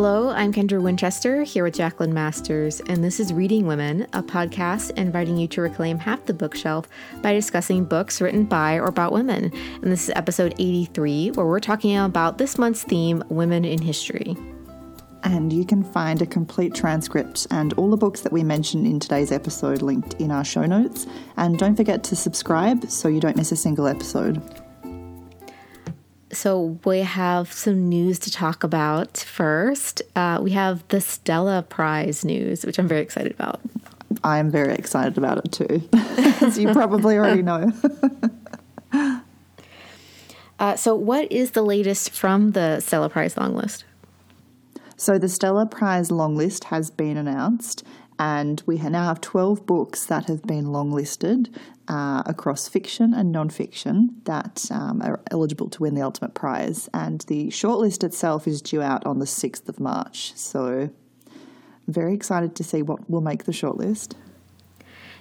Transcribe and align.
Hello, 0.00 0.28
I'm 0.28 0.52
Kendra 0.52 0.80
Winchester 0.80 1.42
here 1.42 1.64
with 1.64 1.74
Jacqueline 1.74 2.14
Masters, 2.14 2.78
and 2.86 3.02
this 3.02 3.18
is 3.18 3.32
Reading 3.32 3.66
Women, 3.66 4.06
a 4.12 4.22
podcast 4.22 4.92
inviting 4.92 5.36
you 5.36 5.48
to 5.48 5.60
reclaim 5.60 5.98
half 5.98 6.24
the 6.24 6.32
bookshelf 6.32 6.86
by 7.20 7.32
discussing 7.32 7.84
books 7.84 8.20
written 8.20 8.44
by 8.44 8.74
or 8.76 8.84
about 8.84 9.10
women. 9.10 9.52
And 9.82 9.90
this 9.90 10.04
is 10.04 10.14
episode 10.14 10.54
83, 10.56 11.32
where 11.32 11.46
we're 11.46 11.58
talking 11.58 11.96
about 11.96 12.38
this 12.38 12.58
month's 12.58 12.84
theme, 12.84 13.24
Women 13.28 13.64
in 13.64 13.82
History. 13.82 14.36
And 15.24 15.52
you 15.52 15.64
can 15.64 15.82
find 15.82 16.22
a 16.22 16.26
complete 16.26 16.76
transcript 16.76 17.48
and 17.50 17.72
all 17.72 17.90
the 17.90 17.96
books 17.96 18.20
that 18.20 18.32
we 18.32 18.44
mention 18.44 18.86
in 18.86 19.00
today's 19.00 19.32
episode 19.32 19.82
linked 19.82 20.14
in 20.20 20.30
our 20.30 20.44
show 20.44 20.64
notes. 20.64 21.08
And 21.36 21.58
don't 21.58 21.74
forget 21.74 22.04
to 22.04 22.14
subscribe 22.14 22.88
so 22.88 23.08
you 23.08 23.18
don't 23.18 23.36
miss 23.36 23.50
a 23.50 23.56
single 23.56 23.88
episode. 23.88 24.40
So, 26.30 26.78
we 26.84 26.98
have 27.00 27.50
some 27.52 27.88
news 27.88 28.18
to 28.20 28.30
talk 28.30 28.62
about 28.62 29.16
first. 29.16 30.02
Uh, 30.14 30.38
we 30.42 30.50
have 30.50 30.86
the 30.88 31.00
Stella 31.00 31.62
Prize 31.62 32.24
news, 32.24 32.66
which 32.66 32.78
I'm 32.78 32.86
very 32.86 33.00
excited 33.00 33.32
about. 33.32 33.60
I'm 34.22 34.50
very 34.50 34.74
excited 34.74 35.16
about 35.16 35.38
it 35.38 35.52
too, 35.52 35.88
as 36.44 36.58
you 36.58 36.72
probably 36.72 37.16
already 37.16 37.42
know. 37.42 37.72
uh, 40.58 40.76
so, 40.76 40.94
what 40.94 41.32
is 41.32 41.52
the 41.52 41.62
latest 41.62 42.10
from 42.10 42.52
the 42.52 42.80
Stella 42.80 43.08
Prize 43.08 43.36
long 43.36 43.54
list? 43.54 43.84
So 45.00 45.16
the 45.16 45.28
Stella 45.28 45.64
Prize 45.64 46.10
long 46.10 46.34
list 46.34 46.64
has 46.64 46.90
been 46.90 47.16
announced, 47.16 47.84
and 48.18 48.62
we 48.66 48.78
now 48.78 49.04
have 49.04 49.20
12 49.20 49.64
books 49.66 50.06
that 50.06 50.26
have 50.26 50.42
been 50.42 50.66
longlisted 50.66 51.54
uh, 51.86 52.22
across 52.26 52.68
fiction 52.68 53.14
and 53.14 53.30
non-fiction 53.30 54.20
that 54.24 54.66
um, 54.70 55.00
are 55.02 55.20
eligible 55.30 55.68
to 55.70 55.82
win 55.82 55.94
the 55.94 56.02
ultimate 56.02 56.34
prize. 56.34 56.88
And 56.92 57.20
the 57.22 57.48
shortlist 57.48 58.02
itself 58.02 58.48
is 58.48 58.60
due 58.60 58.82
out 58.82 59.06
on 59.06 59.20
the 59.20 59.24
6th 59.24 59.68
of 59.68 59.78
March. 59.78 60.34
So 60.34 60.90
very 61.86 62.12
excited 62.12 62.54
to 62.56 62.64
see 62.64 62.82
what 62.82 63.08
will 63.08 63.20
make 63.20 63.44
the 63.44 63.52
shortlist. 63.52 64.14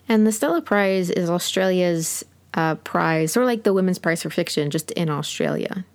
And 0.10 0.26
the 0.26 0.32
Stella 0.32 0.62
Prize 0.62 1.10
is 1.10 1.30
Australia's 1.30 2.24
uh, 2.54 2.76
prize, 2.76 3.38
or 3.38 3.46
like 3.46 3.64
the 3.64 3.74
Women's 3.74 4.00
Prize 4.00 4.24
for 4.24 4.30
Fiction, 4.30 4.72
just 4.72 4.92
in 4.92 5.10
Australia. 5.10 5.86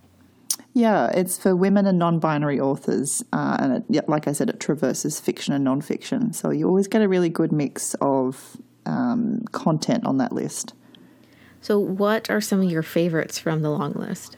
Yeah, 0.75 1.08
it's 1.08 1.36
for 1.36 1.55
women 1.55 1.86
and 1.86 1.98
non-binary 1.98 2.61
authors, 2.61 3.22
uh, 3.33 3.56
and 3.61 3.84
it, 3.95 4.08
like 4.08 4.27
I 4.27 4.33
said, 4.33 4.48
it 4.48 4.61
traverses 4.61 5.20
fiction 5.20 5.55
and 5.55 5.64
non-fiction. 5.64 6.33
So 6.33 6.50
you 6.50 6.67
always 6.67 6.89
get 6.89 7.03
a 7.03 7.09
really 7.09 7.28
good 7.28 7.53
mix 7.53 7.94
of 8.00 8.56
um, 8.86 9.44
content 9.53 10.06
on 10.06 10.19
that 10.19 10.33
list. 10.33 10.75
So, 11.61 11.78
what 11.78 12.28
are 12.31 12.41
some 12.41 12.61
of 12.62 12.70
your 12.70 12.83
favorites 12.83 13.39
from 13.39 13.62
the 13.62 13.70
long 13.70 13.92
list? 13.92 14.36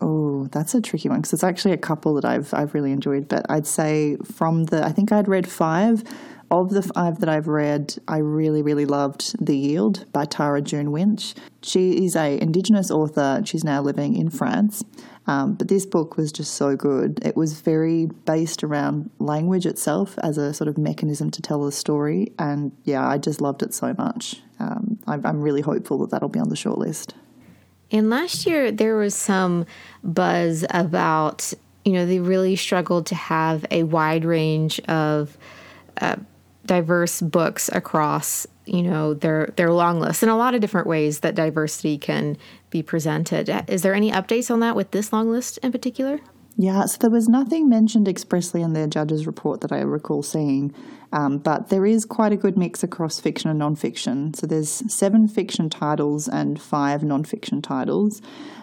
Oh, 0.00 0.48
that's 0.50 0.74
a 0.74 0.80
tricky 0.80 1.08
one 1.08 1.20
because 1.20 1.32
it's 1.32 1.44
actually 1.44 1.72
a 1.72 1.78
couple 1.78 2.14
that 2.14 2.24
I've 2.24 2.52
I've 2.54 2.74
really 2.74 2.92
enjoyed. 2.92 3.28
But 3.28 3.46
I'd 3.50 3.66
say 3.66 4.16
from 4.24 4.64
the 4.64 4.84
I 4.84 4.92
think 4.92 5.12
I'd 5.12 5.28
read 5.28 5.46
five 5.46 6.02
of 6.50 6.70
the 6.70 6.82
five 6.82 7.20
that 7.20 7.28
I've 7.28 7.48
read, 7.48 7.96
I 8.08 8.18
really, 8.18 8.62
really 8.62 8.86
loved 8.86 9.36
The 9.44 9.56
Yield 9.56 10.10
by 10.12 10.24
Tara 10.24 10.60
June 10.60 10.92
Winch. 10.92 11.34
She 11.62 12.04
is 12.04 12.16
a 12.16 12.40
Indigenous 12.40 12.90
author. 12.90 13.42
She's 13.44 13.64
now 13.64 13.80
living 13.80 14.16
in 14.16 14.30
France. 14.30 14.84
Um, 15.26 15.54
but 15.54 15.68
this 15.68 15.86
book 15.86 16.16
was 16.16 16.30
just 16.30 16.54
so 16.54 16.76
good. 16.76 17.20
It 17.24 17.34
was 17.34 17.60
very 17.60 18.06
based 18.06 18.62
around 18.62 19.10
language 19.18 19.64
itself 19.64 20.18
as 20.22 20.36
a 20.36 20.52
sort 20.52 20.68
of 20.68 20.76
mechanism 20.76 21.30
to 21.30 21.42
tell 21.42 21.66
a 21.66 21.72
story. 21.72 22.32
And 22.38 22.72
yeah, 22.84 23.06
I 23.08 23.18
just 23.18 23.40
loved 23.40 23.62
it 23.62 23.72
so 23.72 23.94
much. 23.96 24.42
Um, 24.60 24.98
I'm, 25.06 25.24
I'm 25.24 25.40
really 25.40 25.62
hopeful 25.62 25.98
that 25.98 26.10
that'll 26.10 26.28
be 26.28 26.40
on 26.40 26.50
the 26.50 26.56
shortlist. 26.56 27.12
And 27.90 28.10
last 28.10 28.46
year, 28.46 28.70
there 28.70 28.96
was 28.96 29.14
some 29.14 29.66
buzz 30.02 30.64
about, 30.70 31.52
you 31.84 31.92
know, 31.92 32.06
they 32.06 32.18
really 32.18 32.56
struggled 32.56 33.06
to 33.06 33.14
have 33.14 33.64
a 33.70 33.84
wide 33.84 34.24
range 34.24 34.80
of 34.80 35.38
uh, 36.00 36.16
diverse 36.66 37.20
books 37.20 37.68
across 37.72 38.46
you 38.66 38.82
know 38.82 39.14
their 39.14 39.52
their 39.56 39.72
long 39.72 40.00
list 40.00 40.22
in 40.22 40.28
a 40.28 40.36
lot 40.36 40.54
of 40.54 40.60
different 40.60 40.86
ways 40.86 41.20
that 41.20 41.34
diversity 41.34 41.98
can 41.98 42.36
be 42.70 42.82
presented. 42.82 43.48
Is 43.68 43.82
there 43.82 43.94
any 43.94 44.10
updates 44.10 44.50
on 44.50 44.60
that 44.60 44.74
with 44.74 44.90
this 44.90 45.12
long 45.12 45.30
list 45.30 45.58
in 45.58 45.72
particular? 45.72 46.20
Yeah 46.56 46.84
so 46.86 46.98
there 46.98 47.10
was 47.10 47.28
nothing 47.28 47.68
mentioned 47.68 48.08
expressly 48.08 48.62
in 48.62 48.74
the 48.74 48.86
judge's 48.86 49.26
report 49.26 49.60
that 49.62 49.72
i 49.72 49.80
recall 49.80 50.22
seeing 50.22 50.72
um, 51.14 51.38
but 51.38 51.68
there 51.68 51.86
is 51.86 52.04
quite 52.04 52.32
a 52.32 52.36
good 52.36 52.58
mix 52.58 52.82
across 52.82 53.20
fiction 53.20 53.48
and 53.48 53.60
non-fiction. 53.60 54.34
So 54.34 54.48
there's 54.48 54.68
seven 54.92 55.28
fiction 55.28 55.70
titles 55.70 56.26
and 56.26 56.60
five 56.60 57.04
non-fiction 57.04 57.62
titles 57.62 58.20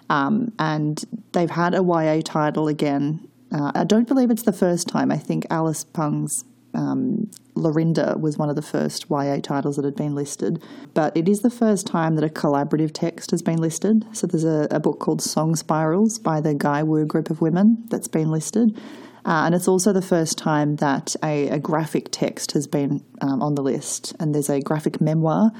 um, 0.10 0.52
and 0.60 1.02
they've 1.32 1.50
had 1.50 1.74
a 1.74 1.82
ya 1.82 2.22
title 2.24 2.68
again. 2.68 3.26
Uh, 3.54 3.72
I 3.74 3.86
don't 3.86 4.08
believe 4.08 4.30
it's 4.30 4.44
the 4.44 4.52
first 4.52 4.90
time. 4.90 5.12
I 5.12 5.18
think 5.18 5.48
Alice 5.50 5.86
Pung's 5.86 6.44
um, 6.74 7.32
Laurinda 7.56 8.20
was 8.20 8.38
one 8.38 8.50
of 8.50 8.56
the 8.56 8.62
first 8.62 9.10
YA 9.10 9.40
titles 9.42 9.76
that 9.76 9.86
had 9.86 9.96
been 9.96 10.16
listed, 10.16 10.62
but 10.94 11.16
it 11.16 11.28
is 11.28 11.42
the 11.42 11.50
first 11.50 11.86
time 11.88 12.16
that 12.16 12.24
a 12.24 12.30
collaborative 12.30 12.92
text 12.94 13.32
has 13.32 13.42
been 13.42 13.60
listed. 13.60 14.06
So 14.14 14.28
there's 14.28 14.44
a, 14.44 14.68
a 14.72 14.80
book 14.80 15.00
called 15.00 15.22
Song 15.22 15.56
Spirals 15.56 16.20
by 16.20 16.42
the 16.42 16.54
Gay'wu 16.54 17.08
group 17.08 17.30
of 17.30 17.42
women 17.42 17.84
that's 17.90 18.08
been 18.08 18.32
listed. 18.32 18.78
Uh, 19.24 19.46
and 19.46 19.54
it's 19.54 19.68
also 19.68 19.94
the 19.94 20.02
first 20.02 20.38
time 20.38 20.78
that 20.78 21.16
a, 21.24 21.50
a 21.50 21.60
graphic 21.60 22.08
text 22.12 22.54
has 22.54 22.66
been 22.66 23.04
um, 23.22 23.42
on 23.42 23.56
the 23.56 23.62
list. 23.62 24.16
And 24.20 24.34
there's 24.34 24.50
a 24.50 24.62
graphic 24.62 25.00
memoir 25.00 25.52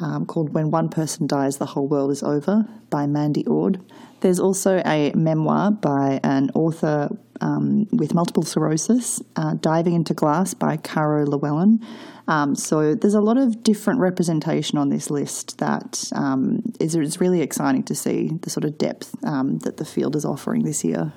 um, 0.00 0.26
called 0.26 0.52
When 0.52 0.70
One 0.70 0.88
Person 0.88 1.26
Dies, 1.26 1.58
the 1.58 1.66
Whole 1.66 1.86
World 1.86 2.10
is 2.10 2.22
Over 2.22 2.66
by 2.90 3.06
Mandy 3.06 3.46
Ord. 3.46 3.80
There's 4.20 4.40
also 4.40 4.82
a 4.84 5.12
memoir 5.14 5.70
by 5.70 6.18
an 6.24 6.50
author 6.54 7.10
um, 7.40 7.86
with 7.92 8.14
multiple 8.14 8.42
sclerosis, 8.42 9.22
uh, 9.36 9.54
Diving 9.54 9.94
into 9.94 10.14
Glass 10.14 10.54
by 10.54 10.76
Caro 10.76 11.24
Llewellyn. 11.26 11.84
Um, 12.26 12.54
so 12.54 12.94
there's 12.94 13.14
a 13.14 13.20
lot 13.20 13.36
of 13.36 13.62
different 13.62 14.00
representation 14.00 14.78
on 14.78 14.88
this 14.88 15.10
list 15.10 15.58
that 15.58 16.10
um, 16.14 16.62
is, 16.80 16.94
is 16.94 17.20
really 17.20 17.42
exciting 17.42 17.82
to 17.84 17.94
see 17.94 18.30
the 18.42 18.50
sort 18.50 18.64
of 18.64 18.78
depth 18.78 19.14
um, 19.24 19.58
that 19.58 19.76
the 19.76 19.84
field 19.84 20.16
is 20.16 20.24
offering 20.24 20.64
this 20.64 20.84
year. 20.84 21.12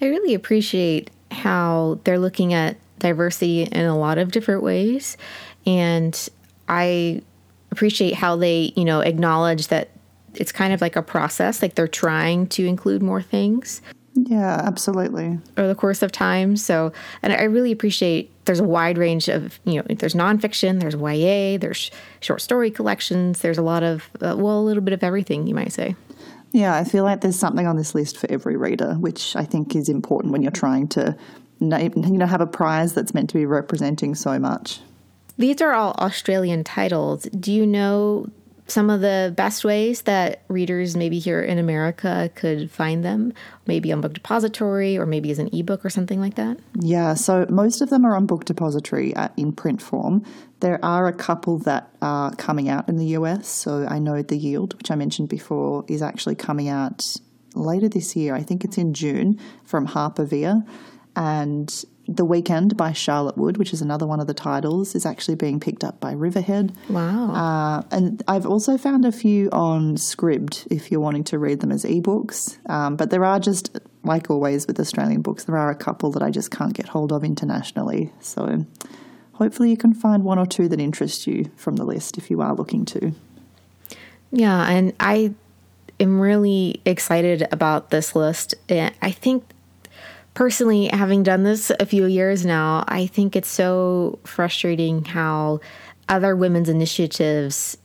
I 0.00 0.06
really 0.06 0.34
appreciate 0.34 1.10
how 1.30 1.98
they're 2.04 2.18
looking 2.18 2.54
at 2.54 2.76
diversity 2.98 3.62
in 3.62 3.86
a 3.86 3.98
lot 3.98 4.18
of 4.18 4.30
different 4.30 4.62
ways. 4.62 5.16
And 5.66 6.28
I 6.68 7.22
appreciate 7.70 8.14
how 8.14 8.36
they, 8.36 8.72
you 8.76 8.84
know, 8.84 9.00
acknowledge 9.00 9.68
that 9.68 9.90
it's 10.34 10.52
kind 10.52 10.72
of 10.72 10.80
like 10.80 10.96
a 10.96 11.02
process, 11.02 11.62
like 11.62 11.74
they're 11.74 11.88
trying 11.88 12.46
to 12.48 12.64
include 12.64 13.02
more 13.02 13.22
things. 13.22 13.82
Yeah, 14.14 14.60
absolutely. 14.64 15.38
Over 15.56 15.68
the 15.68 15.74
course 15.74 16.02
of 16.02 16.10
time. 16.10 16.56
So, 16.56 16.92
and 17.22 17.32
I 17.32 17.44
really 17.44 17.72
appreciate 17.72 18.32
there's 18.46 18.60
a 18.60 18.64
wide 18.64 18.98
range 18.98 19.28
of, 19.28 19.60
you 19.64 19.76
know, 19.76 19.82
there's 19.88 20.14
nonfiction, 20.14 20.80
there's 20.80 20.94
YA, 20.94 21.58
there's 21.58 21.90
short 22.20 22.40
story 22.40 22.70
collections, 22.70 23.40
there's 23.40 23.58
a 23.58 23.62
lot 23.62 23.82
of, 23.82 24.08
uh, 24.20 24.34
well, 24.36 24.58
a 24.58 24.62
little 24.62 24.82
bit 24.82 24.94
of 24.94 25.04
everything, 25.04 25.46
you 25.46 25.54
might 25.54 25.72
say. 25.72 25.94
Yeah, 26.52 26.74
I 26.74 26.84
feel 26.84 27.04
like 27.04 27.20
there's 27.20 27.38
something 27.38 27.66
on 27.66 27.76
this 27.76 27.94
list 27.94 28.16
for 28.16 28.30
every 28.30 28.56
reader, 28.56 28.94
which 28.94 29.36
I 29.36 29.44
think 29.44 29.76
is 29.76 29.88
important 29.88 30.32
when 30.32 30.42
you're 30.42 30.50
trying 30.50 30.88
to, 30.88 31.16
you 31.60 31.68
know, 31.68 32.26
have 32.26 32.40
a 32.40 32.46
prize 32.46 32.94
that's 32.94 33.12
meant 33.12 33.28
to 33.30 33.34
be 33.34 33.44
representing 33.44 34.14
so 34.14 34.38
much. 34.38 34.80
These 35.36 35.60
are 35.60 35.72
all 35.72 35.92
Australian 35.98 36.64
titles. 36.64 37.24
Do 37.24 37.52
you 37.52 37.66
know 37.66 38.28
some 38.68 38.90
of 38.90 39.00
the 39.00 39.32
best 39.34 39.64
ways 39.64 40.02
that 40.02 40.42
readers 40.48 40.96
maybe 40.96 41.18
here 41.18 41.40
in 41.40 41.58
America 41.58 42.30
could 42.34 42.70
find 42.70 43.02
them, 43.04 43.32
maybe 43.66 43.90
on 43.92 44.02
Book 44.02 44.12
Depository 44.12 44.98
or 44.98 45.06
maybe 45.06 45.30
as 45.30 45.38
an 45.38 45.48
ebook 45.54 45.84
or 45.84 45.90
something 45.90 46.20
like 46.20 46.34
that? 46.34 46.58
Yeah, 46.74 47.14
so 47.14 47.46
most 47.48 47.80
of 47.80 47.88
them 47.88 48.04
are 48.04 48.14
on 48.14 48.26
Book 48.26 48.44
Depository 48.44 49.16
uh, 49.16 49.28
in 49.38 49.52
print 49.52 49.80
form. 49.80 50.22
There 50.60 50.84
are 50.84 51.06
a 51.06 51.12
couple 51.14 51.58
that 51.60 51.90
are 52.02 52.34
coming 52.36 52.68
out 52.68 52.88
in 52.88 52.96
the 52.96 53.06
US. 53.18 53.48
So 53.48 53.86
I 53.88 53.98
know 53.98 54.22
The 54.22 54.36
Yield, 54.36 54.74
which 54.74 54.90
I 54.90 54.96
mentioned 54.96 55.30
before, 55.30 55.84
is 55.88 56.02
actually 56.02 56.34
coming 56.34 56.68
out 56.68 57.16
later 57.54 57.88
this 57.88 58.14
year. 58.14 58.34
I 58.34 58.42
think 58.42 58.64
it's 58.64 58.76
in 58.76 58.92
June 58.92 59.40
from 59.64 59.86
Harper 59.86 60.24
Via. 60.24 60.64
And 61.16 61.84
the 62.10 62.24
Weekend 62.24 62.74
by 62.74 62.92
Charlotte 62.92 63.36
Wood, 63.36 63.58
which 63.58 63.74
is 63.74 63.82
another 63.82 64.06
one 64.06 64.18
of 64.18 64.26
the 64.26 64.32
titles, 64.32 64.94
is 64.94 65.04
actually 65.04 65.34
being 65.34 65.60
picked 65.60 65.84
up 65.84 66.00
by 66.00 66.12
Riverhead. 66.12 66.74
Wow. 66.88 67.32
Uh, 67.32 67.82
and 67.90 68.22
I've 68.26 68.46
also 68.46 68.78
found 68.78 69.04
a 69.04 69.12
few 69.12 69.50
on 69.50 69.96
Scribd 69.96 70.66
if 70.70 70.90
you're 70.90 71.02
wanting 71.02 71.24
to 71.24 71.38
read 71.38 71.60
them 71.60 71.70
as 71.70 71.84
ebooks. 71.84 72.56
Um, 72.70 72.96
but 72.96 73.10
there 73.10 73.26
are 73.26 73.38
just, 73.38 73.78
like 74.04 74.30
always 74.30 74.66
with 74.66 74.80
Australian 74.80 75.20
books, 75.20 75.44
there 75.44 75.58
are 75.58 75.70
a 75.70 75.76
couple 75.76 76.10
that 76.12 76.22
I 76.22 76.30
just 76.30 76.50
can't 76.50 76.72
get 76.72 76.88
hold 76.88 77.12
of 77.12 77.24
internationally. 77.24 78.10
So 78.20 78.64
hopefully 79.34 79.68
you 79.68 79.76
can 79.76 79.92
find 79.92 80.24
one 80.24 80.38
or 80.38 80.46
two 80.46 80.66
that 80.68 80.80
interest 80.80 81.26
you 81.26 81.50
from 81.56 81.76
the 81.76 81.84
list 81.84 82.16
if 82.16 82.30
you 82.30 82.40
are 82.40 82.54
looking 82.54 82.86
to. 82.86 83.12
Yeah, 84.32 84.66
and 84.66 84.94
I 84.98 85.34
am 86.00 86.20
really 86.20 86.80
excited 86.86 87.46
about 87.52 87.90
this 87.90 88.16
list. 88.16 88.54
I 88.70 89.10
think 89.10 89.44
personally, 90.38 90.86
having 90.92 91.24
done 91.24 91.42
this 91.42 91.72
a 91.80 91.84
few 91.84 92.06
years 92.06 92.46
now, 92.46 92.84
I 92.86 93.08
think 93.08 93.34
it's 93.34 93.48
so 93.48 94.20
frustrating 94.22 95.04
how 95.04 95.58
other 96.08 96.36
women's 96.36 96.68
initiatives 96.68 97.76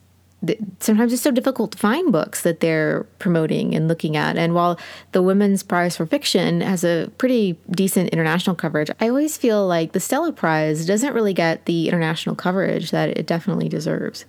sometimes 0.78 1.12
it's 1.12 1.22
so 1.22 1.32
difficult 1.32 1.72
to 1.72 1.78
find 1.78 2.12
books 2.12 2.42
that 2.42 2.60
they're 2.60 3.04
promoting 3.18 3.74
and 3.74 3.88
looking 3.88 4.16
at. 4.16 4.36
And 4.36 4.54
while 4.54 4.78
the 5.10 5.20
Women's 5.20 5.64
Prize 5.64 5.96
for 5.96 6.06
Fiction 6.06 6.60
has 6.60 6.84
a 6.84 7.10
pretty 7.18 7.58
decent 7.70 8.10
international 8.10 8.54
coverage, 8.54 8.90
I 9.00 9.08
always 9.08 9.36
feel 9.36 9.66
like 9.66 9.90
the 9.90 9.98
Stella 9.98 10.30
Prize 10.30 10.86
doesn't 10.86 11.12
really 11.12 11.34
get 11.34 11.64
the 11.64 11.88
international 11.88 12.36
coverage 12.36 12.92
that 12.92 13.18
it 13.18 13.26
definitely 13.26 13.68
deserves. 13.68 14.26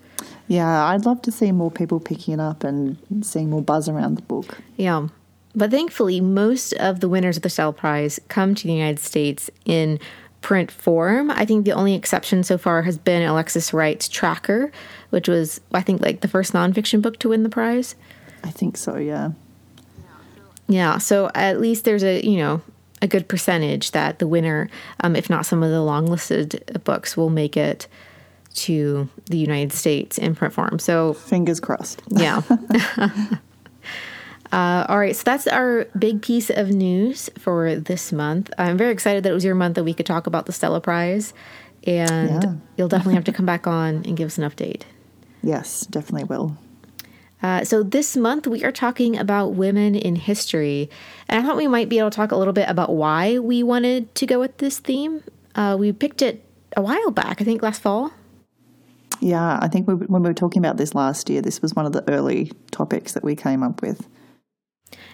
Yeah, 0.48 0.86
I'd 0.86 1.06
love 1.06 1.22
to 1.24 1.32
see 1.32 1.52
more 1.52 1.70
people 1.70 2.00
picking 2.00 2.34
it 2.34 2.40
up 2.40 2.64
and 2.64 2.98
seeing 3.22 3.52
more 3.52 3.62
buzz 3.62 3.88
around 3.88 4.16
the 4.16 4.24
book. 4.24 4.58
Yeah. 4.78 5.10
But 5.56 5.72
thankfully, 5.72 6.20
most 6.20 6.74
of 6.74 7.00
the 7.00 7.10
winners 7.10 7.38
of 7.38 7.44
the 7.44 7.50
Stella 7.50 7.74
Prize 7.74 8.20
come 8.28 8.56
to 8.56 8.68
the 8.68 8.74
United 8.74 9.00
States 9.00 9.50
in 9.66 10.00
print 10.42 10.70
form. 10.70 11.32
I 11.32 11.46
think 11.46 11.66
the 11.66 11.72
only 11.72 11.96
exception 11.96 12.44
so 12.44 12.58
far 12.58 12.84
has 12.84 12.98
been 12.98 13.24
Alexis 13.24 13.74
Wright's 13.74 14.08
Tracker, 14.08 14.72
which 15.10 15.28
was, 15.28 15.62
I 15.74 15.82
think, 15.82 16.02
like 16.02 16.22
the 16.22 16.28
first 16.28 16.54
nonfiction 16.54 17.02
book 17.02 17.18
to 17.20 17.30
win 17.30 17.44
the 17.44 17.50
prize. 17.50 17.96
I 18.44 18.52
think 18.52 18.78
so, 18.78 18.98
yeah. 18.98 19.32
Yeah, 20.68 20.98
so 20.98 21.32
at 21.34 21.60
least 21.60 21.86
there's 21.86 22.04
a, 22.04 22.24
you 22.24 22.38
know, 22.38 22.62
a 23.02 23.08
good 23.08 23.28
percentage 23.28 23.92
that 23.92 24.20
the 24.20 24.28
winner, 24.28 24.70
um, 25.02 25.16
if 25.16 25.30
not 25.30 25.46
some 25.46 25.64
of 25.64 25.72
the 25.72 25.82
long 25.82 26.06
listed 26.06 26.82
books, 26.84 27.16
will 27.16 27.30
make 27.30 27.56
it 27.56 27.88
to 28.56 29.10
the 29.26 29.38
United 29.38 29.74
States 29.74 30.18
in 30.18 30.36
print 30.36 30.54
form. 30.54 30.80
So 30.80 31.14
fingers 31.14 31.60
crossed. 31.60 32.02
Yeah. 32.10 32.42
Uh, 34.56 34.86
all 34.88 34.98
right, 34.98 35.14
so 35.14 35.24
that's 35.26 35.48
our 35.48 35.84
big 36.00 36.22
piece 36.22 36.50
of 36.50 36.70
news 36.70 37.30
for 37.38 37.76
this 37.76 38.14
month. 38.14 38.50
I'm 38.58 38.78
very 38.78 38.94
excited 38.94 39.26
that 39.26 39.32
it 39.32 39.34
was 39.34 39.44
your 39.44 39.54
month 39.54 39.76
that 39.76 39.84
we 39.84 39.94
could 39.94 40.06
talk 40.06 40.28
about 40.28 40.46
the 40.46 40.54
Stella 40.54 40.80
Prize, 40.80 41.34
and 41.86 42.42
yeah. 42.42 42.54
you'll 42.78 42.88
definitely 42.88 43.16
have 43.16 43.26
to 43.26 43.34
come 43.34 43.46
back 43.46 43.68
on 43.68 44.04
and 44.06 44.16
give 44.16 44.28
us 44.28 44.38
an 44.38 44.50
update. 44.50 44.84
Yes, 45.44 45.82
definitely 45.88 46.24
will. 46.24 46.58
Uh, 47.44 47.66
so 47.66 47.84
this 47.84 48.16
month 48.16 48.48
we 48.48 48.64
are 48.64 48.72
talking 48.72 49.18
about 49.18 49.56
women 49.56 49.94
in 49.94 50.16
history, 50.16 50.90
and 51.28 51.38
I 51.38 51.46
thought 51.46 51.58
we 51.58 51.68
might 51.68 51.90
be 51.90 52.00
able 52.00 52.12
to 52.12 52.16
talk 52.16 52.32
a 52.32 52.38
little 52.38 52.54
bit 52.54 52.70
about 52.70 52.96
why 52.96 53.38
we 53.40 53.62
wanted 53.62 54.16
to 54.16 54.26
go 54.26 54.40
with 54.40 54.60
this 54.60 54.80
theme. 54.80 55.22
Uh, 55.56 55.76
we 55.78 55.92
picked 55.92 56.22
it 56.22 56.46
a 56.78 56.82
while 56.82 57.12
back, 57.12 57.42
I 57.42 57.44
think 57.44 57.62
last 57.62 57.82
fall. 57.82 58.14
Yeah, 59.20 59.60
I 59.62 59.68
think 59.68 59.86
we, 59.86 59.96
when 59.96 60.24
we 60.24 60.30
were 60.30 60.34
talking 60.34 60.62
about 60.62 60.78
this 60.78 60.96
last 60.96 61.30
year, 61.30 61.42
this 61.42 61.62
was 61.62 61.76
one 61.76 61.86
of 61.86 61.92
the 61.92 62.10
early 62.10 62.54
topics 62.72 63.12
that 63.12 63.24
we 63.26 63.36
came 63.36 63.62
up 63.62 63.82
with. 63.82 64.08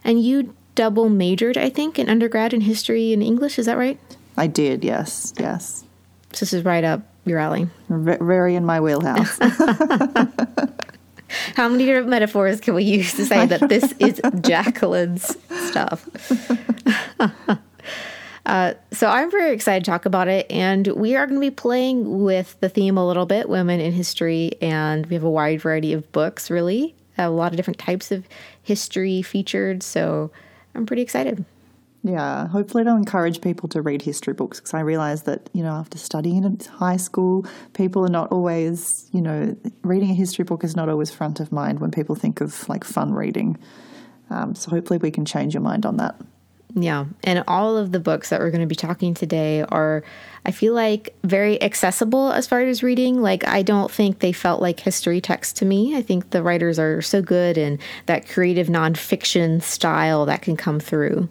And 0.04 0.24
you 0.24 0.56
double 0.75 1.10
majored, 1.10 1.57
I 1.57 1.69
think, 1.69 2.00
in 2.00 2.10
undergrad 2.10 2.54
in 2.54 2.62
history 2.62 3.13
and 3.13 3.22
English. 3.22 3.60
Is 3.60 3.66
that 3.66 3.78
right? 3.78 4.00
I 4.38 4.48
did, 4.48 4.83
yes, 4.83 5.33
yes. 5.38 5.83
So 6.33 6.45
this 6.45 6.54
is 6.54 6.63
right 6.63 6.83
up 6.83 7.01
your 7.25 7.39
alley. 7.39 7.69
V- 7.89 8.18
very 8.22 8.56
in 8.56 8.66
my 8.66 8.80
wheelhouse. 8.80 9.38
How 11.56 11.69
many 11.69 11.86
different 11.86 12.10
metaphors 12.10 12.60
can 12.60 12.74
we 12.74 12.83
use 12.83 13.13
to 13.13 13.25
say 13.25 13.45
that 13.45 13.69
this 13.69 13.94
is 14.00 14.19
Jacqueline's 14.42 15.38
stuff? 15.69 16.10
uh, 18.45 18.74
so 18.92 19.07
I'm 19.07 19.31
very 19.31 19.54
excited 19.54 19.86
to 19.86 19.92
talk 19.92 20.06
about 20.06 20.27
it, 20.27 20.45
and 20.50 20.88
we 20.88 21.16
are 21.16 21.25
going 21.25 21.39
to 21.39 21.45
be 21.45 21.51
playing 21.51 22.24
with 22.24 22.60
the 22.60 22.69
theme 22.69 22.98
a 22.98 23.06
little 23.06 23.25
bit, 23.25 23.48
women 23.48 23.80
in 23.80 23.94
history, 23.94 24.54
and 24.62 25.06
we 25.06 25.13
have 25.13 25.24
a 25.24 25.30
wide 25.30 25.62
variety 25.62 25.94
of 25.94 26.12
books, 26.12 26.50
really 26.51 26.95
a 27.18 27.30
lot 27.30 27.52
of 27.52 27.58
different 27.58 27.80
types 27.80 28.12
of 28.12 28.28
history 28.62 29.22
featured. 29.22 29.84
So 29.84 30.31
I'm 30.75 30.86
pretty 30.86 31.02
excited. 31.02 31.46
Yeah, 32.04 32.48
hopefully 32.48 32.81
it'll 32.81 32.96
encourage 32.96 33.42
people 33.42 33.69
to 33.69 33.81
read 33.81 34.02
history 34.02 34.34
books 34.34 34.60
because 34.60 34.74
I 34.74 34.80
realize 34.80 35.24
that, 35.24 35.50
you 35.54 35.62
know, 35.62 35.74
after 35.74 36.00
studying 36.00 36.44
in 36.44 36.60
high 36.60 36.98
school, 36.98 37.46
people 37.74 38.04
are 38.04 38.10
not 38.10 38.31
always, 38.31 39.08
you 39.12 39.22
know, 39.22 39.56
reading 39.84 40.10
a 40.10 40.16
history 40.16 40.44
book 40.44 40.63
is 40.63 40.75
not 40.75 40.90
always 40.90 41.12
front 41.12 41.40
of 41.40 41.52
mind 41.52 41.80
when 41.80 41.92
people 41.92 42.16
think 42.16 42.42
of 42.42 42.68
like 42.68 42.84
fun 42.84 43.13
reading. 43.13 43.60
Um, 44.31 44.56
so 44.56 44.72
hopefully 44.72 44.98
we 44.98 45.12
can 45.12 45.25
change 45.25 45.54
your 45.54 45.62
mind 45.62 45.86
on 45.86 45.98
that. 45.98 46.19
Yeah. 46.75 47.06
And 47.23 47.44
all 47.47 47.77
of 47.77 47.91
the 47.91 48.00
books 48.00 48.29
that 48.29 48.39
we're 48.39 48.51
going 48.51 48.62
to 48.62 48.68
be 48.68 48.75
talking 48.75 49.13
today 49.13 49.63
are, 49.63 50.03
I 50.45 50.51
feel 50.51 50.73
like, 50.73 51.15
very 51.23 51.62
accessible 51.62 52.31
as 52.31 52.47
far 52.47 52.62
as 52.62 52.81
reading. 52.81 53.21
Like, 53.21 53.47
I 53.47 53.62
don't 53.62 53.91
think 53.91 54.19
they 54.19 54.31
felt 54.31 54.62
like 54.62 54.79
history 54.79 55.21
texts 55.21 55.59
to 55.59 55.65
me. 55.65 55.97
I 55.97 56.01
think 56.01 56.29
the 56.29 56.44
writers 56.44 56.79
are 56.79 57.01
so 57.01 57.21
good 57.21 57.57
and 57.57 57.79
that 58.06 58.27
creative 58.27 58.68
nonfiction 58.68 59.62
style 59.62 60.25
that 60.27 60.41
can 60.41 60.56
come 60.56 60.79
through. 60.79 61.29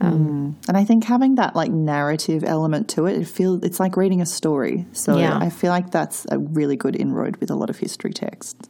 Um, 0.00 0.56
mm. 0.60 0.68
And 0.68 0.76
I 0.76 0.84
think 0.84 1.04
having 1.04 1.36
that 1.36 1.56
like 1.56 1.70
narrative 1.70 2.44
element 2.44 2.88
to 2.90 3.06
it, 3.06 3.16
it 3.16 3.26
feels 3.26 3.62
it's 3.62 3.80
like 3.80 3.96
reading 3.96 4.20
a 4.20 4.26
story. 4.26 4.84
So 4.92 5.16
yeah. 5.16 5.38
I 5.38 5.48
feel 5.48 5.70
like 5.70 5.90
that's 5.90 6.26
a 6.30 6.38
really 6.38 6.76
good 6.76 6.94
inroad 6.94 7.36
with 7.36 7.50
a 7.50 7.54
lot 7.54 7.70
of 7.70 7.78
history 7.78 8.12
texts. 8.12 8.68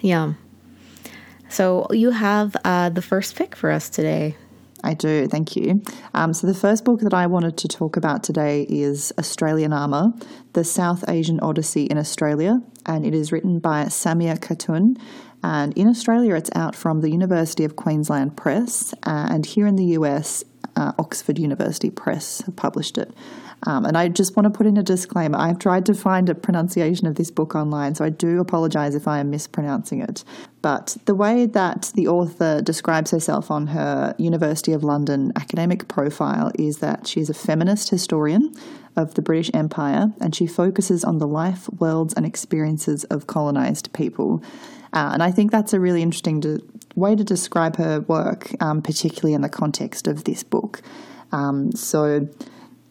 Yeah. 0.00 0.34
So 1.48 1.86
you 1.90 2.10
have 2.10 2.56
uh, 2.64 2.88
the 2.88 3.02
first 3.02 3.36
pick 3.36 3.54
for 3.54 3.70
us 3.70 3.88
today. 3.88 4.36
I 4.84 4.92
do, 4.92 5.26
thank 5.26 5.56
you. 5.56 5.82
Um, 6.12 6.34
so, 6.34 6.46
the 6.46 6.54
first 6.54 6.84
book 6.84 7.00
that 7.00 7.14
I 7.14 7.26
wanted 7.26 7.56
to 7.56 7.68
talk 7.68 7.96
about 7.96 8.22
today 8.22 8.66
is 8.68 9.14
Australianama 9.16 10.22
The 10.52 10.62
South 10.62 11.08
Asian 11.08 11.40
Odyssey 11.40 11.84
in 11.86 11.96
Australia, 11.96 12.60
and 12.84 13.06
it 13.06 13.14
is 13.14 13.32
written 13.32 13.60
by 13.60 13.84
Samia 13.84 14.38
Khatun. 14.38 15.00
And 15.42 15.72
in 15.72 15.88
Australia, 15.88 16.34
it's 16.34 16.50
out 16.54 16.76
from 16.76 17.00
the 17.00 17.10
University 17.10 17.64
of 17.64 17.76
Queensland 17.76 18.36
Press, 18.36 18.92
uh, 19.04 19.28
and 19.30 19.46
here 19.46 19.66
in 19.66 19.76
the 19.76 19.96
US, 19.98 20.44
uh, 20.76 20.92
Oxford 20.98 21.38
University 21.38 21.88
Press 21.88 22.42
have 22.42 22.54
published 22.54 22.98
it. 22.98 23.10
Um, 23.66 23.84
and 23.84 23.96
I 23.96 24.08
just 24.08 24.36
want 24.36 24.44
to 24.44 24.50
put 24.50 24.66
in 24.66 24.76
a 24.76 24.82
disclaimer. 24.82 25.38
I've 25.38 25.58
tried 25.58 25.86
to 25.86 25.94
find 25.94 26.28
a 26.28 26.34
pronunciation 26.34 27.06
of 27.06 27.14
this 27.14 27.30
book 27.30 27.54
online, 27.54 27.94
so 27.94 28.04
I 28.04 28.10
do 28.10 28.40
apologize 28.40 28.94
if 28.94 29.08
I 29.08 29.20
am 29.20 29.30
mispronouncing 29.30 30.00
it. 30.00 30.22
But 30.60 30.96
the 31.06 31.14
way 31.14 31.46
that 31.46 31.92
the 31.94 32.08
author 32.08 32.60
describes 32.60 33.10
herself 33.10 33.50
on 33.50 33.68
her 33.68 34.14
University 34.18 34.72
of 34.72 34.84
London 34.84 35.32
academic 35.36 35.88
profile 35.88 36.52
is 36.58 36.78
that 36.78 37.06
she's 37.06 37.30
a 37.30 37.34
feminist 37.34 37.90
historian 37.90 38.54
of 38.96 39.14
the 39.14 39.22
British 39.22 39.50
Empire 39.52 40.12
and 40.20 40.34
she 40.34 40.46
focuses 40.46 41.04
on 41.04 41.18
the 41.18 41.26
life, 41.26 41.68
worlds, 41.78 42.14
and 42.14 42.24
experiences 42.24 43.04
of 43.04 43.26
colonized 43.26 43.92
people. 43.92 44.42
Uh, 44.92 45.10
and 45.12 45.22
I 45.22 45.32
think 45.32 45.50
that's 45.50 45.72
a 45.72 45.80
really 45.80 46.02
interesting 46.02 46.40
to, 46.42 46.60
way 46.94 47.16
to 47.16 47.24
describe 47.24 47.76
her 47.76 48.00
work, 48.00 48.50
um, 48.62 48.80
particularly 48.80 49.34
in 49.34 49.40
the 49.40 49.48
context 49.48 50.06
of 50.06 50.24
this 50.24 50.44
book. 50.44 50.80
Um, 51.32 51.72
so, 51.72 52.28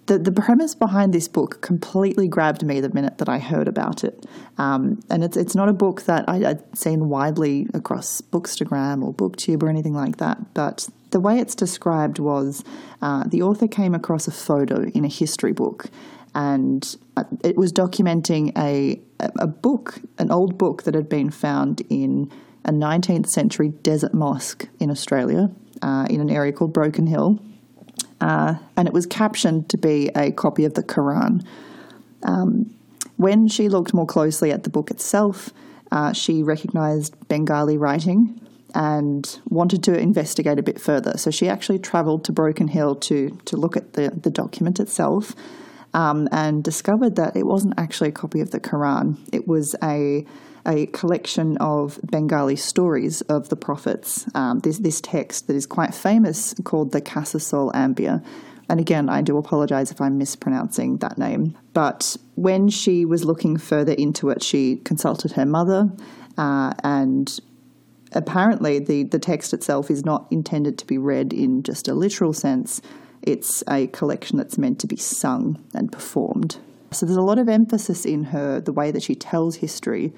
the, 0.06 0.20
the 0.20 0.32
premise 0.32 0.76
behind 0.76 1.14
this 1.14 1.28
book 1.28 1.62
completely 1.62 2.28
grabbed 2.28 2.66
me 2.66 2.82
the 2.82 2.90
minute 2.90 3.20
that 3.20 3.30
I 3.30 3.40
heard 3.40 3.68
about 3.68 4.04
it. 4.04 4.26
Um, 4.58 5.02
and 5.10 5.24
it's, 5.24 5.38
it's 5.38 5.56
not 5.56 5.70
a 5.70 5.74
book 5.74 6.04
that 6.04 6.26
I, 6.28 6.40
would 6.40 6.78
seen 6.78 7.10
widely 7.10 7.68
across 7.74 8.22
Bookstagram 8.22 9.04
or 9.04 9.14
Booktube 9.14 9.64
or 9.64 9.70
anything 9.70 9.94
like 9.94 10.18
that. 10.18 10.54
But 10.54 10.90
the 11.12 11.20
way 11.20 11.40
it's 11.40 11.56
described 11.56 12.20
was 12.20 12.64
uh, 13.02 13.24
the 13.26 13.42
author 13.42 13.68
came 13.68 13.96
across 13.96 14.28
a 14.28 14.32
photo 14.32 14.84
in 14.90 15.06
a 15.06 15.08
history 15.10 15.54
book 15.54 15.90
and 16.36 16.98
uh, 17.16 17.24
it 17.44 17.56
was 17.56 17.72
documenting 17.72 18.52
a, 18.58 19.00
a 19.20 19.48
book, 19.48 20.00
an 20.18 20.32
old 20.32 20.58
book 20.58 20.84
that 20.84 20.96
had 20.96 21.08
been 21.08 21.30
found 21.30 21.82
in 21.90 22.32
a 22.66 22.72
19th 22.72 23.28
century 23.28 23.70
desert 23.70 24.14
mosque 24.14 24.68
in 24.80 24.90
Australia 24.90 25.52
uh, 25.82 26.08
in 26.10 26.20
an 26.20 26.30
area 26.30 26.52
called 26.52 26.74
Broken 26.74 27.08
Hill 27.08 27.40
uh, 28.24 28.56
and 28.78 28.88
it 28.88 28.94
was 28.94 29.06
captioned 29.06 29.68
to 29.70 29.78
be 29.78 30.10
a 30.16 30.32
copy 30.32 30.64
of 30.64 30.76
the 30.76 30.84
Quran. 30.84 31.46
Um, 32.24 32.74
when 33.18 33.50
she 33.50 33.68
looked 33.68 33.94
more 33.94 34.06
closely 34.06 34.50
at 34.50 34.64
the 34.64 34.70
book 34.70 34.90
itself, 34.90 35.50
uh, 35.92 36.14
she 36.14 36.42
recognized 36.42 37.16
Bengali 37.28 37.78
writing 37.78 38.40
and 38.74 39.40
wanted 39.50 39.84
to 39.84 40.00
investigate 40.00 40.58
a 40.58 40.64
bit 40.64 40.80
further. 40.80 41.18
So 41.18 41.32
she 41.32 41.50
actually 41.50 41.80
traveled 41.80 42.24
to 42.24 42.32
Broken 42.32 42.70
Hill 42.70 42.96
to, 42.96 43.38
to 43.44 43.58
look 43.58 43.76
at 43.76 43.94
the, 43.94 44.10
the 44.10 44.32
document 44.32 44.80
itself 44.80 45.36
um, 45.94 46.30
and 46.32 46.64
discovered 46.64 47.18
that 47.18 47.36
it 47.36 47.46
wasn't 47.46 47.74
actually 47.78 48.10
a 48.10 48.14
copy 48.14 48.40
of 48.40 48.52
the 48.52 48.60
Quran. 48.60 49.18
It 49.34 49.50
was 49.50 49.76
a 49.84 50.26
a 50.66 50.86
collection 50.88 51.58
of 51.58 52.00
Bengali 52.04 52.56
stories 52.56 53.22
of 53.22 53.50
the 53.50 53.56
prophets. 53.56 54.26
Um, 54.34 54.60
there's 54.60 54.80
this 54.80 55.02
text 55.02 55.48
that 55.48 55.56
is 55.56 55.66
quite 55.66 55.94
famous 55.94 56.54
called 56.64 56.92
the 56.92 57.02
Qasas-ul 57.02 57.72
Anbiya. 57.74 58.24
And 58.70 58.80
again, 58.80 59.10
I 59.10 59.22
do 59.22 59.38
apologize 59.38 59.92
if 59.92 60.00
I'm 60.00 60.18
mispronouncing 60.18 60.98
that 60.98 61.18
name. 61.18 61.58
But 61.74 62.16
when 62.36 62.70
she 62.70 63.04
was 63.04 63.26
looking 63.26 63.58
further 63.58 63.94
into 63.94 64.30
it, 64.30 64.42
she 64.42 64.78
consulted 64.78 65.34
her 65.34 65.46
mother, 65.46 65.92
uh, 66.38 66.74
and 66.84 67.40
apparently 68.14 68.80
the, 68.80 69.04
the 69.04 69.20
text 69.20 69.54
itself 69.54 69.92
is 69.92 70.06
not 70.06 70.28
intended 70.32 70.78
to 70.78 70.88
be 70.88 70.98
read 70.98 71.34
in 71.34 71.62
just 71.64 71.88
a 71.88 71.94
literal 71.94 72.32
sense. 72.32 72.82
It's 73.22 73.64
a 73.68 73.88
collection 73.88 74.38
that's 74.38 74.58
meant 74.58 74.80
to 74.80 74.88
be 74.88 74.98
sung 74.98 75.64
and 75.74 75.92
performed. 75.92 76.58
So 76.92 77.06
there's 77.06 77.18
a 77.18 77.22
lot 77.22 77.40
of 77.40 77.50
emphasis 77.50 78.06
in 78.06 78.26
her, 78.26 78.62
the 78.62 78.74
way 78.74 78.92
that 78.92 79.04
she 79.04 79.16
tells 79.16 79.58
history, 79.58 80.14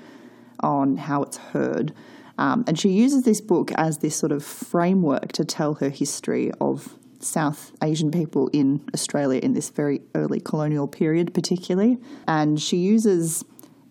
on 0.59 0.97
how 0.97 1.23
it's 1.23 1.37
heard. 1.37 1.93
Um, 2.37 2.63
and 2.67 2.77
she 2.77 2.89
uses 2.89 3.23
this 3.23 3.41
book 3.41 3.71
as 3.73 3.99
this 3.99 4.15
sort 4.15 4.31
of 4.31 4.43
framework 4.43 5.31
to 5.33 5.45
tell 5.45 5.75
her 5.75 5.89
history 5.89 6.51
of 6.59 6.97
South 7.19 7.71
Asian 7.81 8.11
people 8.11 8.49
in 8.53 8.81
Australia 8.93 9.39
in 9.41 9.53
this 9.53 9.69
very 9.69 10.01
early 10.13 10.39
colonial 10.39 10.87
period, 10.87 11.33
particularly. 11.33 11.97
And 12.27 12.61
she 12.61 12.77
uses 12.77 13.43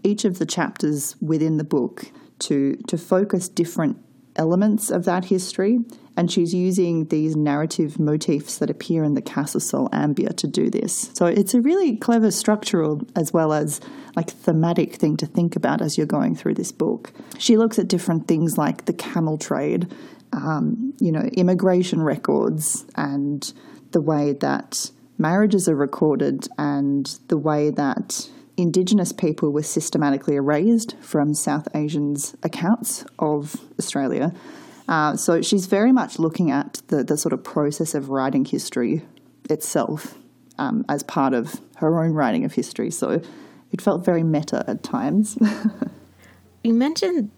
each 0.03 0.25
of 0.25 0.39
the 0.39 0.47
chapters 0.47 1.17
within 1.21 1.57
the 1.57 1.65
book 1.65 2.11
to 2.41 2.77
to 2.89 2.99
focus 2.99 3.49
different 3.49 3.97
elements 4.37 4.91
of 4.91 5.05
that 5.05 5.27
history 5.27 5.81
and 6.17 6.31
she's 6.31 6.55
using 6.55 7.07
these 7.07 7.35
narrative 7.35 7.99
motifs 7.99 8.59
that 8.59 8.71
appear 8.71 9.03
in 9.03 9.15
the 9.15 9.23
Qasas-ul 9.23 9.89
Anbiya 9.91 10.37
to 10.37 10.47
do 10.47 10.71
this. 10.71 11.11
So 11.15 11.27
it's 11.27 11.55
a 11.55 11.61
really 11.61 11.97
clever 11.97 12.31
structural 12.31 13.03
as 13.17 13.33
well 13.33 13.53
as 13.53 13.81
like 14.15 14.31
thematic 14.31 14.95
thing 14.95 15.17
to 15.19 15.27
think 15.27 15.57
about 15.57 15.83
as 15.83 15.99
you're 15.99 16.07
going 16.07 16.37
through 16.37 16.55
this 16.55 16.71
book. 16.71 17.13
She 17.39 17.57
looks 17.57 17.79
at 17.79 17.89
different 17.89 18.29
things 18.29 18.57
like 18.57 18.85
the 18.85 18.93
camel 18.93 19.39
trade, 19.39 19.93
um, 20.33 20.95
you 21.01 21.11
know, 21.11 21.23
immigration 21.33 22.03
records, 22.03 22.85
and 22.95 23.53
the 23.91 24.01
way 24.01 24.33
that 24.35 24.91
marriages 25.19 25.69
are 25.69 25.77
recorded, 25.77 26.47
and 26.59 27.07
the 27.29 27.39
way 27.39 27.71
that 27.71 28.29
Indigenous 28.57 29.13
people 29.13 29.51
were 29.51 29.65
systematically 29.65 30.37
erased 30.37 30.95
from 31.01 31.35
South 31.35 31.67
Asians' 31.75 32.37
accounts 32.45 33.05
of 33.19 33.57
Australia 33.81 34.33
uh, 34.89 35.17
so 35.17 35.41
she's 35.43 35.67
very 35.67 35.93
much 35.93 36.19
looking 36.19 36.51
at 36.51 36.83
the, 36.89 37.03
the 37.03 37.17
sort 37.17 37.33
of 37.33 37.43
process 37.43 37.95
of 37.95 38.11
writing 38.11 38.45
history 38.45 39.03
itself 39.49 40.17
um, 40.59 40.85
as 40.89 41.03
part 41.03 41.35
of 41.35 41.61
her 41.77 42.03
own 42.03 42.13
writing 42.13 42.45
of 42.45 42.53
history. 42.53 42.91
So 42.91 43.23
it 43.73 43.81
felt 43.81 44.05
very 44.05 44.23
meta 44.23 44.65
at 44.69 44.83
times. 44.83 45.39
you 46.65 46.75
mentioned 46.75 47.31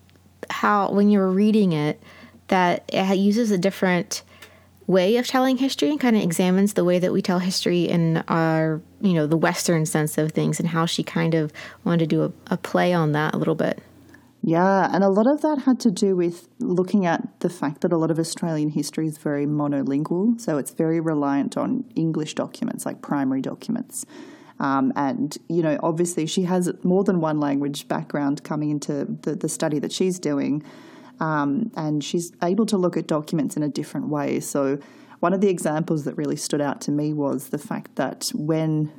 how, 0.50 0.90
when 0.90 1.08
you 1.08 1.18
were 1.18 1.30
reading 1.30 1.72
it, 1.72 2.02
that 2.48 2.84
it 2.92 3.18
uses 3.18 3.50
a 3.50 3.58
different 3.58 4.22
way 4.86 5.16
of 5.16 5.26
telling 5.26 5.56
history 5.56 5.90
and 5.90 5.98
kind 5.98 6.16
of 6.16 6.22
examines 6.22 6.74
the 6.74 6.84
way 6.84 6.98
that 6.98 7.12
we 7.12 7.20
tell 7.20 7.40
history 7.40 7.84
in 7.84 8.18
our, 8.28 8.80
you 9.00 9.14
know, 9.14 9.26
the 9.26 9.36
Western 9.36 9.84
sense 9.84 10.16
of 10.16 10.30
things 10.32 10.60
and 10.60 10.68
how 10.68 10.86
she 10.86 11.02
kind 11.02 11.34
of 11.34 11.52
wanted 11.84 11.98
to 11.98 12.06
do 12.06 12.22
a, 12.22 12.54
a 12.54 12.56
play 12.56 12.92
on 12.92 13.12
that 13.12 13.34
a 13.34 13.36
little 13.36 13.56
bit. 13.56 13.82
Yeah, 14.46 14.88
and 14.92 15.02
a 15.02 15.08
lot 15.08 15.26
of 15.26 15.40
that 15.42 15.62
had 15.62 15.80
to 15.80 15.90
do 15.90 16.14
with 16.14 16.46
looking 16.60 17.04
at 17.04 17.40
the 17.40 17.50
fact 17.50 17.80
that 17.80 17.92
a 17.92 17.96
lot 17.96 18.12
of 18.12 18.20
Australian 18.20 18.68
history 18.68 19.08
is 19.08 19.18
very 19.18 19.44
monolingual, 19.44 20.40
so 20.40 20.56
it's 20.56 20.70
very 20.70 21.00
reliant 21.00 21.56
on 21.56 21.84
English 21.96 22.36
documents, 22.36 22.86
like 22.86 23.02
primary 23.02 23.40
documents. 23.40 24.06
Um, 24.60 24.92
and, 24.94 25.36
you 25.48 25.62
know, 25.62 25.80
obviously 25.82 26.26
she 26.26 26.44
has 26.44 26.72
more 26.84 27.02
than 27.02 27.20
one 27.20 27.40
language 27.40 27.88
background 27.88 28.44
coming 28.44 28.70
into 28.70 29.06
the, 29.22 29.34
the 29.34 29.48
study 29.48 29.80
that 29.80 29.90
she's 29.90 30.20
doing, 30.20 30.62
um, 31.18 31.72
and 31.74 32.04
she's 32.04 32.30
able 32.40 32.66
to 32.66 32.76
look 32.76 32.96
at 32.96 33.08
documents 33.08 33.56
in 33.56 33.64
a 33.64 33.68
different 33.68 34.10
way. 34.10 34.38
So, 34.38 34.78
one 35.18 35.32
of 35.32 35.40
the 35.40 35.48
examples 35.48 36.04
that 36.04 36.16
really 36.16 36.36
stood 36.36 36.60
out 36.60 36.80
to 36.82 36.92
me 36.92 37.12
was 37.12 37.48
the 37.48 37.58
fact 37.58 37.96
that 37.96 38.30
when 38.32 38.92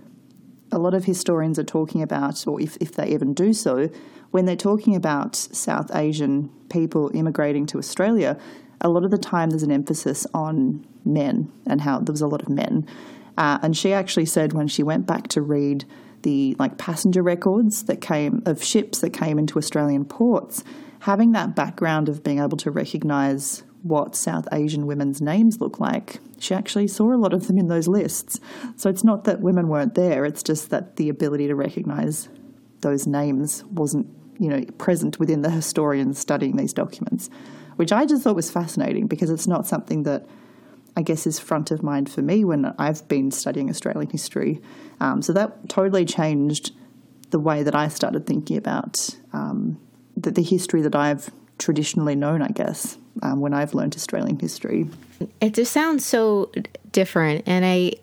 a 0.73 0.77
lot 0.77 0.93
of 0.93 1.05
historians 1.05 1.57
are 1.57 1.63
talking 1.63 2.01
about, 2.01 2.45
or 2.45 2.59
if, 2.59 2.75
if 2.81 2.91
they 2.91 3.07
even 3.07 3.33
do 3.33 3.53
so, 3.53 3.89
when 4.31 4.45
they're 4.45 4.55
talking 4.55 4.95
about 4.95 5.35
South 5.35 5.95
Asian 5.95 6.49
people 6.69 7.11
immigrating 7.13 7.65
to 7.67 7.77
Australia, 7.77 8.37
a 8.81 8.89
lot 8.89 9.03
of 9.03 9.11
the 9.11 9.17
time 9.17 9.49
there's 9.49 9.63
an 9.63 9.71
emphasis 9.71 10.27
on 10.33 10.85
men 11.05 11.51
and 11.65 11.81
how 11.81 11.99
there 11.99 12.13
was 12.13 12.21
a 12.21 12.27
lot 12.27 12.41
of 12.41 12.49
men. 12.49 12.85
Uh, 13.37 13.59
and 13.61 13.77
she 13.77 13.93
actually 13.93 14.25
said 14.25 14.53
when 14.53 14.67
she 14.67 14.83
went 14.83 15.05
back 15.05 15.27
to 15.29 15.41
read 15.41 15.85
the 16.23 16.55
like 16.59 16.77
passenger 16.77 17.21
records 17.21 17.83
that 17.83 18.01
came 18.01 18.41
of 18.45 18.63
ships 18.63 18.99
that 18.99 19.11
came 19.11 19.37
into 19.39 19.57
Australian 19.57 20.05
ports, 20.05 20.63
having 21.01 21.31
that 21.31 21.55
background 21.55 22.09
of 22.09 22.23
being 22.23 22.39
able 22.39 22.57
to 22.57 22.71
recognise 22.71 23.63
what 23.83 24.15
South 24.15 24.47
Asian 24.51 24.87
women's 24.87 25.21
names 25.21 25.61
look 25.61 25.79
like, 25.79 26.19
she 26.39 26.53
actually 26.53 26.87
saw 26.87 27.13
a 27.13 27.15
lot 27.15 27.33
of 27.33 27.47
them 27.47 27.57
in 27.57 27.67
those 27.67 27.87
lists. 27.87 28.39
So 28.75 28.89
it's 28.89 29.03
not 29.03 29.23
that 29.25 29.39
women 29.39 29.69
weren't 29.69 29.95
there, 29.95 30.25
it's 30.25 30.43
just 30.43 30.69
that 30.71 30.97
the 30.97 31.09
ability 31.09 31.47
to 31.47 31.55
recognise 31.55 32.27
those 32.81 33.07
names 33.07 33.63
wasn't, 33.65 34.07
you 34.39 34.49
know, 34.49 34.63
present 34.77 35.19
within 35.19 35.41
the 35.41 35.49
historians 35.49 36.19
studying 36.19 36.55
these 36.55 36.73
documents, 36.73 37.29
which 37.75 37.91
I 37.91 38.05
just 38.05 38.23
thought 38.23 38.35
was 38.35 38.51
fascinating 38.51 39.07
because 39.07 39.29
it's 39.29 39.47
not 39.47 39.65
something 39.65 40.03
that 40.03 40.25
I 40.95 41.03
guess 41.03 41.27
is 41.27 41.37
front 41.39 41.69
of 41.69 41.83
mind 41.83 42.09
for 42.09 42.21
me 42.21 42.43
when 42.43 42.65
I've 42.79 43.07
been 43.07 43.29
studying 43.29 43.69
Australian 43.69 44.09
history. 44.09 44.61
Um, 44.99 45.21
so 45.21 45.31
that 45.33 45.69
totally 45.69 46.05
changed 46.05 46.71
the 47.29 47.39
way 47.39 47.61
that 47.63 47.75
I 47.75 47.87
started 47.87 48.25
thinking 48.25 48.57
about 48.57 49.09
um, 49.33 49.79
the, 50.15 50.31
the, 50.31 50.41
history 50.41 50.81
that 50.81 50.95
I've 50.95 51.29
traditionally 51.59 52.15
known, 52.15 52.41
I 52.41 52.47
guess, 52.47 52.97
um, 53.21 53.41
when 53.41 53.53
I've 53.53 53.73
learned 53.73 53.95
Australian 53.95 54.39
history. 54.39 54.89
It 55.41 55.53
just 55.53 55.71
sounds 55.71 56.05
so 56.05 56.51
different. 56.91 57.43
And 57.45 57.65
I 57.65 57.93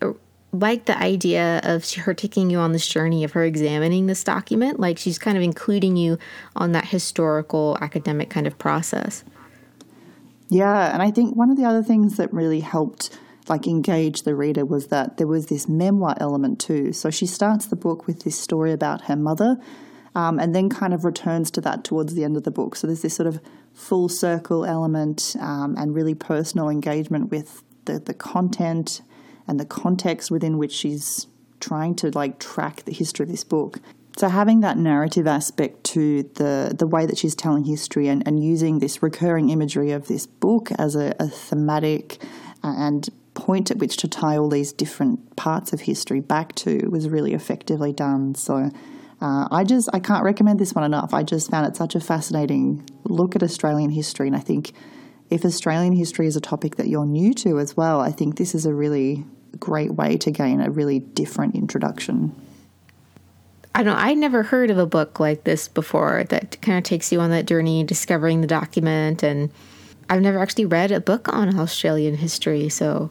like 0.54 0.84
the 0.84 0.96
idea 0.96 1.60
of 1.64 1.90
her 1.94 2.14
taking 2.14 2.48
you 2.48 2.58
on 2.58 2.72
this 2.72 2.86
journey 2.86 3.24
of 3.24 3.32
her 3.32 3.42
examining 3.42 4.06
this 4.06 4.22
document. 4.22 4.78
Like 4.78 4.98
she's 4.98 5.18
kind 5.18 5.36
of 5.36 5.42
including 5.42 5.96
you 5.96 6.18
on 6.54 6.72
that 6.72 6.86
historical 6.86 7.76
academic 7.80 8.30
kind 8.30 8.46
of 8.46 8.56
process. 8.58 9.24
Yeah, 10.48 10.92
and 10.92 11.02
I 11.02 11.10
think 11.10 11.36
one 11.36 11.50
of 11.50 11.56
the 11.56 11.64
other 11.64 11.82
things 11.82 12.16
that 12.18 12.32
really 12.32 12.60
helped 12.60 13.18
like 13.48 13.66
engage 13.66 14.22
the 14.22 14.34
reader 14.34 14.64
was 14.64 14.86
that 14.86 15.16
there 15.16 15.26
was 15.26 15.46
this 15.46 15.68
memoir 15.68 16.14
element 16.18 16.60
too. 16.60 16.92
So 16.92 17.10
she 17.10 17.26
starts 17.26 17.66
the 17.66 17.76
book 17.76 18.06
with 18.06 18.22
this 18.22 18.38
story 18.38 18.72
about 18.72 19.02
her 19.02 19.16
mother, 19.16 19.56
um, 20.14 20.38
and 20.38 20.54
then 20.54 20.68
kind 20.68 20.94
of 20.94 21.04
returns 21.04 21.50
to 21.52 21.60
that 21.62 21.82
towards 21.82 22.14
the 22.14 22.24
end 22.24 22.36
of 22.36 22.44
the 22.44 22.50
book. 22.50 22.76
So 22.76 22.86
there's 22.86 23.02
this 23.02 23.14
sort 23.14 23.26
of 23.26 23.40
full 23.72 24.08
circle 24.08 24.64
element 24.64 25.34
um, 25.40 25.74
and 25.76 25.94
really 25.94 26.14
personal 26.14 26.68
engagement 26.68 27.30
with 27.30 27.64
the, 27.86 27.98
the 27.98 28.14
content 28.14 29.02
and 29.46 29.60
the 29.60 29.64
context 29.64 30.30
within 30.30 30.58
which 30.58 30.72
she's 30.72 31.26
trying 31.60 31.94
to 31.96 32.10
like 32.10 32.38
track 32.38 32.84
the 32.84 32.92
history 32.92 33.24
of 33.24 33.30
this 33.30 33.44
book. 33.44 33.80
So 34.16 34.28
having 34.28 34.60
that 34.60 34.78
narrative 34.78 35.26
aspect 35.26 35.82
to 35.84 36.22
the 36.34 36.74
the 36.76 36.86
way 36.86 37.04
that 37.06 37.18
she's 37.18 37.34
telling 37.34 37.64
history 37.64 38.06
and, 38.08 38.26
and 38.26 38.42
using 38.42 38.78
this 38.78 39.02
recurring 39.02 39.50
imagery 39.50 39.90
of 39.90 40.06
this 40.06 40.26
book 40.26 40.70
as 40.78 40.94
a, 40.94 41.14
a 41.18 41.28
thematic 41.28 42.22
and 42.62 43.08
point 43.34 43.70
at 43.70 43.78
which 43.78 43.96
to 43.98 44.08
tie 44.08 44.36
all 44.38 44.48
these 44.48 44.72
different 44.72 45.36
parts 45.36 45.72
of 45.72 45.82
history 45.82 46.20
back 46.20 46.54
to 46.54 46.88
was 46.90 47.08
really 47.08 47.34
effectively 47.34 47.92
done. 47.92 48.34
So 48.36 48.70
uh, 49.20 49.48
I 49.50 49.64
just 49.64 49.88
I 49.92 49.98
can't 49.98 50.24
recommend 50.24 50.58
this 50.58 50.74
one 50.74 50.84
enough. 50.84 51.12
I 51.12 51.22
just 51.24 51.50
found 51.50 51.66
it 51.66 51.76
such 51.76 51.94
a 51.94 52.00
fascinating 52.00 52.88
look 53.04 53.34
at 53.34 53.42
Australian 53.42 53.90
history, 53.90 54.28
and 54.28 54.36
I 54.36 54.40
think 54.40 54.72
if 55.30 55.44
Australian 55.44 55.92
history 55.94 56.26
is 56.26 56.36
a 56.36 56.40
topic 56.40 56.76
that 56.76 56.88
you're 56.88 57.06
new 57.06 57.34
to 57.34 57.58
as 57.58 57.76
well, 57.76 58.00
I 58.00 58.12
think 58.12 58.36
this 58.36 58.54
is 58.54 58.66
a 58.66 58.74
really 58.74 59.24
great 59.58 59.94
way 59.94 60.16
to 60.18 60.30
gain 60.30 60.60
a 60.60 60.70
really 60.70 60.98
different 60.98 61.54
introduction. 61.54 62.34
I 63.74 63.82
don't 63.82 63.96
I 63.96 64.14
never 64.14 64.44
heard 64.44 64.70
of 64.70 64.78
a 64.78 64.86
book 64.86 65.18
like 65.18 65.44
this 65.44 65.66
before 65.66 66.24
that 66.28 66.60
kind 66.62 66.78
of 66.78 66.84
takes 66.84 67.10
you 67.10 67.20
on 67.20 67.30
that 67.30 67.46
journey 67.46 67.82
discovering 67.82 68.40
the 68.40 68.46
document 68.46 69.22
and 69.24 69.50
I've 70.08 70.20
never 70.20 70.38
actually 70.38 70.66
read 70.66 70.92
a 70.92 71.00
book 71.00 71.32
on 71.32 71.58
Australian 71.58 72.16
history, 72.16 72.68
so 72.68 73.10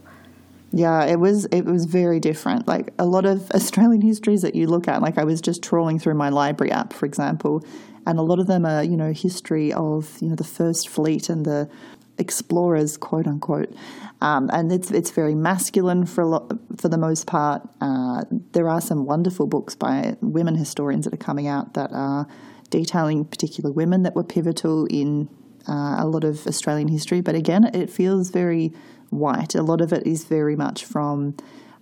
yeah, 0.72 1.06
it 1.06 1.20
was 1.20 1.46
it 1.46 1.66
was 1.66 1.86
very 1.86 2.20
different. 2.20 2.68
Like 2.68 2.94
a 3.00 3.06
lot 3.06 3.26
of 3.26 3.50
Australian 3.56 4.02
histories 4.02 4.42
that 4.42 4.56
you 4.56 4.68
look 4.68 4.88
at, 4.88 5.02
like 5.02 5.18
I 5.18 5.24
was 5.24 5.42
just 5.42 5.64
trawling 5.64 6.00
through 6.00 6.16
my 6.16 6.30
library 6.30 6.72
app, 6.72 6.94
for 6.94 7.06
example, 7.06 7.64
and 8.06 8.20
a 8.20 8.22
lot 8.22 8.40
of 8.40 8.48
them 8.48 8.66
are, 8.66 8.84
you 8.84 8.98
know, 8.98 9.14
history 9.14 9.74
of, 9.74 10.18
you 10.22 10.30
know, 10.30 10.36
the 10.36 10.44
first 10.44 10.90
fleet 10.90 11.30
and 11.30 11.46
the 11.46 11.70
explorers, 12.18 12.98
quote 12.98 13.28
unquote, 13.28 13.74
um, 14.22 14.50
and 14.54 14.72
it's 14.72 14.92
it's 14.92 15.12
very 15.12 15.36
masculine 15.36 16.06
for 16.06 16.22
a 16.22 16.28
lot, 16.28 16.52
for 16.78 16.90
the 16.90 16.98
most 16.98 17.28
part. 17.28 17.62
Uh, 17.82 18.24
there 18.54 18.70
are 18.70 18.82
some 18.82 19.06
wonderful 19.06 19.48
books 19.48 19.76
by 19.76 20.16
women 20.22 20.56
historians 20.56 21.06
that 21.06 21.14
are 21.14 21.18
coming 21.18 21.48
out 21.48 21.74
that 21.74 21.92
are 21.92 22.28
detailing 22.70 23.26
particular 23.26 23.72
women 23.72 24.04
that 24.04 24.16
were 24.16 24.24
pivotal 24.24 24.86
in 24.88 25.30
uh, 25.68 25.96
a 26.00 26.08
lot 26.08 26.24
of 26.24 26.48
Australian 26.48 26.88
history. 26.88 27.22
But 27.22 27.36
again, 27.36 27.70
it 27.74 27.90
feels 27.90 28.30
very 28.30 28.74
white. 29.10 29.56
A 29.56 29.62
lot 29.62 29.82
of 29.82 29.94
it 29.94 30.06
is 30.08 30.26
very 30.26 30.56
much 30.56 30.84
from, 30.86 31.36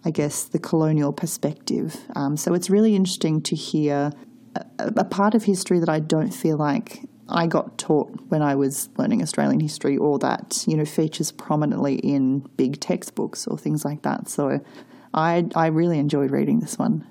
I 0.04 0.12
guess, 0.12 0.44
the 0.44 0.60
colonial 0.60 1.14
perspective. 1.14 1.98
Um, 2.16 2.38
so 2.38 2.54
it's 2.54 2.70
really 2.70 2.96
interesting 2.96 3.42
to 3.44 3.56
hear 3.56 4.12
a, 4.56 4.92
a 4.98 5.06
part 5.06 5.34
of 5.34 5.44
history 5.44 5.80
that 5.80 5.90
I 5.90 6.00
don't 6.00 6.32
feel 6.32 6.58
like 6.58 7.08
I 7.32 7.48
got 7.48 7.78
taught 7.78 8.10
when 8.30 8.42
I 8.42 8.56
was 8.56 8.90
learning 8.98 9.22
Australian 9.22 9.60
history, 9.60 9.98
or 9.98 10.20
that 10.20 10.64
you 10.68 10.78
know 10.78 10.86
features 10.86 11.32
prominently 11.32 11.96
in 11.96 12.40
big 12.58 12.80
textbooks 12.80 13.48
or 13.48 13.58
things 13.58 13.86
like 13.86 14.02
that. 14.04 14.30
So, 14.30 14.62
I 15.14 15.46
I 15.56 15.68
really 15.68 16.00
enjoyed 16.00 16.32
reading 16.32 16.60
this 16.60 16.78
one. 16.78 17.08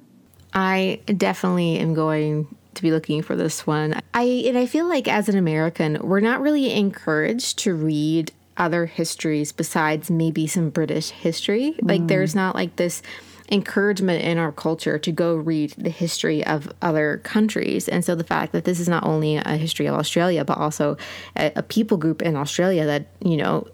I 0.53 1.01
definitely 1.07 1.79
am 1.79 1.95
going 1.95 2.55
to 2.75 2.83
be 2.83 2.91
looking 2.91 3.23
for 3.23 3.37
this 3.37 3.67
one. 3.67 4.01
I 4.15 4.23
and 4.47 4.59
I 4.59 4.67
feel 4.67 4.89
like 4.89 5.09
as 5.09 5.29
an 5.29 5.37
American, 5.37 5.99
we're 6.03 6.21
not 6.21 6.41
really 6.41 6.73
encouraged 6.73 7.59
to 7.61 7.75
read 7.75 8.33
other 8.57 8.87
histories 8.87 9.53
besides 9.53 10.11
maybe 10.11 10.47
some 10.47 10.71
British 10.71 11.11
history. 11.11 11.77
Like 11.83 12.03
mm. 12.03 12.09
there's 12.09 12.35
not 12.35 12.55
like 12.55 12.77
this 12.77 13.03
encouragement 13.51 14.23
in 14.23 14.39
our 14.39 14.53
culture 14.53 14.99
to 14.99 15.13
go 15.13 15.35
read 15.35 15.73
the 15.77 15.91
history 15.91 16.45
of 16.47 16.73
other 16.83 17.21
countries. 17.25 17.89
And 17.89 18.05
so 18.05 18.15
the 18.15 18.25
fact 18.25 18.53
that 18.53 18.65
this 18.65 18.79
is 18.79 18.89
not 18.89 19.05
only 19.05 19.37
a 19.37 19.57
history 19.57 19.87
of 19.87 19.95
Australia, 19.95 20.45
but 20.45 20.57
also 20.57 20.97
a, 21.37 21.53
a 21.57 21.63
people 21.63 21.97
group 21.97 22.23
in 22.23 22.37
Australia 22.37 22.87
that, 22.87 23.09
you 23.21 23.37
know, 23.37 23.67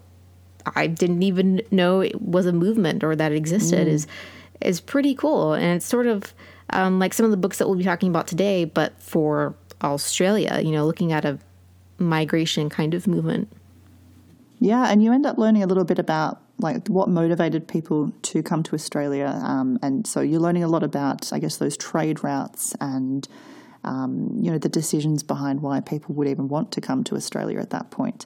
I 0.75 0.87
didn't 0.87 1.23
even 1.23 1.61
know 1.71 2.01
it 2.01 2.21
was 2.21 2.45
a 2.45 2.53
movement 2.53 3.03
or 3.03 3.15
that 3.15 3.31
it 3.31 3.35
existed 3.35 3.87
mm. 3.87 3.91
is 3.91 4.07
is 4.59 4.81
pretty 4.81 5.13
cool. 5.13 5.53
And 5.53 5.77
it's 5.77 5.85
sort 5.85 6.07
of 6.07 6.33
um, 6.71 6.99
like 6.99 7.13
some 7.13 7.25
of 7.25 7.31
the 7.31 7.37
books 7.37 7.59
that 7.59 7.67
we'll 7.67 7.77
be 7.77 7.83
talking 7.83 8.09
about 8.09 8.27
today, 8.27 8.65
but 8.65 8.99
for 9.01 9.55
Australia, 9.83 10.59
you 10.63 10.71
know, 10.71 10.85
looking 10.85 11.13
at 11.13 11.23
a 11.23 11.37
migration 11.99 12.69
kind 12.69 12.93
of 12.93 13.07
movement. 13.07 13.49
Yeah, 14.59 14.87
and 14.89 15.03
you 15.03 15.13
end 15.13 15.25
up 15.25 15.37
learning 15.37 15.63
a 15.63 15.67
little 15.67 15.83
bit 15.83 15.99
about 15.99 16.41
like 16.59 16.87
what 16.87 17.09
motivated 17.09 17.67
people 17.67 18.11
to 18.23 18.41
come 18.41 18.63
to 18.63 18.75
Australia, 18.75 19.39
um, 19.43 19.77
and 19.81 20.07
so 20.07 20.21
you're 20.21 20.39
learning 20.39 20.63
a 20.63 20.67
lot 20.67 20.83
about, 20.83 21.31
I 21.31 21.39
guess, 21.39 21.57
those 21.57 21.77
trade 21.77 22.23
routes 22.23 22.75
and 22.81 23.27
um, 23.83 24.37
you 24.39 24.51
know 24.51 24.57
the 24.57 24.69
decisions 24.69 25.23
behind 25.23 25.61
why 25.61 25.79
people 25.79 26.15
would 26.15 26.27
even 26.27 26.47
want 26.47 26.71
to 26.73 26.81
come 26.81 27.03
to 27.05 27.15
Australia 27.15 27.59
at 27.59 27.69
that 27.69 27.91
point. 27.91 28.25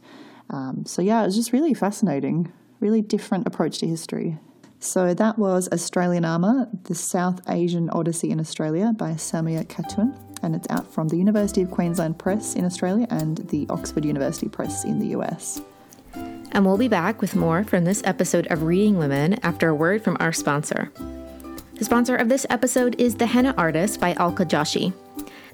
Um, 0.50 0.86
so 0.86 1.02
yeah, 1.02 1.22
it 1.22 1.26
was 1.26 1.36
just 1.36 1.54
really 1.54 1.74
fascinating, 1.74 2.52
really 2.80 3.02
different 3.02 3.48
approach 3.48 3.80
to 3.80 3.88
history. 3.88 4.38
So 4.80 5.14
that 5.14 5.38
was 5.38 5.70
Australianama, 5.70 6.86
the 6.86 6.96
South 6.96 7.40
Asian 7.48 7.90
Odyssey 7.92 8.32
in 8.32 8.40
Australia 8.40 8.94
by 8.98 9.12
Samia 9.12 9.64
Khatun, 9.66 10.18
and 10.42 10.56
it's 10.56 10.68
out 10.70 10.92
from 10.92 11.08
the 11.08 11.18
University 11.18 11.62
of 11.62 11.70
Queensland 11.70 12.18
Press 12.18 12.56
in 12.56 12.66
Australia 12.66 13.06
and 13.12 13.38
the 13.50 13.68
Oxford 13.70 14.04
University 14.04 14.50
Press 14.50 14.84
in 14.84 15.00
the 15.00 15.10
US. 15.18 15.62
And 16.54 16.66
we'll 16.66 16.78
be 16.78 16.90
back 16.90 17.22
with 17.22 17.36
more 17.36 17.64
from 17.64 17.86
this 17.86 18.02
episode 18.04 18.46
of 18.48 18.64
Reading 18.64 18.98
Women 18.98 19.36
after 19.42 19.70
a 19.70 19.76
word 19.76 20.04
from 20.04 20.18
our 20.20 20.34
sponsor. 20.34 20.92
The 21.76 21.86
sponsor 21.86 22.16
of 22.16 22.28
this 22.28 22.46
episode 22.50 23.00
is 23.00 23.16
The 23.16 23.26
Henna 23.26 23.54
Artist 23.58 24.02
by 24.02 24.14
Alka 24.14 24.46
Joshi. 24.46 24.94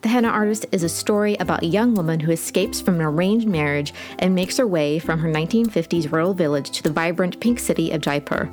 The 0.02 0.10
Henna 0.10 0.30
Artist 0.30 0.66
is 0.72 0.82
a 0.82 0.90
story 0.90 1.36
about 1.36 1.62
a 1.62 1.68
young 1.68 1.94
woman 1.94 2.20
who 2.20 2.32
escapes 2.32 2.82
from 2.82 2.96
an 2.96 3.02
arranged 3.02 3.48
marriage 3.48 3.94
and 4.18 4.34
makes 4.34 4.58
her 4.58 4.66
way 4.66 4.98
from 4.98 5.20
her 5.20 5.30
1950s 5.30 6.12
rural 6.12 6.34
village 6.34 6.72
to 6.72 6.84
the 6.84 6.92
vibrant 6.92 7.40
pink 7.40 7.60
city 7.60 7.92
of 7.92 8.02
Jaipur. 8.02 8.50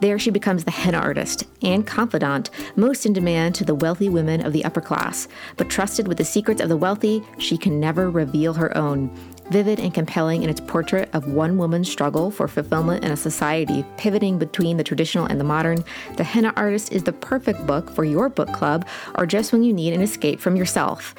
There, 0.00 0.18
she 0.18 0.30
becomes 0.30 0.64
the 0.64 0.72
henna 0.72 0.98
artist 0.98 1.44
and 1.62 1.86
confidant, 1.86 2.50
most 2.74 3.06
in 3.06 3.12
demand 3.12 3.54
to 3.54 3.64
the 3.64 3.74
wealthy 3.74 4.08
women 4.08 4.44
of 4.44 4.52
the 4.52 4.64
upper 4.64 4.80
class. 4.80 5.28
But 5.56 5.70
trusted 5.70 6.08
with 6.08 6.18
the 6.18 6.24
secrets 6.24 6.60
of 6.60 6.68
the 6.68 6.76
wealthy, 6.76 7.22
she 7.38 7.56
can 7.56 7.78
never 7.78 8.10
reveal 8.10 8.54
her 8.54 8.76
own. 8.76 9.16
Vivid 9.52 9.80
and 9.80 9.92
compelling 9.92 10.42
in 10.42 10.48
its 10.48 10.60
portrait 10.60 11.10
of 11.12 11.28
one 11.28 11.58
woman's 11.58 11.90
struggle 11.90 12.30
for 12.30 12.48
fulfillment 12.48 13.04
in 13.04 13.10
a 13.10 13.16
society 13.18 13.84
pivoting 13.98 14.38
between 14.38 14.78
the 14.78 14.82
traditional 14.82 15.26
and 15.26 15.38
the 15.38 15.44
modern, 15.44 15.84
The 16.16 16.24
Henna 16.24 16.54
Artist 16.56 16.90
is 16.90 17.02
the 17.02 17.12
perfect 17.12 17.66
book 17.66 17.90
for 17.90 18.02
your 18.02 18.30
book 18.30 18.50
club 18.54 18.88
or 19.16 19.26
just 19.26 19.52
when 19.52 19.62
you 19.62 19.74
need 19.74 19.92
an 19.92 20.00
escape 20.00 20.40
from 20.40 20.56
yourself. 20.56 21.14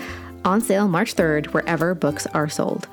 On 0.46 0.60
sale 0.60 0.88
March 0.88 1.16
3rd, 1.16 1.54
wherever 1.54 1.94
books 1.94 2.25
are 2.28 2.50
sold. 2.50 2.88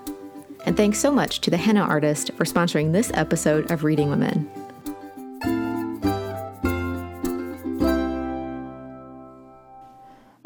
And 0.66 0.76
thanks 0.76 0.99
so 0.99 1.11
much 1.11 1.40
to 1.40 1.50
The 1.50 1.56
Henna 1.56 1.80
Artist 1.80 2.32
for 2.35 2.44
sponsoring 2.44 2.92
this 2.92 3.11
episode 3.14 3.70
of 3.70 3.82
Reading 3.82 4.11
Women. 4.11 4.50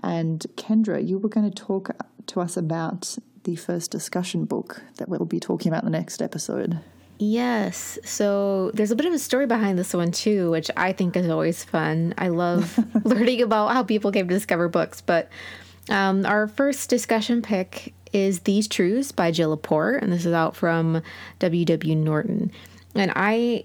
And 0.04 0.46
Kendra, 0.54 1.04
you 1.04 1.18
were 1.18 1.28
going 1.28 1.50
to 1.50 1.62
talk 1.62 1.90
to 2.26 2.40
us 2.40 2.56
about 2.56 3.18
the 3.44 3.56
first 3.56 3.90
discussion 3.90 4.44
book 4.44 4.82
that 4.96 5.08
we'll 5.08 5.24
be 5.24 5.40
talking 5.40 5.70
about 5.70 5.84
in 5.84 5.92
the 5.92 5.98
next 5.98 6.20
episode. 6.20 6.78
Yes. 7.18 7.98
So 8.04 8.70
there's 8.74 8.90
a 8.90 8.96
bit 8.96 9.06
of 9.06 9.12
a 9.12 9.18
story 9.18 9.46
behind 9.46 9.78
this 9.78 9.94
one 9.94 10.10
too, 10.10 10.50
which 10.50 10.70
I 10.76 10.92
think 10.92 11.16
is 11.16 11.28
always 11.28 11.62
fun. 11.62 12.14
I 12.18 12.28
love 12.28 12.78
learning 13.04 13.42
about 13.42 13.68
how 13.72 13.82
people 13.82 14.10
came 14.10 14.26
to 14.28 14.34
discover 14.34 14.68
books. 14.68 15.00
But 15.00 15.28
um, 15.88 16.26
our 16.26 16.48
first 16.48 16.90
discussion 16.90 17.40
pick 17.40 17.94
is 18.12 18.40
These 18.40 18.68
Truths 18.68 19.12
by 19.12 19.30
Jill 19.30 19.56
Lepore, 19.56 20.00
and 20.00 20.12
this 20.12 20.24
is 20.24 20.32
out 20.32 20.56
from 20.56 21.02
W.W. 21.38 21.94
Norton. 21.96 22.50
And 22.94 23.12
I 23.14 23.64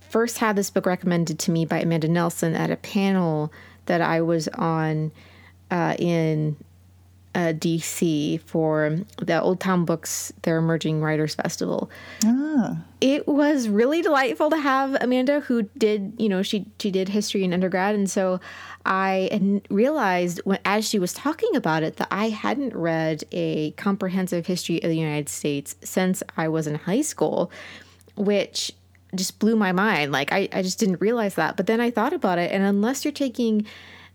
first 0.00 0.38
had 0.38 0.56
this 0.56 0.70
book 0.70 0.86
recommended 0.86 1.38
to 1.40 1.50
me 1.50 1.66
by 1.66 1.80
Amanda 1.80 2.08
Nelson 2.08 2.54
at 2.54 2.70
a 2.70 2.76
panel 2.76 3.52
that 3.86 4.00
I 4.00 4.22
was 4.22 4.48
on 4.48 5.12
uh, 5.70 5.94
in 5.98 6.56
uh, 7.38 7.52
DC 7.52 8.40
for 8.40 8.98
the 9.18 9.40
Old 9.40 9.60
Town 9.60 9.84
Books, 9.84 10.32
their 10.42 10.58
Emerging 10.58 11.00
Writers 11.00 11.36
Festival. 11.36 11.88
Ah. 12.24 12.82
It 13.00 13.28
was 13.28 13.68
really 13.68 14.02
delightful 14.02 14.50
to 14.50 14.56
have 14.56 14.96
Amanda, 15.00 15.38
who 15.38 15.62
did, 15.78 16.14
you 16.18 16.28
know, 16.28 16.42
she 16.42 16.66
she 16.80 16.90
did 16.90 17.08
history 17.08 17.44
in 17.44 17.54
undergrad, 17.54 17.94
and 17.94 18.10
so 18.10 18.40
I 18.84 19.60
realized 19.70 20.40
when, 20.42 20.58
as 20.64 20.88
she 20.88 20.98
was 20.98 21.12
talking 21.12 21.54
about 21.54 21.84
it 21.84 21.98
that 21.98 22.08
I 22.10 22.30
hadn't 22.30 22.74
read 22.74 23.22
a 23.30 23.70
comprehensive 23.72 24.46
history 24.46 24.82
of 24.82 24.90
the 24.90 24.98
United 24.98 25.28
States 25.28 25.76
since 25.84 26.24
I 26.36 26.48
was 26.48 26.66
in 26.66 26.74
high 26.74 27.02
school, 27.02 27.52
which 28.16 28.72
just 29.14 29.38
blew 29.38 29.54
my 29.54 29.70
mind. 29.70 30.10
Like 30.10 30.32
I, 30.32 30.48
I 30.52 30.62
just 30.62 30.80
didn't 30.80 31.00
realize 31.00 31.36
that. 31.36 31.56
But 31.56 31.68
then 31.68 31.80
I 31.80 31.92
thought 31.92 32.12
about 32.12 32.38
it, 32.38 32.50
and 32.50 32.64
unless 32.64 33.04
you're 33.04 33.12
taking 33.12 33.64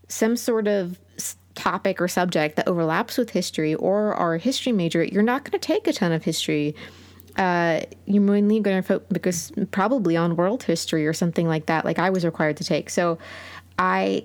some 0.08 0.36
sort 0.36 0.68
of 0.68 0.98
topic 1.54 2.00
or 2.00 2.08
subject 2.08 2.56
that 2.56 2.68
overlaps 2.68 3.16
with 3.16 3.30
history 3.30 3.74
or 3.74 4.14
are 4.14 4.34
a 4.34 4.38
history 4.38 4.72
major, 4.72 5.02
you're 5.04 5.22
not 5.22 5.44
going 5.44 5.58
to 5.58 5.58
take 5.58 5.86
a 5.86 5.92
ton 5.92 6.12
of 6.12 6.24
history. 6.24 6.74
Uh, 7.36 7.80
you're 8.06 8.22
mainly 8.22 8.60
going 8.60 8.82
to 8.82 9.00
focus 9.00 9.52
probably 9.70 10.16
on 10.16 10.36
world 10.36 10.62
history 10.62 11.06
or 11.06 11.12
something 11.12 11.48
like 11.48 11.66
that, 11.66 11.84
like 11.84 11.98
I 11.98 12.10
was 12.10 12.24
required 12.24 12.56
to 12.58 12.64
take. 12.64 12.90
So 12.90 13.18
I 13.78 14.24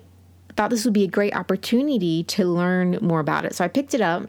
thought 0.56 0.70
this 0.70 0.84
would 0.84 0.94
be 0.94 1.04
a 1.04 1.08
great 1.08 1.34
opportunity 1.34 2.24
to 2.24 2.44
learn 2.44 2.98
more 3.00 3.20
about 3.20 3.44
it. 3.44 3.54
So 3.54 3.64
I 3.64 3.68
picked 3.68 3.94
it 3.94 4.00
up 4.00 4.28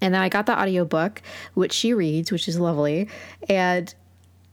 and 0.00 0.14
then 0.14 0.20
I 0.20 0.28
got 0.28 0.46
the 0.46 0.58
audiobook, 0.58 1.22
which 1.54 1.72
she 1.72 1.94
reads, 1.94 2.30
which 2.30 2.48
is 2.48 2.58
lovely. 2.58 3.08
And 3.48 3.94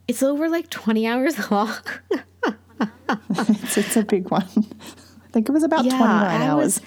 it's 0.08 0.24
over 0.24 0.50
like 0.50 0.70
20 0.70 1.08
hours 1.08 1.52
long. 1.52 1.74
it's, 3.30 3.78
it's, 3.78 3.98
a 3.98 4.04
big 4.04 4.30
one. 4.30 4.48
I 4.56 5.32
think 5.32 5.50
it 5.50 5.52
was 5.52 5.64
about 5.64 5.86
yeah, 5.86 5.98
29 5.98 6.42
hours. 6.42 6.64
Was, 6.64 6.82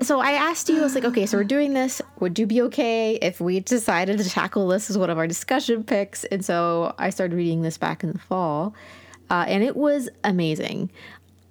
so 0.00 0.20
I 0.20 0.32
asked 0.32 0.68
you, 0.68 0.78
I 0.80 0.82
was 0.82 0.94
like, 0.94 1.04
okay, 1.04 1.26
so 1.26 1.38
we're 1.38 1.44
doing 1.44 1.72
this. 1.72 2.02
Would 2.20 2.38
you 2.38 2.46
be 2.46 2.62
okay 2.62 3.16
if 3.16 3.40
we 3.40 3.60
decided 3.60 4.18
to 4.18 4.28
tackle 4.28 4.68
this 4.68 4.90
as 4.90 4.98
one 4.98 5.10
of 5.10 5.18
our 5.18 5.26
discussion 5.26 5.84
picks? 5.84 6.24
And 6.24 6.44
so 6.44 6.94
I 6.98 7.10
started 7.10 7.36
reading 7.36 7.62
this 7.62 7.78
back 7.78 8.02
in 8.02 8.12
the 8.12 8.18
fall, 8.18 8.74
uh, 9.30 9.44
and 9.48 9.62
it 9.62 9.76
was 9.76 10.08
amazing. 10.24 10.90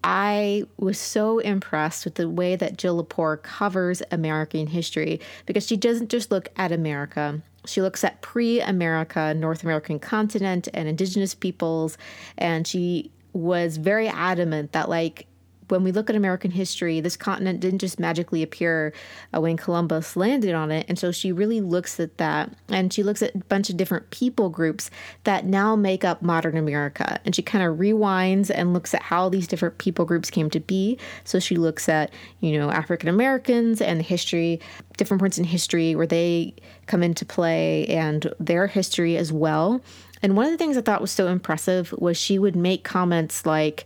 I 0.04 0.66
was 0.78 1.00
so 1.00 1.40
impressed 1.40 2.06
with 2.06 2.14
the 2.14 2.30
way 2.30 2.56
that 2.56 2.78
Jill 2.78 3.04
Lepore 3.04 3.42
covers 3.42 4.04
American 4.12 4.68
history 4.68 5.20
because 5.48 5.66
she 5.66 5.78
doesn't 5.78 6.10
just 6.10 6.30
look 6.30 6.50
at 6.58 6.72
America. 6.72 7.42
She 7.66 7.82
looks 7.82 8.04
at 8.04 8.22
pre 8.22 8.62
America, 8.62 9.34
North 9.34 9.64
American 9.64 9.98
continent, 9.98 10.68
and 10.76 10.88
indigenous 10.88 11.34
peoples. 11.34 11.98
And 12.38 12.68
she 12.68 13.10
was 13.34 13.78
very 13.78 14.08
adamant 14.08 14.74
that, 14.74 14.90
like, 14.90 15.26
when 15.67 15.84
we 15.84 15.91
look 15.91 16.10
at 16.10 16.15
American 16.15 16.51
history, 16.51 16.99
this 16.99 17.17
continent 17.17 17.60
didn't 17.60 17.80
just 17.80 17.99
magically 17.99 18.43
appear 18.43 18.93
uh, 19.34 19.41
when 19.41 19.58
Columbus 19.58 20.15
landed 20.15 20.54
on 20.54 20.71
it. 20.71 20.86
And 20.88 20.97
so 20.97 21.12
she 21.12 21.32
really 21.32 21.62
looks 21.62 21.99
at 21.99 22.17
that 22.17 22.51
and 22.69 22.93
she 22.93 23.04
looks 23.04 23.21
at 23.21 23.36
a 23.36 23.39
bunch 23.39 23.69
of 23.69 23.78
different 23.78 24.10
people 24.12 24.49
groups 24.49 24.89
that 25.23 25.45
now 25.45 25.75
make 25.75 26.04
up 26.04 26.21
modern 26.21 26.58
America. 26.58 27.19
And 27.25 27.36
she 27.36 27.41
kind 27.41 27.63
of 27.63 27.78
rewinds 27.78 28.51
and 28.54 28.73
looks 28.73 28.93
at 28.93 29.01
how 29.01 29.30
these 29.30 29.47
different 29.47 29.78
people 29.78 30.06
groups 30.06 30.30
came 30.30 30.49
to 30.51 30.60
be. 30.60 30.97
So 31.23 31.39
she 31.39 31.56
looks 31.56 31.89
at, 31.89 32.12
you 32.39 32.58
know, 32.58 32.69
African 32.69 33.10
Americans 33.10 33.82
and 33.82 33.99
the 33.99 34.04
history, 34.04 34.60
different 34.97 35.21
points 35.21 35.38
in 35.38 35.43
history 35.43 35.95
where 35.95 36.08
they 36.08 36.54
come 36.86 37.01
into 37.01 37.25
play 37.25 37.88
and 37.88 38.32
their 38.39 38.67
history 38.67 39.17
as 39.17 39.32
well. 39.32 39.82
And 40.21 40.36
one 40.36 40.45
of 40.45 40.51
the 40.51 40.58
things 40.58 40.78
I 40.78 40.82
thought 40.82 41.01
was 41.01 41.12
so 41.12 41.28
impressive 41.28 41.93
was 41.97 42.17
she 42.17 42.39
would 42.39 42.56
make 42.56 42.84
comments 42.84 43.45
like, 43.45 43.86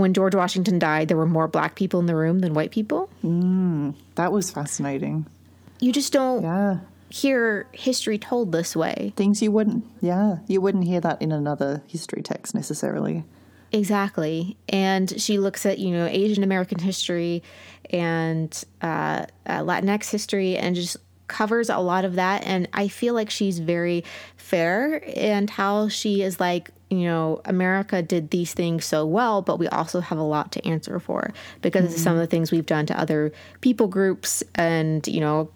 when 0.00 0.14
George 0.14 0.34
Washington 0.34 0.78
died, 0.78 1.08
there 1.08 1.16
were 1.16 1.26
more 1.26 1.48
black 1.48 1.74
people 1.74 2.00
in 2.00 2.06
the 2.06 2.16
room 2.16 2.40
than 2.40 2.54
white 2.54 2.70
people. 2.70 3.10
Mm, 3.24 3.94
that 4.14 4.32
was 4.32 4.50
fascinating. 4.50 5.26
You 5.80 5.92
just 5.92 6.12
don't 6.12 6.42
yeah. 6.42 6.78
hear 7.08 7.66
history 7.72 8.18
told 8.18 8.52
this 8.52 8.76
way. 8.76 9.12
Things 9.16 9.42
you 9.42 9.50
wouldn't, 9.50 9.84
yeah, 10.00 10.38
you 10.46 10.60
wouldn't 10.60 10.84
hear 10.84 11.00
that 11.00 11.20
in 11.22 11.32
another 11.32 11.82
history 11.86 12.22
text 12.22 12.54
necessarily. 12.54 13.24
Exactly. 13.72 14.56
And 14.68 15.20
she 15.20 15.38
looks 15.38 15.64
at, 15.64 15.78
you 15.78 15.92
know, 15.92 16.06
Asian 16.06 16.42
American 16.42 16.80
history 16.80 17.42
and 17.90 18.64
uh, 18.82 19.26
uh, 19.46 19.60
Latinx 19.60 20.10
history 20.10 20.56
and 20.56 20.74
just 20.74 20.96
covers 21.28 21.70
a 21.70 21.78
lot 21.78 22.04
of 22.04 22.16
that. 22.16 22.44
And 22.44 22.68
I 22.72 22.88
feel 22.88 23.14
like 23.14 23.30
she's 23.30 23.60
very 23.60 24.04
fair 24.36 25.02
and 25.16 25.48
how 25.48 25.88
she 25.88 26.22
is 26.22 26.40
like, 26.40 26.70
you 26.90 27.04
know, 27.04 27.40
America 27.44 28.02
did 28.02 28.30
these 28.30 28.52
things 28.52 28.84
so 28.84 29.06
well, 29.06 29.42
but 29.42 29.58
we 29.58 29.68
also 29.68 30.00
have 30.00 30.18
a 30.18 30.22
lot 30.22 30.50
to 30.52 30.66
answer 30.66 30.98
for 30.98 31.32
because 31.62 31.84
mm-hmm. 31.84 31.94
of 31.94 32.00
some 32.00 32.12
of 32.14 32.18
the 32.18 32.26
things 32.26 32.50
we've 32.50 32.66
done 32.66 32.84
to 32.86 33.00
other 33.00 33.32
people 33.60 33.86
groups 33.86 34.42
and, 34.56 35.06
you 35.06 35.20
know, 35.20 35.48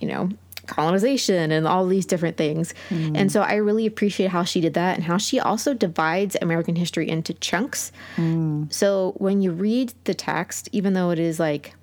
you 0.00 0.08
know, 0.08 0.30
colonization 0.66 1.50
and 1.50 1.66
all 1.66 1.86
these 1.86 2.06
different 2.06 2.36
things. 2.36 2.72
Mm. 2.88 3.16
And 3.16 3.32
so 3.32 3.42
I 3.42 3.56
really 3.56 3.86
appreciate 3.86 4.30
how 4.30 4.44
she 4.44 4.60
did 4.60 4.74
that 4.74 4.96
and 4.96 5.04
how 5.04 5.18
she 5.18 5.38
also 5.38 5.74
divides 5.74 6.36
American 6.40 6.76
history 6.76 7.08
into 7.08 7.34
chunks. 7.34 7.92
Mm. 8.16 8.72
So 8.72 9.14
when 9.18 9.42
you 9.42 9.52
read 9.52 9.92
the 10.04 10.14
text, 10.14 10.68
even 10.72 10.94
though 10.94 11.10
it 11.10 11.18
is 11.18 11.38
like 11.38 11.74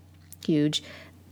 huge, 0.46 0.82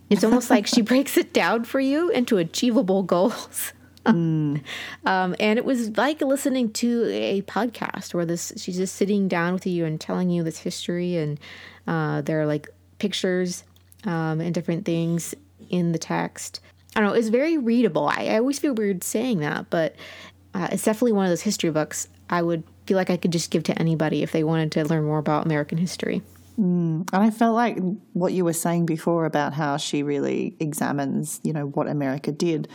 it's 0.10 0.23
almost 0.23 0.49
like 0.49 0.67
she 0.67 0.82
breaks 0.91 1.17
it 1.17 1.34
down 1.34 1.63
for 1.63 1.80
you 1.80 2.10
into 2.10 2.38
achievable 2.38 3.01
goals. 3.01 3.73
um, 5.06 5.36
and 5.39 5.60
it 5.60 5.65
was 5.65 5.98
like 5.98 6.22
listening 6.22 6.72
to 6.74 7.06
a 7.12 7.41
podcast 7.44 8.13
where 8.13 8.26
this 8.26 8.54
she's 8.58 8.78
just 8.78 8.96
sitting 8.96 9.28
down 9.28 9.54
with 9.54 9.65
you 9.65 9.86
and 9.86 10.00
telling 10.00 10.30
you 10.30 10.44
this 10.44 10.60
history, 10.60 11.18
and 11.18 11.39
uh, 11.88 12.22
there 12.22 12.41
are 12.41 12.46
like 12.46 12.70
pictures 13.00 13.63
um, 14.06 14.41
and 14.41 14.54
different 14.54 14.86
things 14.86 15.34
in 15.70 15.91
the 15.91 16.00
text. 16.00 16.62
I 16.96 17.02
don't 17.02 17.10
know, 17.10 17.15
it's 17.15 17.28
very 17.28 17.58
readable. 17.58 18.08
I, 18.08 18.28
I 18.28 18.38
always 18.38 18.60
feel 18.60 18.74
weird 18.74 19.04
saying 19.04 19.39
that, 19.39 19.70
but 19.70 19.96
uh, 20.54 20.70
it's 20.72 20.84
definitely 20.84 21.12
one 21.12 21.26
of 21.26 21.32
those 21.32 21.41
history 21.41 21.70
books 21.70 22.08
I 22.30 22.41
would 22.41 22.63
feel 22.86 22.96
like 22.96 23.10
I 23.10 23.18
could 23.18 23.32
just 23.32 23.52
give 23.52 23.63
to 23.63 23.78
anybody 23.78 24.24
if 24.24 24.32
they 24.32 24.44
wanted 24.44 24.72
to 24.74 24.86
learn 24.86 25.04
more 25.04 25.18
about 25.20 25.46
American 25.46 25.78
history. 25.78 26.22
Mm. 26.60 27.10
And 27.12 27.24
I 27.24 27.32
felt 27.32 27.56
like 27.56 27.78
what 28.13 28.34
you 28.34 28.46
were 28.46 28.54
saying 28.54 28.86
before 28.86 29.26
about 29.26 29.54
how 29.54 29.78
she 29.78 30.04
really 30.04 30.56
examines, 30.60 31.41
you 31.44 31.54
know, 31.54 31.68
what 31.68 31.88
America 31.88 32.32
did. 32.32 32.68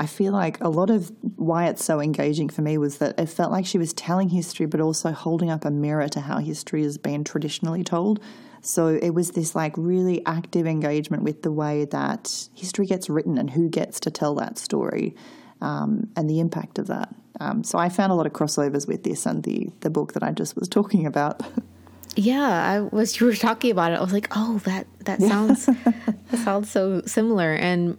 I 0.00 0.06
feel 0.06 0.32
like 0.32 0.60
a 0.60 0.68
lot 0.68 0.90
of 0.90 1.12
why 1.36 1.66
it's 1.66 1.84
so 1.84 2.00
engaging 2.00 2.48
for 2.48 2.62
me 2.62 2.78
was 2.78 2.98
that 2.98 3.18
it 3.18 3.26
felt 3.26 3.52
like 3.52 3.66
she 3.66 3.78
was 3.78 3.92
telling 3.92 4.28
history, 4.28 4.66
but 4.66 4.80
also 4.80 5.12
holding 5.12 5.50
up 5.50 5.64
a 5.64 5.70
mirror 5.70 6.08
to 6.08 6.20
how 6.20 6.38
history 6.38 6.82
has 6.82 6.98
been 6.98 7.24
traditionally 7.24 7.84
told. 7.84 8.20
So 8.60 8.88
it 8.88 9.10
was 9.10 9.32
this 9.32 9.54
like 9.54 9.74
really 9.76 10.24
active 10.26 10.66
engagement 10.66 11.22
with 11.22 11.42
the 11.42 11.52
way 11.52 11.84
that 11.86 12.48
history 12.54 12.86
gets 12.86 13.08
written 13.08 13.38
and 13.38 13.50
who 13.50 13.68
gets 13.68 14.00
to 14.00 14.10
tell 14.10 14.34
that 14.36 14.58
story 14.58 15.14
um, 15.60 16.08
and 16.16 16.28
the 16.28 16.40
impact 16.40 16.78
of 16.78 16.88
that. 16.88 17.14
Um, 17.40 17.62
so 17.62 17.78
I 17.78 17.88
found 17.88 18.10
a 18.10 18.16
lot 18.16 18.26
of 18.26 18.32
crossovers 18.32 18.88
with 18.88 19.04
this 19.04 19.24
and 19.26 19.44
the 19.44 19.70
the 19.80 19.90
book 19.90 20.14
that 20.14 20.24
I 20.24 20.32
just 20.32 20.56
was 20.56 20.68
talking 20.68 21.06
about. 21.06 21.40
Yeah, 22.16 22.42
I 22.42 22.80
was. 22.80 23.20
You 23.20 23.26
were 23.26 23.34
talking 23.34 23.70
about 23.70 23.92
it. 23.92 23.96
I 23.96 24.00
was 24.00 24.12
like, 24.12 24.28
oh, 24.32 24.58
that 24.64 24.86
that 25.04 25.20
sounds 25.20 25.66
that 26.30 26.38
sounds 26.42 26.70
so 26.70 27.02
similar. 27.06 27.52
And 27.54 27.98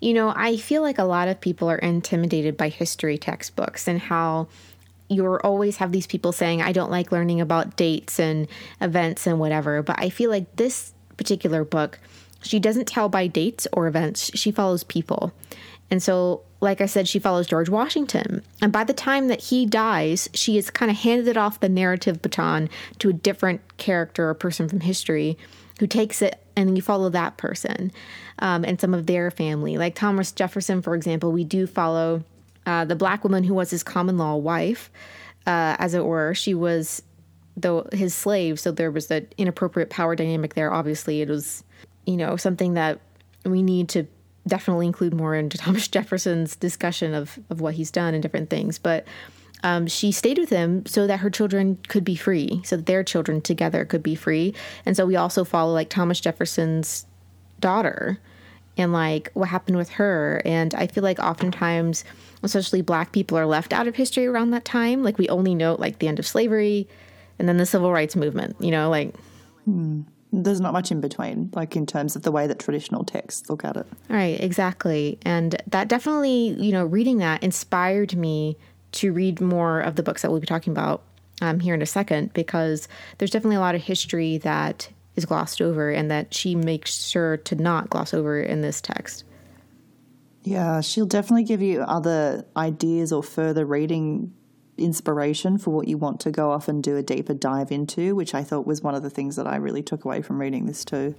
you 0.00 0.14
know, 0.14 0.32
I 0.34 0.56
feel 0.56 0.82
like 0.82 0.98
a 0.98 1.04
lot 1.04 1.28
of 1.28 1.40
people 1.40 1.70
are 1.70 1.78
intimidated 1.78 2.56
by 2.56 2.68
history 2.68 3.18
textbooks 3.18 3.86
and 3.86 4.00
how 4.00 4.48
you 5.08 5.36
always 5.38 5.76
have 5.76 5.92
these 5.92 6.06
people 6.06 6.32
saying, 6.32 6.62
I 6.62 6.72
don't 6.72 6.90
like 6.90 7.12
learning 7.12 7.40
about 7.40 7.76
dates 7.76 8.18
and 8.18 8.48
events 8.80 9.26
and 9.26 9.38
whatever. 9.38 9.82
But 9.82 10.00
I 10.00 10.08
feel 10.08 10.30
like 10.30 10.56
this 10.56 10.92
particular 11.16 11.64
book, 11.64 12.00
she 12.42 12.58
doesn't 12.58 12.88
tell 12.88 13.08
by 13.08 13.26
dates 13.26 13.68
or 13.72 13.86
events. 13.86 14.30
She 14.34 14.50
follows 14.50 14.82
people. 14.82 15.32
And 15.92 16.02
so, 16.02 16.40
like 16.62 16.80
I 16.80 16.86
said, 16.86 17.06
she 17.06 17.18
follows 17.18 17.46
George 17.46 17.68
Washington. 17.68 18.42
And 18.62 18.72
by 18.72 18.82
the 18.82 18.94
time 18.94 19.28
that 19.28 19.42
he 19.42 19.66
dies, 19.66 20.26
she 20.32 20.56
has 20.56 20.70
kind 20.70 20.90
of 20.90 20.96
handed 20.96 21.36
off 21.36 21.60
the 21.60 21.68
narrative 21.68 22.22
baton 22.22 22.70
to 23.00 23.10
a 23.10 23.12
different 23.12 23.60
character 23.76 24.30
or 24.30 24.32
person 24.32 24.70
from 24.70 24.80
history 24.80 25.36
who 25.80 25.86
takes 25.86 26.22
it 26.22 26.42
and 26.56 26.70
then 26.70 26.76
you 26.76 26.80
follow 26.80 27.10
that 27.10 27.36
person 27.36 27.92
um, 28.38 28.64
and 28.64 28.80
some 28.80 28.94
of 28.94 29.04
their 29.04 29.30
family. 29.30 29.76
Like 29.76 29.94
Thomas 29.94 30.32
Jefferson, 30.32 30.80
for 30.80 30.94
example, 30.94 31.30
we 31.30 31.44
do 31.44 31.66
follow 31.66 32.24
uh, 32.64 32.86
the 32.86 32.96
black 32.96 33.22
woman 33.22 33.44
who 33.44 33.52
was 33.52 33.68
his 33.68 33.82
common 33.82 34.16
law 34.16 34.36
wife, 34.36 34.90
uh, 35.46 35.76
as 35.78 35.92
it 35.92 36.06
were. 36.06 36.32
She 36.32 36.54
was 36.54 37.02
though 37.54 37.86
his 37.92 38.14
slave, 38.14 38.58
so 38.58 38.72
there 38.72 38.90
was 38.90 39.10
an 39.10 39.28
inappropriate 39.36 39.90
power 39.90 40.16
dynamic 40.16 40.54
there. 40.54 40.72
Obviously, 40.72 41.20
it 41.20 41.28
was 41.28 41.64
you 42.06 42.16
know 42.16 42.36
something 42.36 42.74
that 42.74 42.98
we 43.44 43.62
need 43.62 43.90
to 43.90 44.06
definitely 44.46 44.86
include 44.86 45.14
more 45.14 45.34
into 45.34 45.58
Thomas 45.58 45.88
Jefferson's 45.88 46.56
discussion 46.56 47.14
of, 47.14 47.38
of 47.50 47.60
what 47.60 47.74
he's 47.74 47.90
done 47.90 48.14
and 48.14 48.22
different 48.22 48.50
things. 48.50 48.78
But 48.78 49.06
um, 49.62 49.86
she 49.86 50.10
stayed 50.10 50.38
with 50.38 50.50
him 50.50 50.84
so 50.86 51.06
that 51.06 51.20
her 51.20 51.30
children 51.30 51.78
could 51.88 52.04
be 52.04 52.16
free, 52.16 52.62
so 52.64 52.76
that 52.76 52.86
their 52.86 53.04
children 53.04 53.40
together 53.40 53.84
could 53.84 54.02
be 54.02 54.14
free. 54.14 54.54
And 54.84 54.96
so 54.96 55.06
we 55.06 55.16
also 55.16 55.44
follow 55.44 55.72
like 55.72 55.88
Thomas 55.88 56.20
Jefferson's 56.20 57.06
daughter 57.60 58.18
and 58.76 58.92
like 58.92 59.30
what 59.34 59.48
happened 59.48 59.76
with 59.76 59.90
her. 59.90 60.42
And 60.44 60.74
I 60.74 60.88
feel 60.88 61.04
like 61.04 61.20
oftentimes, 61.20 62.04
especially 62.42 62.82
black 62.82 63.12
people 63.12 63.38
are 63.38 63.46
left 63.46 63.72
out 63.72 63.86
of 63.86 63.94
history 63.94 64.26
around 64.26 64.50
that 64.50 64.64
time. 64.64 65.04
Like 65.04 65.18
we 65.18 65.28
only 65.28 65.54
know 65.54 65.76
like 65.78 66.00
the 66.00 66.08
end 66.08 66.18
of 66.18 66.26
slavery 66.26 66.88
and 67.38 67.48
then 67.48 67.58
the 67.58 67.66
civil 67.66 67.92
rights 67.92 68.16
movement, 68.16 68.56
you 68.58 68.70
know, 68.70 68.90
like. 68.90 69.14
Hmm 69.64 70.02
there's 70.32 70.60
not 70.60 70.72
much 70.72 70.90
in 70.90 71.00
between, 71.00 71.50
like 71.54 71.76
in 71.76 71.84
terms 71.84 72.16
of 72.16 72.22
the 72.22 72.32
way 72.32 72.46
that 72.46 72.58
traditional 72.58 73.04
texts 73.04 73.50
look 73.50 73.64
at 73.64 73.76
it. 73.76 73.86
Right, 74.08 74.40
exactly. 74.40 75.18
And 75.22 75.60
that 75.66 75.88
definitely, 75.88 76.56
you 76.58 76.72
know, 76.72 76.86
reading 76.86 77.18
that 77.18 77.42
inspired 77.42 78.16
me 78.16 78.56
to 78.92 79.12
read 79.12 79.40
more 79.40 79.80
of 79.80 79.96
the 79.96 80.02
books 80.02 80.22
that 80.22 80.30
we'll 80.30 80.40
be 80.40 80.46
talking 80.46 80.72
about 80.72 81.02
um, 81.42 81.60
here 81.60 81.74
in 81.74 81.82
a 81.82 81.86
second, 81.86 82.32
because 82.32 82.88
there's 83.18 83.30
definitely 83.30 83.56
a 83.56 83.60
lot 83.60 83.74
of 83.74 83.82
history 83.82 84.38
that 84.38 84.88
is 85.16 85.26
glossed 85.26 85.60
over 85.60 85.90
and 85.90 86.10
that 86.10 86.32
she 86.32 86.54
makes 86.54 87.06
sure 87.06 87.36
to 87.36 87.54
not 87.54 87.90
gloss 87.90 88.14
over 88.14 88.40
in 88.40 88.62
this 88.62 88.80
text. 88.80 89.24
Yeah, 90.44 90.80
she'll 90.80 91.06
definitely 91.06 91.44
give 91.44 91.60
you 91.62 91.82
other 91.82 92.46
ideas 92.56 93.12
or 93.12 93.22
further 93.22 93.64
reading 93.66 94.32
inspiration 94.78 95.58
for 95.58 95.70
what 95.70 95.88
you 95.88 95.98
want 95.98 96.20
to 96.20 96.30
go 96.30 96.50
off 96.50 96.68
and 96.68 96.82
do 96.82 96.96
a 96.96 97.02
deeper 97.02 97.34
dive 97.34 97.70
into, 97.70 98.14
which 98.14 98.34
I 98.34 98.42
thought 98.42 98.66
was 98.66 98.82
one 98.82 98.94
of 98.94 99.02
the 99.02 99.10
things 99.10 99.36
that 99.36 99.46
I 99.46 99.56
really 99.56 99.82
took 99.82 100.04
away 100.04 100.22
from 100.22 100.40
reading 100.40 100.66
this 100.66 100.84
too. 100.84 101.14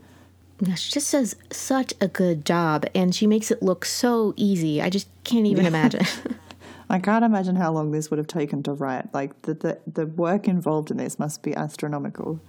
Yeah, 0.60 0.76
she 0.76 0.92
just 0.92 1.12
does 1.12 1.36
such 1.52 1.94
a 2.00 2.08
good 2.08 2.46
job 2.46 2.86
and 2.94 3.13
she 3.13 3.28
makes 3.28 3.52
it 3.52 3.62
look 3.62 3.86
so 3.86 4.34
easy. 4.36 4.82
I 4.82 4.89
just 4.89 5.08
can't 5.24 5.46
even 5.46 5.66
imagine. 5.66 6.06
I 6.89 7.00
can't 7.00 7.26
imagine 7.26 7.56
how 7.56 7.72
long 7.72 7.92
this 7.92 8.10
would 8.10 8.18
have 8.18 8.28
taken 8.28 8.62
to 8.63 8.74
write. 8.74 9.13
Like 9.13 9.42
the 9.44 9.54
the, 9.54 9.80
the 9.92 10.06
work 10.06 10.48
involved 10.48 10.92
in 10.92 10.98
this 10.98 11.18
must 11.18 11.42
be 11.42 11.56
astronomical. 11.56 12.39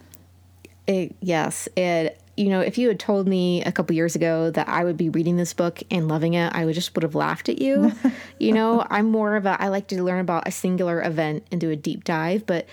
It, 0.87 1.17
yes, 1.21 1.67
it 1.77 2.21
you 2.37 2.49
know, 2.49 2.61
if 2.61 2.79
you 2.79 2.89
had 2.89 2.99
told 2.99 3.29
me 3.29 3.63
a 3.63 3.73
couple 3.73 3.95
years 3.95 4.17
ago 4.17 4.51
that 4.51 4.69
I 4.69 4.85
would 4.85 4.97
be 4.97 5.09
reading 5.09 5.37
this 5.37 5.53
book 5.53 5.83
and 5.91 6.09
loving 6.09 6.35
it, 6.35 6.53
I 6.55 6.65
would 6.65 6.75
just 6.75 6.95
would 6.95 7.03
have 7.03 7.15
laughed 7.15 7.49
at 7.49 7.61
you. 7.61 7.93
you 8.39 8.53
know, 8.53 8.87
I'm 8.91 9.11
more 9.11 9.37
of 9.37 9.47
a 9.47 9.61
I 9.61 9.69
like 9.69 9.87
to 9.89 10.03
learn 10.03 10.21
about 10.21 10.49
a 10.49 10.51
singular 10.51 11.03
event 11.03 11.47
and 11.53 11.61
do 11.61 11.71
a 11.71 11.77
deep 11.77 12.05
dive, 12.05 12.47
but 12.47 12.67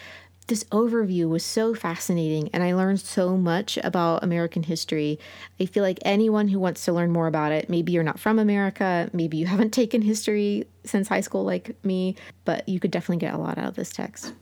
this 0.47 0.63
overview 0.65 1.30
was 1.30 1.45
so 1.45 1.74
fascinating 1.74 2.50
and 2.52 2.62
I 2.62 2.74
learned 2.74 3.00
so 3.00 3.38
much 3.38 3.78
about 3.84 4.24
American 4.24 4.63
history. 4.63 5.19
I 5.60 5.65
feel 5.65 5.84
like 5.84 6.00
anyone 6.02 6.50
who 6.50 6.60
wants 6.60 6.84
to 6.86 6.93
learn 6.93 7.12
more 7.12 7.28
about 7.28 7.52
it, 7.52 7.69
maybe 7.69 7.91
you're 7.91 8.04
not 8.04 8.19
from 8.19 8.39
America, 8.39 9.10
maybe 9.13 9.38
you 9.38 9.45
haven't 9.45 9.71
taken 9.71 10.02
history 10.02 10.65
since 10.84 11.08
high 11.08 11.21
school 11.21 11.45
like 11.45 11.76
me, 11.86 12.15
but 12.43 12.67
you 12.67 12.80
could 12.80 12.91
definitely 12.91 13.26
get 13.26 13.34
a 13.34 13.38
lot 13.38 13.58
out 13.58 13.67
of 13.67 13.76
this 13.76 13.91
text. 13.93 14.34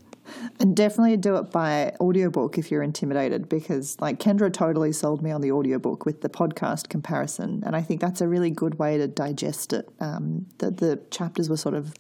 And 0.60 0.76
definitely 0.76 1.18
do 1.18 1.36
it 1.36 1.52
by 1.52 1.94
audiobook 2.00 2.58
if 2.58 2.72
you're 2.72 2.84
intimidated, 2.84 3.50
because 3.50 3.98
like 4.00 4.20
Kendra 4.20 4.52
totally 4.52 4.92
sold 4.92 5.22
me 5.22 5.32
on 5.32 5.42
the 5.42 5.52
audiobook 5.52 6.06
with 6.06 6.22
the 6.22 6.30
podcast 6.30 6.90
comparison. 6.90 7.64
And 7.66 7.76
I 7.76 7.82
think 7.82 8.02
that's 8.02 8.22
a 8.22 8.28
really 8.28 8.50
good 8.50 8.80
way 8.80 8.98
to 8.98 9.08
digest 9.08 9.74
it. 9.74 9.90
Um, 10.00 10.46
the, 10.58 10.72
the 10.72 11.02
chapters 11.12 11.50
were 11.50 11.58
sort 11.58 11.76
of 11.76 11.94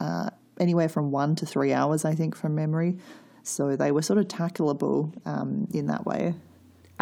uh, 0.00 0.30
anywhere 0.60 0.88
from 0.88 1.10
one 1.10 1.34
to 1.36 1.46
three 1.46 1.72
hours, 1.72 2.04
I 2.04 2.14
think, 2.14 2.36
from 2.36 2.54
memory. 2.54 2.96
So 3.42 3.76
they 3.76 3.92
were 3.92 4.02
sort 4.02 4.18
of 4.18 4.28
tackleable 4.28 5.12
um, 5.26 5.68
in 5.72 5.86
that 5.88 6.06
way. 6.06 6.34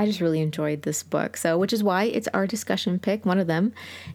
I 0.03 0.07
just 0.07 0.21
really 0.21 0.41
enjoyed 0.41 0.83
this 0.83 1.05
book. 1.05 1.37
So, 1.37 1.57
which 1.57 1.73
is 1.73 1.85
why 1.85 2.05
it's 2.05 2.27
our 2.35 2.45
discussion 2.45 2.99
pick, 2.99 3.25
one 3.25 3.39
of 3.39 3.47
them, 3.47 3.73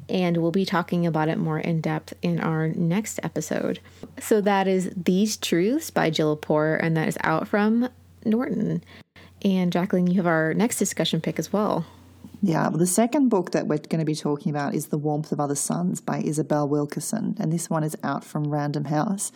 and 0.09 0.35
we'll 0.35 0.51
be 0.51 0.65
talking 0.65 1.07
about 1.07 1.29
it 1.29 1.37
more 1.37 1.59
in 1.59 1.79
depth 1.79 2.13
in 2.21 2.41
our 2.41 2.67
next 2.67 3.21
episode. 3.23 3.79
So, 4.19 4.41
that 4.41 4.67
is 4.67 4.91
These 4.97 5.37
Truths 5.37 5.89
by 5.89 6.09
Jill 6.09 6.35
Lepore, 6.35 6.77
and 6.81 6.97
that 6.97 7.07
is 7.07 7.17
out 7.21 7.47
from 7.47 7.87
Norton. 8.25 8.83
And 9.45 9.71
Jacqueline, 9.71 10.07
you 10.07 10.15
have 10.15 10.27
our 10.27 10.53
next 10.53 10.77
discussion 10.77 11.21
pick 11.21 11.39
as 11.39 11.53
well. 11.53 11.85
Yeah, 12.41 12.67
well, 12.67 12.79
the 12.79 12.85
second 12.85 13.29
book 13.29 13.51
that 13.51 13.67
we're 13.67 13.77
going 13.77 13.99
to 13.99 14.05
be 14.05 14.13
talking 14.13 14.49
about 14.49 14.75
is 14.75 14.87
The 14.87 14.97
Warmth 14.97 15.31
of 15.31 15.39
Other 15.39 15.55
Suns 15.55 16.01
by 16.01 16.19
Isabel 16.19 16.67
Wilkerson, 16.67 17.37
and 17.39 17.53
this 17.53 17.69
one 17.69 17.85
is 17.85 17.95
out 18.03 18.25
from 18.25 18.51
Random 18.51 18.85
House. 18.85 19.31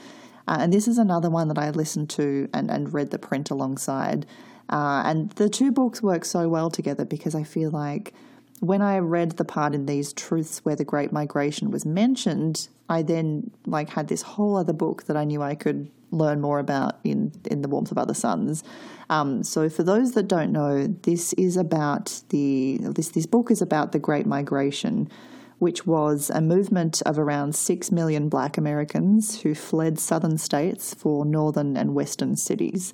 Uh, 0.50 0.58
and 0.60 0.74
this 0.74 0.86
is 0.86 0.98
another 0.98 1.30
one 1.30 1.48
that 1.48 1.58
I 1.58 1.70
listened 1.70 2.10
to 2.12 2.50
and, 2.54 2.70
and 2.70 2.94
read 2.94 3.12
the 3.12 3.18
print 3.18 3.50
alongside. 3.52 4.26
Uh, 4.70 5.04
and 5.06 5.32
the 5.32 5.50
two 5.50 5.72
books 5.72 6.02
work 6.02 6.26
so 6.26 6.48
well 6.48 6.70
together 6.70 7.06
because 7.06 7.36
I 7.36 7.44
feel 7.44 7.72
like 7.72 8.14
when 8.62 8.82
I 8.82 9.00
read 9.00 9.32
the 9.32 9.46
part 9.46 9.74
in 9.74 9.88
these 9.88 10.14
truths 10.14 10.60
where 10.60 10.76
the 10.76 10.86
Great 10.86 11.12
Migration 11.12 11.72
was 11.72 11.86
mentioned, 11.86 12.70
I 12.88 13.02
then 13.02 13.52
like 13.66 13.90
had 13.90 14.08
this 14.08 14.22
whole 14.22 14.56
other 14.56 14.74
book 14.74 15.06
that 15.06 15.18
I 15.18 15.24
knew 15.24 15.42
I 15.42 15.56
could 15.56 15.90
learn 16.12 16.42
more 16.42 16.60
about 16.60 17.00
in 17.04 17.32
in 17.50 17.62
the 17.62 17.68
warmth 17.68 17.92
of 17.92 17.98
other 17.98 18.14
suns. 18.14 18.64
Um, 19.10 19.44
so 19.44 19.68
for 19.70 19.84
those 19.84 20.12
that 20.14 20.28
don't 20.28 20.52
know, 20.52 20.88
this 20.88 21.34
is 21.34 21.58
about 21.58 22.22
the 22.30 22.78
this 22.82 23.10
this 23.10 23.26
book 23.26 23.50
is 23.50 23.62
about 23.62 23.94
the 23.94 24.00
Great 24.00 24.28
Migration, 24.28 25.10
which 25.58 25.88
was 25.88 26.30
a 26.30 26.42
movement 26.42 27.02
of 27.04 27.18
around 27.18 27.56
six 27.56 27.92
million 27.92 28.30
Black 28.30 28.58
Americans 28.58 29.42
who 29.42 29.56
fled 29.56 30.00
southern 30.00 30.38
states 30.38 30.94
for 30.94 31.26
northern 31.26 31.76
and 31.76 31.96
western 31.96 32.36
cities. 32.36 32.94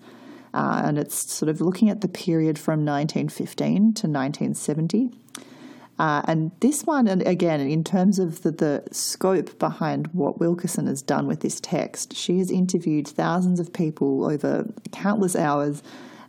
Uh, 0.53 0.81
and 0.85 0.97
it's 0.97 1.31
sort 1.31 1.49
of 1.49 1.61
looking 1.61 1.89
at 1.89 2.01
the 2.01 2.07
period 2.07 2.57
from 2.57 2.85
1915 2.85 3.75
to 3.75 4.07
1970. 4.07 5.11
Uh, 5.99 6.21
and 6.25 6.51
this 6.59 6.83
one, 6.83 7.07
and 7.07 7.25
again, 7.27 7.59
in 7.59 7.83
terms 7.83 8.19
of 8.19 8.43
the, 8.43 8.51
the 8.51 8.83
scope 8.91 9.57
behind 9.57 10.07
what 10.13 10.39
Wilkerson 10.39 10.85
has 10.85 11.01
done 11.01 11.25
with 11.25 11.39
this 11.39 11.59
text, 11.59 12.15
she 12.15 12.37
has 12.37 12.51
interviewed 12.51 13.07
thousands 13.07 13.59
of 13.59 13.73
people 13.73 14.25
over 14.25 14.67
countless 14.91 15.35
hours. 15.35 15.81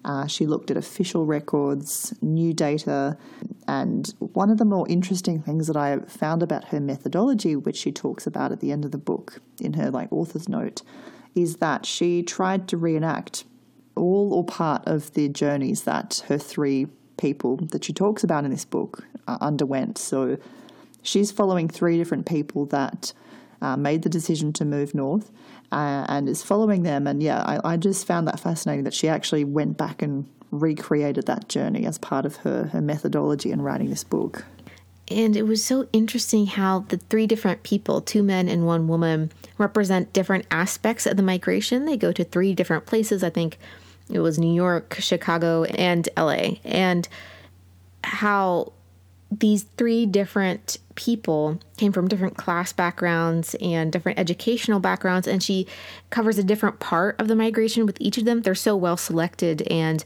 Uh, 0.04 0.26
she 0.26 0.46
looked 0.46 0.70
at 0.70 0.78
official 0.78 1.26
records, 1.26 2.14
new 2.22 2.54
data, 2.54 3.18
and 3.66 4.14
one 4.18 4.48
of 4.48 4.56
the 4.56 4.64
more 4.64 4.88
interesting 4.88 5.42
things 5.42 5.66
that 5.66 5.76
I 5.76 5.98
found 5.98 6.42
about 6.42 6.68
her 6.68 6.80
methodology, 6.80 7.54
which 7.54 7.76
she 7.76 7.92
talks 7.92 8.26
about 8.26 8.52
at 8.52 8.60
the 8.60 8.72
end 8.72 8.86
of 8.86 8.90
the 8.90 8.98
book 8.98 9.42
in 9.60 9.74
her 9.74 9.90
like 9.90 10.10
author's 10.10 10.48
note, 10.48 10.80
is 11.34 11.56
that 11.56 11.84
she 11.84 12.22
tried 12.22 12.68
to 12.68 12.78
reenact 12.78 13.44
all 13.98 14.32
or 14.32 14.44
part 14.44 14.82
of 14.86 15.12
the 15.14 15.28
journeys 15.28 15.82
that 15.82 16.22
her 16.28 16.38
three 16.38 16.86
people 17.16 17.56
that 17.56 17.84
she 17.84 17.92
talks 17.92 18.24
about 18.24 18.44
in 18.44 18.50
this 18.50 18.64
book 18.64 19.04
uh, 19.26 19.38
underwent. 19.40 19.98
So 19.98 20.38
she's 21.02 21.30
following 21.30 21.68
three 21.68 21.98
different 21.98 22.26
people 22.26 22.66
that 22.66 23.12
uh, 23.60 23.76
made 23.76 24.02
the 24.02 24.08
decision 24.08 24.52
to 24.54 24.64
move 24.64 24.94
north 24.94 25.30
uh, 25.72 26.06
and 26.08 26.28
is 26.28 26.42
following 26.42 26.82
them. 26.84 27.06
And 27.06 27.22
yeah, 27.22 27.42
I, 27.42 27.72
I 27.72 27.76
just 27.76 28.06
found 28.06 28.28
that 28.28 28.40
fascinating 28.40 28.84
that 28.84 28.94
she 28.94 29.08
actually 29.08 29.44
went 29.44 29.76
back 29.76 30.00
and 30.00 30.26
recreated 30.50 31.26
that 31.26 31.48
journey 31.48 31.84
as 31.84 31.98
part 31.98 32.24
of 32.24 32.36
her, 32.36 32.70
her 32.72 32.80
methodology 32.80 33.50
in 33.50 33.60
writing 33.60 33.90
this 33.90 34.04
book. 34.04 34.44
And 35.10 35.36
it 35.36 35.42
was 35.42 35.64
so 35.64 35.88
interesting 35.92 36.46
how 36.46 36.80
the 36.80 36.98
three 36.98 37.26
different 37.26 37.62
people, 37.62 38.00
two 38.00 38.22
men 38.22 38.48
and 38.48 38.66
one 38.66 38.88
woman, 38.88 39.32
represent 39.56 40.12
different 40.12 40.46
aspects 40.50 41.06
of 41.06 41.16
the 41.16 41.22
migration. 41.22 41.86
They 41.86 41.96
go 41.96 42.12
to 42.12 42.24
three 42.24 42.54
different 42.54 42.84
places. 42.84 43.24
I 43.24 43.30
think 43.30 43.58
it 44.10 44.20
was 44.20 44.38
New 44.38 44.52
York, 44.52 44.96
Chicago, 44.98 45.64
and 45.64 46.08
LA. 46.16 46.56
And 46.64 47.08
how 48.04 48.72
these 49.30 49.64
three 49.76 50.06
different 50.06 50.78
people 50.94 51.60
came 51.76 51.92
from 51.92 52.08
different 52.08 52.36
class 52.36 52.72
backgrounds 52.72 53.54
and 53.60 53.92
different 53.92 54.18
educational 54.18 54.80
backgrounds 54.80 55.28
and 55.28 55.42
she 55.42 55.66
covers 56.10 56.38
a 56.38 56.42
different 56.42 56.80
part 56.80 57.20
of 57.20 57.28
the 57.28 57.36
migration 57.36 57.86
with 57.86 57.96
each 58.00 58.18
of 58.18 58.24
them. 58.24 58.42
They're 58.42 58.54
so 58.54 58.74
well 58.74 58.96
selected 58.96 59.62
and 59.70 60.04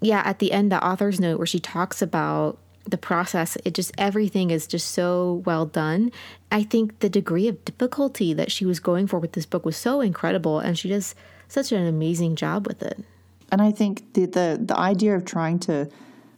yeah 0.00 0.22
at 0.24 0.38
the 0.38 0.52
end 0.52 0.70
the 0.70 0.84
author's 0.84 1.18
note 1.18 1.38
where 1.38 1.46
she 1.46 1.60
talks 1.60 2.02
about 2.02 2.58
the 2.84 2.98
process 2.98 3.56
it 3.64 3.74
just 3.74 3.92
everything 3.96 4.50
is 4.50 4.66
just 4.66 4.90
so 4.90 5.42
well 5.46 5.64
done. 5.64 6.12
I 6.50 6.62
think 6.62 7.00
the 7.00 7.08
degree 7.08 7.48
of 7.48 7.64
difficulty 7.64 8.34
that 8.34 8.52
she 8.52 8.66
was 8.66 8.80
going 8.80 9.06
for 9.06 9.18
with 9.18 9.32
this 9.32 9.46
book 9.46 9.64
was 9.64 9.76
so 9.76 10.00
incredible 10.00 10.58
and 10.58 10.78
she 10.78 10.88
does 10.88 11.14
such 11.48 11.72
an 11.72 11.86
amazing 11.86 12.36
job 12.36 12.66
with 12.66 12.82
it 12.82 13.02
and 13.52 13.62
i 13.62 13.70
think 13.70 14.12
the 14.14 14.26
the, 14.26 14.58
the 14.60 14.76
idea 14.76 15.14
of 15.14 15.24
trying 15.24 15.60
to 15.60 15.88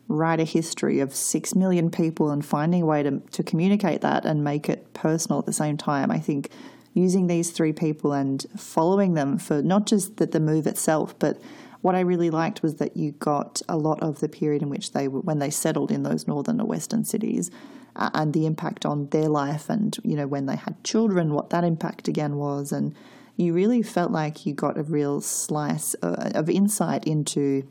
write 0.08 0.40
a 0.40 0.44
history 0.44 1.00
of 1.00 1.14
six 1.14 1.54
million 1.54 1.90
people 1.90 2.30
and 2.30 2.44
finding 2.44 2.82
a 2.82 2.86
way 2.86 3.02
to, 3.02 3.20
to 3.32 3.42
communicate 3.42 4.00
that 4.02 4.24
and 4.24 4.44
make 4.44 4.68
it 4.68 4.92
personal 4.92 5.38
at 5.38 5.46
the 5.46 5.52
same 5.52 5.76
time. 5.76 6.10
I 6.10 6.18
think 6.18 6.50
using 6.92 7.26
these 7.26 7.50
three 7.50 7.72
people 7.72 8.12
and 8.12 8.44
following 8.56 9.14
them 9.14 9.38
for 9.38 9.62
not 9.62 9.86
just 9.86 10.18
the, 10.18 10.26
the 10.26 10.40
move 10.40 10.66
itself, 10.66 11.18
but 11.18 11.40
what 11.80 11.94
I 11.94 12.00
really 12.00 12.30
liked 12.30 12.62
was 12.62 12.76
that 12.76 12.96
you 12.96 13.12
got 13.12 13.60
a 13.68 13.76
lot 13.76 14.02
of 14.02 14.20
the 14.20 14.28
period 14.28 14.62
in 14.62 14.70
which 14.70 14.92
they 14.92 15.08
when 15.08 15.38
they 15.38 15.50
settled 15.50 15.90
in 15.90 16.02
those 16.02 16.26
northern 16.26 16.60
or 16.60 16.66
western 16.66 17.04
cities 17.04 17.50
and 17.96 18.32
the 18.32 18.46
impact 18.46 18.84
on 18.86 19.08
their 19.08 19.28
life 19.28 19.68
and 19.68 19.96
you 20.02 20.16
know 20.16 20.26
when 20.26 20.46
they 20.46 20.56
had 20.56 20.82
children 20.82 21.32
what 21.32 21.50
that 21.50 21.62
impact 21.62 22.08
again 22.08 22.36
was 22.36 22.72
and 22.72 22.94
you 23.36 23.52
really 23.52 23.82
felt 23.82 24.10
like 24.10 24.46
you 24.46 24.54
got 24.54 24.78
a 24.78 24.82
real 24.82 25.20
slice 25.20 25.96
uh, 26.02 26.32
of 26.34 26.48
insight 26.48 27.04
into 27.04 27.66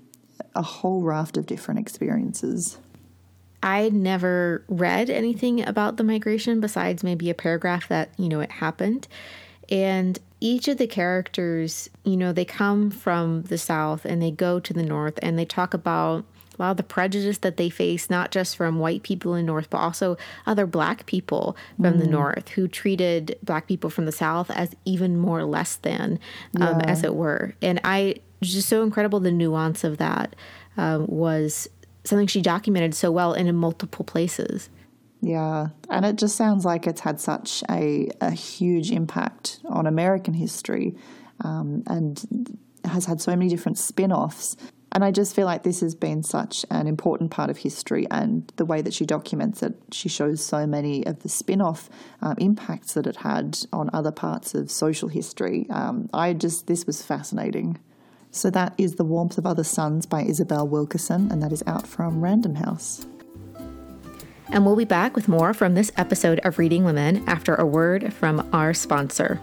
a 0.55 0.61
whole 0.61 1.01
raft 1.01 1.37
of 1.37 1.45
different 1.45 1.79
experiences. 1.79 2.77
I 3.61 3.89
never 3.89 4.65
read 4.67 5.09
anything 5.09 5.65
about 5.65 5.95
the 5.95 6.03
migration 6.03 6.59
besides 6.59 7.03
maybe 7.03 7.29
a 7.29 7.33
paragraph 7.33 7.87
that, 7.87 8.09
you 8.17 8.27
know, 8.27 8.41
it 8.41 8.51
happened. 8.51 9.07
And 9.69 10.19
each 10.41 10.67
of 10.67 10.77
the 10.77 10.87
characters, 10.87 11.89
you 12.03 12.17
know, 12.17 12.33
they 12.33 12.43
come 12.43 12.91
from 12.91 13.43
the 13.43 13.57
South 13.57 14.03
and 14.03 14.21
they 14.21 14.31
go 14.31 14.59
to 14.59 14.73
the 14.73 14.83
North 14.83 15.17
and 15.21 15.39
they 15.39 15.45
talk 15.45 15.73
about 15.73 16.25
a 16.57 16.61
lot 16.61 16.71
of 16.71 16.77
the 16.77 16.83
prejudice 16.83 17.39
that 17.39 17.57
they 17.57 17.69
face, 17.69 18.09
not 18.09 18.31
just 18.31 18.55
from 18.55 18.79
white 18.79 19.03
people 19.03 19.33
in 19.35 19.45
the 19.45 19.51
North, 19.51 19.69
but 19.69 19.79
also 19.79 20.17
other 20.45 20.65
black 20.65 21.05
people 21.05 21.57
from 21.77 21.95
mm. 21.95 21.99
the 21.99 22.07
North 22.07 22.49
who 22.49 22.67
treated 22.67 23.37
black 23.43 23.67
people 23.67 23.89
from 23.89 24.05
the 24.05 24.11
South 24.11 24.51
as 24.51 24.75
even 24.85 25.17
more 25.17 25.43
less 25.43 25.75
than, 25.77 26.19
um, 26.59 26.79
yeah. 26.79 26.85
as 26.85 27.03
it 27.03 27.15
were. 27.15 27.53
And 27.61 27.79
I 27.83 28.15
just 28.41 28.69
so 28.69 28.83
incredible. 28.83 29.19
The 29.19 29.31
nuance 29.31 29.83
of 29.83 29.97
that 29.97 30.35
um, 30.77 31.07
was 31.07 31.67
something 32.03 32.27
she 32.27 32.41
documented 32.41 32.93
so 32.95 33.11
well 33.11 33.33
and 33.33 33.47
in 33.47 33.55
multiple 33.55 34.05
places. 34.05 34.69
Yeah, 35.21 35.67
and 35.89 36.05
it 36.05 36.17
just 36.17 36.35
sounds 36.35 36.65
like 36.65 36.85
it's 36.85 36.99
had 36.99 37.21
such 37.21 37.63
a, 37.69 38.09
a 38.19 38.31
huge 38.31 38.91
impact 38.91 39.61
on 39.69 39.87
American 39.87 40.33
history 40.33 40.95
um, 41.41 41.83
and 41.87 42.57
has 42.83 43.05
had 43.05 43.21
so 43.21 43.31
many 43.31 43.49
different 43.49 43.77
spin 43.77 44.11
offs. 44.11 44.57
And 44.93 45.03
I 45.03 45.09
just 45.09 45.35
feel 45.35 45.47
like 45.47 45.63
this 45.63 45.79
has 45.79 45.95
been 45.95 46.21
such 46.21 46.67
an 46.69 46.85
important 46.85 47.31
part 47.31 47.49
of 47.49 47.57
history, 47.57 48.05
and 48.11 48.49
the 48.57 48.65
way 48.65 48.83
that 48.83 48.93
she 48.93 49.07
documents 49.07 49.63
it, 49.63 49.75
she 49.91 50.07
shows 50.07 50.45
so 50.45 50.67
many 50.67 51.03
of 51.07 51.23
the 51.23 51.29
spin 51.29 51.61
off 51.61 51.89
um, 52.21 52.35
impacts 52.37 52.93
that 52.93 53.07
it 53.07 53.17
had 53.17 53.57
on 53.73 53.89
other 53.91 54.11
parts 54.11 54.53
of 54.53 54.69
social 54.69 55.09
history. 55.09 55.65
Um, 55.71 56.09
I 56.13 56.33
just, 56.33 56.67
this 56.67 56.85
was 56.85 57.01
fascinating. 57.01 57.79
So 58.29 58.51
that 58.51 58.75
is 58.77 58.95
The 58.95 59.03
Warmth 59.03 59.39
of 59.39 59.47
Other 59.47 59.63
Suns 59.63 60.05
by 60.05 60.21
Isabel 60.21 60.67
Wilkerson, 60.67 61.31
and 61.31 61.41
that 61.41 61.51
is 61.51 61.63
out 61.65 61.87
from 61.87 62.21
Random 62.21 62.55
House. 62.55 63.07
And 64.49 64.63
we'll 64.63 64.75
be 64.75 64.85
back 64.85 65.15
with 65.15 65.27
more 65.27 65.55
from 65.55 65.73
this 65.73 65.91
episode 65.97 66.39
of 66.43 66.59
Reading 66.59 66.83
Women 66.83 67.27
after 67.27 67.55
a 67.55 67.65
word 67.65 68.13
from 68.13 68.47
our 68.53 68.75
sponsor. 68.75 69.41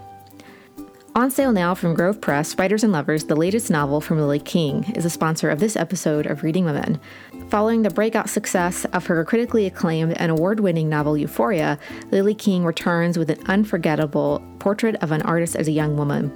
On 1.13 1.29
sale 1.29 1.51
now 1.51 1.75
from 1.75 1.93
Grove 1.93 2.21
Press, 2.21 2.57
Writers 2.57 2.85
and 2.85 2.93
Lovers, 2.93 3.25
the 3.25 3.35
latest 3.35 3.69
novel 3.69 3.99
from 3.99 4.17
Lily 4.17 4.39
King, 4.39 4.89
is 4.95 5.03
a 5.03 5.09
sponsor 5.09 5.49
of 5.49 5.59
this 5.59 5.75
episode 5.75 6.25
of 6.25 6.41
Reading 6.41 6.63
Women. 6.63 7.01
Following 7.49 7.81
the 7.81 7.89
breakout 7.89 8.29
success 8.29 8.85
of 8.93 9.07
her 9.07 9.25
critically 9.25 9.65
acclaimed 9.65 10.13
and 10.13 10.31
award 10.31 10.61
winning 10.61 10.87
novel 10.87 11.17
Euphoria, 11.17 11.77
Lily 12.11 12.33
King 12.33 12.63
returns 12.63 13.17
with 13.17 13.29
an 13.29 13.45
unforgettable 13.47 14.41
portrait 14.59 14.95
of 15.03 15.11
an 15.11 15.21
artist 15.23 15.57
as 15.57 15.67
a 15.67 15.73
young 15.73 15.97
woman. 15.97 16.31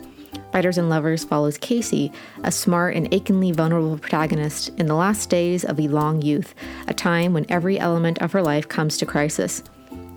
Writers 0.53 0.77
and 0.77 0.89
Lovers 0.89 1.23
follows 1.23 1.57
Casey, 1.57 2.11
a 2.43 2.51
smart 2.51 2.97
and 2.97 3.07
achingly 3.13 3.53
vulnerable 3.53 3.97
protagonist, 3.97 4.77
in 4.77 4.87
the 4.87 4.95
last 4.95 5.29
days 5.29 5.63
of 5.63 5.79
a 5.79 5.87
long 5.87 6.21
youth, 6.21 6.53
a 6.89 6.93
time 6.93 7.31
when 7.31 7.45
every 7.47 7.79
element 7.79 8.21
of 8.21 8.33
her 8.33 8.41
life 8.41 8.67
comes 8.67 8.97
to 8.97 9.05
crisis. 9.05 9.63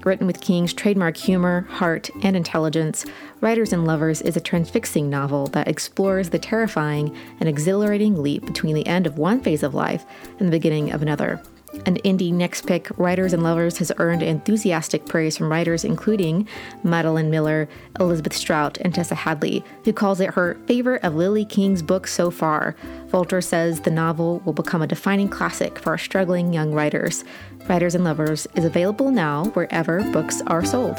Written 0.08 0.26
with 0.26 0.40
King's 0.40 0.72
trademark 0.72 1.18
humor, 1.18 1.66
heart, 1.68 2.08
and 2.22 2.34
intelligence, 2.34 3.04
Writers 3.42 3.74
and 3.74 3.86
Lovers 3.86 4.22
is 4.22 4.38
a 4.38 4.40
transfixing 4.40 5.10
novel 5.10 5.48
that 5.48 5.68
explores 5.68 6.30
the 6.30 6.38
terrifying 6.38 7.14
and 7.40 7.46
exhilarating 7.46 8.22
leap 8.22 8.46
between 8.46 8.74
the 8.74 8.86
end 8.86 9.06
of 9.06 9.18
one 9.18 9.42
phase 9.42 9.62
of 9.62 9.74
life 9.74 10.06
and 10.38 10.48
the 10.48 10.52
beginning 10.52 10.92
of 10.92 11.02
another. 11.02 11.42
An 11.84 11.96
indie 11.96 12.32
next 12.32 12.66
pick, 12.66 12.88
Writers 12.96 13.34
and 13.34 13.42
Lovers 13.42 13.76
has 13.76 13.92
earned 13.98 14.22
enthusiastic 14.22 15.04
praise 15.04 15.36
from 15.36 15.50
writers 15.50 15.84
including 15.84 16.48
Madeline 16.82 17.30
Miller, 17.30 17.68
Elizabeth 18.00 18.34
Strout, 18.34 18.78
and 18.78 18.94
Tessa 18.94 19.14
Hadley, 19.14 19.62
who 19.84 19.92
calls 19.92 20.20
it 20.20 20.32
her 20.32 20.58
favorite 20.66 21.04
of 21.04 21.14
Lily 21.16 21.44
King's 21.44 21.82
books 21.82 22.14
so 22.14 22.30
far. 22.30 22.74
Vulture 23.08 23.42
says 23.42 23.80
the 23.80 23.90
novel 23.90 24.40
will 24.46 24.54
become 24.54 24.80
a 24.80 24.86
defining 24.86 25.28
classic 25.28 25.78
for 25.78 25.90
our 25.90 25.98
struggling 25.98 26.54
young 26.54 26.72
writers. 26.72 27.22
Writers 27.68 27.94
and 27.94 28.02
Lovers 28.02 28.46
is 28.54 28.64
available 28.64 29.10
now 29.10 29.44
wherever 29.46 30.02
books 30.10 30.40
are 30.46 30.64
sold. 30.64 30.98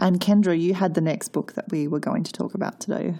And 0.00 0.18
Kendra, 0.18 0.58
you 0.58 0.72
had 0.74 0.94
the 0.94 1.02
next 1.02 1.28
book 1.28 1.52
that 1.52 1.70
we 1.70 1.86
were 1.86 2.00
going 2.00 2.24
to 2.24 2.32
talk 2.32 2.54
about 2.54 2.80
today. 2.80 3.14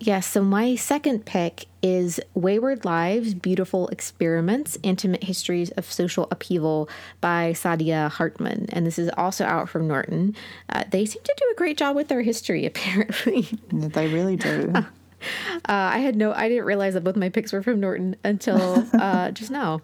Yes, 0.00 0.26
so 0.26 0.42
my 0.42 0.74
second 0.74 1.24
pick 1.24 1.66
is 1.82 2.20
Wayward 2.34 2.84
Lives 2.84 3.34
Beautiful 3.34 3.86
Experiments 3.88 4.76
Intimate 4.82 5.24
Histories 5.24 5.70
of 5.72 5.84
Social 5.90 6.26
Upheaval 6.30 6.88
by 7.20 7.52
Saidiya 7.52 8.10
Hartman. 8.10 8.66
And 8.70 8.86
this 8.86 8.98
is 8.98 9.10
also 9.16 9.44
out 9.44 9.68
from 9.68 9.86
Norton. 9.86 10.34
Uh, 10.68 10.84
they 10.90 11.04
seem 11.04 11.22
to 11.22 11.34
do 11.36 11.44
a 11.52 11.56
great 11.56 11.76
job 11.76 11.94
with 11.94 12.08
their 12.08 12.22
history, 12.22 12.66
apparently. 12.66 13.46
They 13.72 14.08
really 14.08 14.36
do. 14.36 14.72
Uh, 15.68 15.92
I 15.94 15.98
had 15.98 16.16
no, 16.16 16.32
I 16.32 16.48
didn't 16.48 16.64
realize 16.64 16.94
that 16.94 17.04
both 17.04 17.16
my 17.16 17.28
picks 17.28 17.52
were 17.52 17.62
from 17.62 17.80
Norton 17.80 18.16
until 18.24 18.84
uh, 18.94 19.30
just 19.30 19.50
now. 19.50 19.82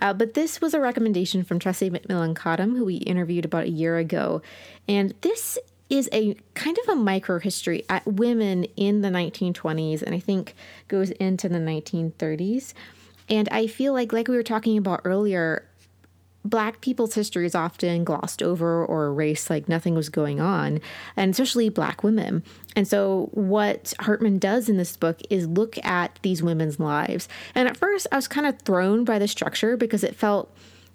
Uh, 0.00 0.12
but 0.12 0.34
this 0.34 0.60
was 0.60 0.74
a 0.74 0.80
recommendation 0.80 1.44
from 1.44 1.58
Tressie 1.58 1.90
McMillan 1.90 2.36
Cottom, 2.36 2.76
who 2.76 2.84
we 2.84 2.96
interviewed 2.96 3.44
about 3.44 3.64
a 3.64 3.70
year 3.70 3.96
ago. 3.96 4.42
And 4.86 5.14
this 5.22 5.58
is 5.90 6.08
a 6.12 6.34
kind 6.54 6.76
of 6.78 6.88
a 6.88 6.96
micro 6.96 7.38
history 7.38 7.84
at 7.88 8.06
women 8.06 8.64
in 8.76 9.02
the 9.02 9.08
1920s 9.08 10.02
and 10.02 10.14
I 10.14 10.18
think 10.18 10.54
goes 10.88 11.10
into 11.12 11.48
the 11.48 11.58
1930s. 11.58 12.74
And 13.28 13.48
I 13.50 13.66
feel 13.66 13.92
like, 13.92 14.12
like 14.12 14.28
we 14.28 14.36
were 14.36 14.42
talking 14.42 14.76
about 14.76 15.02
earlier, 15.04 15.64
black 16.44 16.80
people's 16.80 17.14
history 17.14 17.46
is 17.46 17.54
often 17.54 18.04
glossed 18.04 18.42
over 18.42 18.84
or 18.84 19.06
erased 19.06 19.48
like 19.48 19.68
nothing 19.68 19.94
was 19.94 20.08
going 20.08 20.40
on, 20.40 20.80
and 21.16 21.30
especially 21.30 21.68
black 21.68 22.02
women. 22.02 22.42
And 22.76 22.86
so, 22.86 23.28
what 23.32 23.94
Hartman 24.00 24.38
does 24.38 24.68
in 24.68 24.76
this 24.76 24.96
book 24.96 25.20
is 25.30 25.46
look 25.46 25.82
at 25.84 26.18
these 26.22 26.42
women's 26.42 26.78
lives. 26.78 27.28
And 27.54 27.68
at 27.68 27.76
first, 27.76 28.06
I 28.12 28.16
was 28.16 28.28
kind 28.28 28.46
of 28.46 28.60
thrown 28.60 29.04
by 29.04 29.18
the 29.18 29.28
structure 29.28 29.76
because 29.76 30.04
it 30.04 30.16
felt 30.16 30.54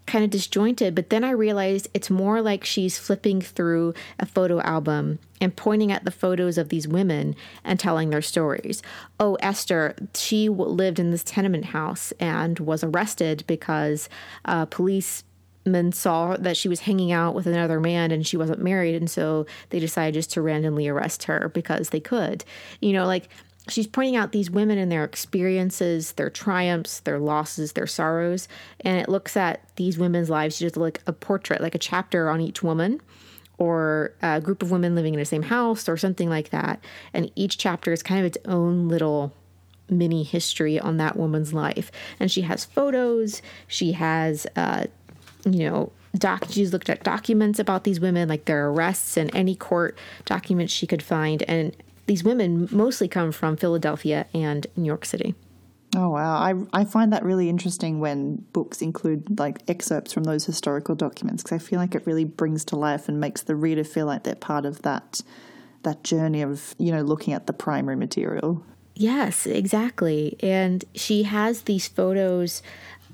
kind 0.10 0.24
of 0.24 0.32
disjointed, 0.32 0.96
but 0.96 1.12
then 1.12 1.24
I 1.24 1.30
realized 1.30 1.88
it's 1.94 2.10
more 2.10 2.42
like 2.42 2.66
she's 2.66 2.98
flipping 2.98 3.42
through 3.42 3.94
a 4.20 4.26
photo 4.26 4.60
album 4.62 5.20
and 5.40 5.56
pointing 5.56 5.92
at 5.92 6.04
the 6.04 6.12
photos 6.12 6.58
of 6.58 6.70
these 6.70 6.88
women 6.88 7.36
and 7.64 7.80
telling 7.80 8.10
their 8.10 8.22
stories. 8.22 8.82
Oh, 9.20 9.36
Esther, 9.36 9.96
she 10.16 10.50
lived 10.50 10.98
in 10.98 11.12
this 11.12 11.24
tenement 11.24 11.66
house 11.66 12.12
and 12.20 12.60
was 12.60 12.84
arrested 12.84 13.44
because 13.46 14.10
uh, 14.46 14.66
police 14.66 15.24
men 15.72 15.92
saw 15.92 16.36
that 16.38 16.58
she 16.58 16.68
was 16.68 16.82
hanging 16.82 17.12
out 17.12 17.34
with 17.36 17.48
another 17.48 17.80
man 17.80 18.12
and 18.12 18.26
she 18.26 18.38
wasn't 18.38 18.62
married 18.62 18.96
and 18.96 19.10
so 19.10 19.46
they 19.70 19.80
decided 19.80 20.14
just 20.14 20.32
to 20.32 20.42
randomly 20.42 20.88
arrest 20.88 21.24
her 21.24 21.50
because 21.54 21.90
they 21.90 22.00
could 22.00 22.44
you 22.82 22.94
know 22.94 23.06
like 23.06 23.30
she's 23.70 23.88
pointing 23.88 24.16
out 24.16 24.32
these 24.32 24.50
women 24.50 24.78
and 24.78 24.92
their 24.92 25.04
experiences, 25.04 26.14
their 26.14 26.30
triumphs, 26.30 27.00
their 27.02 27.20
losses, 27.20 27.74
their 27.74 27.88
sorrows, 27.88 28.48
and 28.82 29.00
it 29.00 29.10
looks 29.10 29.38
at 29.38 29.62
these 29.76 29.98
women's 29.98 30.30
lives. 30.30 30.60
Does 30.60 30.76
like 30.76 31.02
a 31.08 31.14
portrait, 31.14 31.62
like 31.62 31.76
a 31.76 31.80
chapter 31.80 32.30
on 32.30 32.42
each 32.42 32.64
woman, 32.64 33.02
or 33.58 34.14
a 34.22 34.42
group 34.42 34.62
of 34.64 34.72
women 34.72 34.96
living 34.96 35.14
in 35.14 35.20
the 35.20 35.26
same 35.26 35.44
house, 35.44 35.88
or 35.88 35.98
something 35.98 36.30
like 36.30 36.50
that. 36.50 36.84
And 37.14 37.32
each 37.36 37.58
chapter 37.58 37.92
is 37.92 38.04
kind 38.04 38.20
of 38.20 38.26
its 38.26 38.38
own 38.46 38.88
little 38.88 39.34
mini 39.90 40.24
history 40.24 40.80
on 40.80 40.98
that 40.98 41.18
woman's 41.18 41.54
life. 41.54 41.92
And 42.20 42.32
she 42.32 42.42
has 42.42 42.66
photos. 42.66 43.42
She 43.68 43.94
has, 43.94 44.46
uh, 44.56 44.86
you 45.46 45.70
know, 45.70 45.92
doc 46.16 46.46
she's 46.50 46.74
looked 46.74 46.90
at 46.90 47.04
documents 47.04 47.60
about 47.60 47.84
these 47.84 48.00
women 48.00 48.28
like 48.28 48.46
their 48.46 48.70
arrests 48.70 49.16
and 49.16 49.34
any 49.36 49.56
court 49.56 49.98
documents 50.26 50.74
she 50.74 50.88
could 50.88 51.04
find 51.04 51.44
and 51.44 51.76
these 52.08 52.24
women 52.24 52.68
mostly 52.72 53.08
come 53.08 53.32
from 53.32 53.56
Philadelphia 53.56 54.26
and 54.34 54.66
New 54.76 54.86
York 54.86 55.06
City. 55.06 55.36
Oh 55.96 56.10
wow, 56.10 56.38
I 56.38 56.56
I 56.74 56.84
find 56.84 57.14
that 57.14 57.24
really 57.24 57.50
interesting 57.50 58.00
when 58.00 58.46
books 58.54 58.82
include 58.82 59.40
like 59.40 59.62
excerpts 59.68 60.12
from 60.14 60.24
those 60.24 60.46
historical 60.46 60.96
documents 60.96 61.44
because 61.44 61.64
I 61.64 61.64
feel 61.64 61.80
like 61.80 61.96
it 61.96 62.06
really 62.06 62.26
brings 62.26 62.66
to 62.66 62.76
life 62.76 63.10
and 63.10 63.20
makes 63.20 63.44
the 63.44 63.56
reader 63.56 63.84
feel 63.84 64.06
like 64.08 64.24
they're 64.24 64.36
part 64.36 64.66
of 64.66 64.82
that 64.84 65.22
that 65.84 66.04
journey 66.04 66.42
of, 66.42 66.76
you 66.78 66.92
know, 66.92 67.02
looking 67.02 67.34
at 67.34 67.48
the 67.48 67.54
primary 67.54 67.96
material. 67.96 68.64
Yes, 68.96 69.46
exactly. 69.46 70.36
And 70.42 70.84
she 70.94 71.24
has 71.24 71.62
these 71.62 71.88
photos 71.88 72.62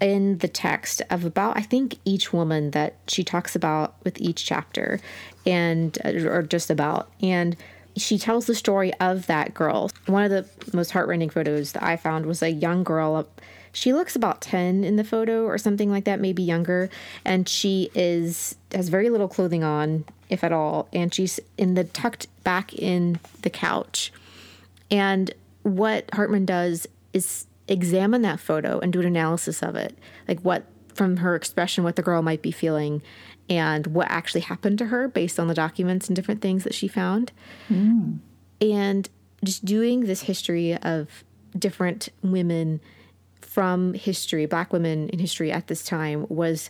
in 0.02 0.40
the 0.40 0.48
text 0.48 1.02
of 1.10 1.24
about 1.26 1.58
I 1.58 1.62
think 1.62 1.98
each 2.06 2.34
woman 2.34 2.72
that 2.72 2.96
she 3.08 3.24
talks 3.24 3.56
about 3.56 3.96
with 4.04 4.20
each 4.20 4.46
chapter 4.46 5.00
and 5.46 5.98
uh, 6.04 6.30
or 6.30 6.42
just 6.42 6.70
about 6.70 7.10
and 7.22 7.56
she 7.98 8.18
tells 8.18 8.46
the 8.46 8.56
story 8.56 8.94
of 8.96 9.28
that 9.28 9.54
girl. 9.54 9.90
One 10.06 10.30
of 10.30 10.32
the 10.32 10.76
most 10.76 10.92
heartrending 10.92 11.30
photos 11.30 11.72
that 11.72 11.84
I 11.84 11.96
found 11.96 12.26
was 12.26 12.42
a 12.42 12.50
young 12.50 12.84
girl. 12.84 13.16
Uh, 13.16 13.24
she 13.72 13.94
looks 13.94 14.16
about 14.16 14.42
10 14.42 14.84
in 14.84 14.96
the 14.96 15.04
photo 15.04 15.46
or 15.46 15.58
something 15.58 15.90
like 15.90 16.06
that, 16.06 16.20
maybe 16.20 16.44
younger, 16.44 16.90
and 17.24 17.48
she 17.48 17.90
is 17.94 18.56
has 18.74 18.90
very 18.90 19.10
little 19.10 19.28
clothing 19.28 19.64
on, 19.64 20.06
if 20.30 20.44
at 20.44 20.52
all, 20.52 20.88
and 20.94 21.14
she's 21.14 21.40
in 21.58 21.74
the 21.76 21.84
tucked 21.84 22.28
back 22.44 22.74
in 22.74 23.20
the 23.42 23.50
couch. 23.50 24.12
And 24.92 25.32
what 25.64 26.10
Hartman 26.14 26.46
does 26.46 26.88
is 27.14 27.48
examine 27.68 28.22
that 28.22 28.40
photo 28.40 28.80
and 28.80 28.94
do 28.94 29.00
an 29.00 29.06
analysis 29.06 29.62
of 29.64 29.76
it. 29.76 29.98
Like 30.28 30.40
what 30.42 30.66
from 30.94 31.18
her 31.18 31.36
expression 31.36 31.84
what 31.84 31.98
the 31.98 32.02
girl 32.02 32.22
might 32.22 32.42
be 32.42 32.52
feeling 32.52 33.02
and 33.50 33.88
what 33.88 34.10
actually 34.10 34.42
happened 34.42 34.78
to 34.80 34.86
her 34.86 35.08
based 35.08 35.40
on 35.40 35.48
the 35.48 35.54
documents 35.54 36.08
and 36.08 36.16
different 36.16 36.42
things 36.42 36.64
that 36.64 36.74
she 36.74 36.88
found. 36.88 37.32
Mm. 37.70 38.20
And 38.62 39.10
just 39.44 39.66
doing 39.66 40.06
this 40.06 40.22
history 40.22 40.76
of 40.78 41.24
different 41.58 42.10
women 42.24 42.80
from 43.42 43.94
history, 43.94 44.46
black 44.46 44.74
women 44.74 45.10
in 45.10 45.20
history 45.20 45.52
at 45.52 45.68
this 45.68 45.84
time 45.84 46.26
was 46.30 46.70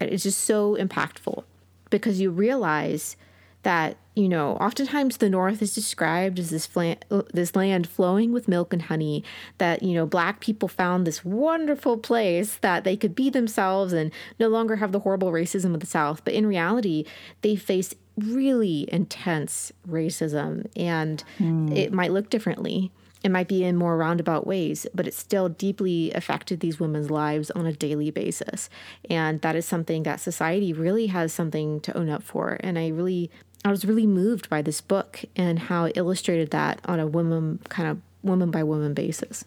it's 0.00 0.24
just 0.24 0.40
so 0.40 0.76
impactful 0.76 1.44
because 1.90 2.20
you 2.20 2.30
realize 2.30 3.16
that 3.62 3.96
you 4.16 4.28
know 4.28 4.52
oftentimes 4.54 5.18
the 5.18 5.30
north 5.30 5.62
is 5.62 5.74
described 5.74 6.38
as 6.38 6.50
this 6.50 6.66
flan- 6.66 6.98
this 7.32 7.54
land 7.54 7.86
flowing 7.86 8.32
with 8.32 8.48
milk 8.48 8.72
and 8.72 8.82
honey 8.82 9.22
that 9.58 9.82
you 9.82 9.94
know 9.94 10.06
black 10.06 10.40
people 10.40 10.68
found 10.68 11.06
this 11.06 11.24
wonderful 11.24 11.96
place 11.98 12.56
that 12.62 12.82
they 12.82 12.96
could 12.96 13.14
be 13.14 13.30
themselves 13.30 13.92
and 13.92 14.10
no 14.40 14.48
longer 14.48 14.76
have 14.76 14.90
the 14.90 15.00
horrible 15.00 15.30
racism 15.30 15.74
of 15.74 15.80
the 15.80 15.86
south 15.86 16.24
but 16.24 16.34
in 16.34 16.46
reality 16.46 17.04
they 17.42 17.54
face 17.54 17.94
really 18.16 18.88
intense 18.90 19.70
racism 19.86 20.66
and 20.74 21.22
mm. 21.38 21.76
it 21.76 21.92
might 21.92 22.10
look 22.10 22.30
differently 22.30 22.90
it 23.26 23.30
might 23.30 23.48
be 23.48 23.64
in 23.64 23.74
more 23.74 23.96
roundabout 23.96 24.46
ways, 24.46 24.86
but 24.94 25.08
it 25.08 25.12
still 25.12 25.48
deeply 25.48 26.12
affected 26.12 26.60
these 26.60 26.78
women's 26.78 27.10
lives 27.10 27.50
on 27.50 27.66
a 27.66 27.72
daily 27.72 28.12
basis. 28.12 28.70
And 29.10 29.40
that 29.40 29.56
is 29.56 29.66
something 29.66 30.04
that 30.04 30.20
society 30.20 30.72
really 30.72 31.08
has 31.08 31.32
something 31.32 31.80
to 31.80 31.96
own 31.96 32.08
up 32.08 32.22
for. 32.22 32.56
And 32.60 32.78
I 32.78 32.86
really 32.86 33.32
I 33.66 33.70
was 33.70 33.84
really 33.84 34.06
moved 34.06 34.48
by 34.48 34.62
this 34.62 34.80
book 34.80 35.24
and 35.34 35.58
how 35.58 35.86
it 35.86 35.96
illustrated 35.96 36.52
that 36.52 36.80
on 36.84 37.00
a 37.00 37.06
woman 37.06 37.58
kind 37.68 37.88
of 37.88 38.00
woman 38.22 38.50
by 38.50 38.62
woman 38.62 38.94
basis. 38.94 39.44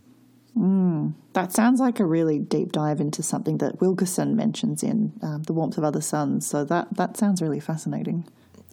Mm, 0.58 1.14
that 1.34 1.54
sounds 1.54 1.80
like 1.80 2.02
a 2.02 2.06
really 2.06 2.38
deep 2.38 2.74
dive 2.74 3.00
into 3.00 3.24
something 3.24 3.60
that 3.60 3.80
Wilkerson 3.80 4.36
mentions 4.36 4.84
in 4.84 5.14
um, 5.22 5.44
The 5.44 5.54
Warmth 5.54 5.78
of 5.78 5.86
Other 5.86 6.02
Suns. 6.02 6.46
So 6.46 6.66
that, 6.66 6.94
that 6.96 7.16
sounds 7.16 7.42
really 7.42 7.62
fascinating. 7.62 8.26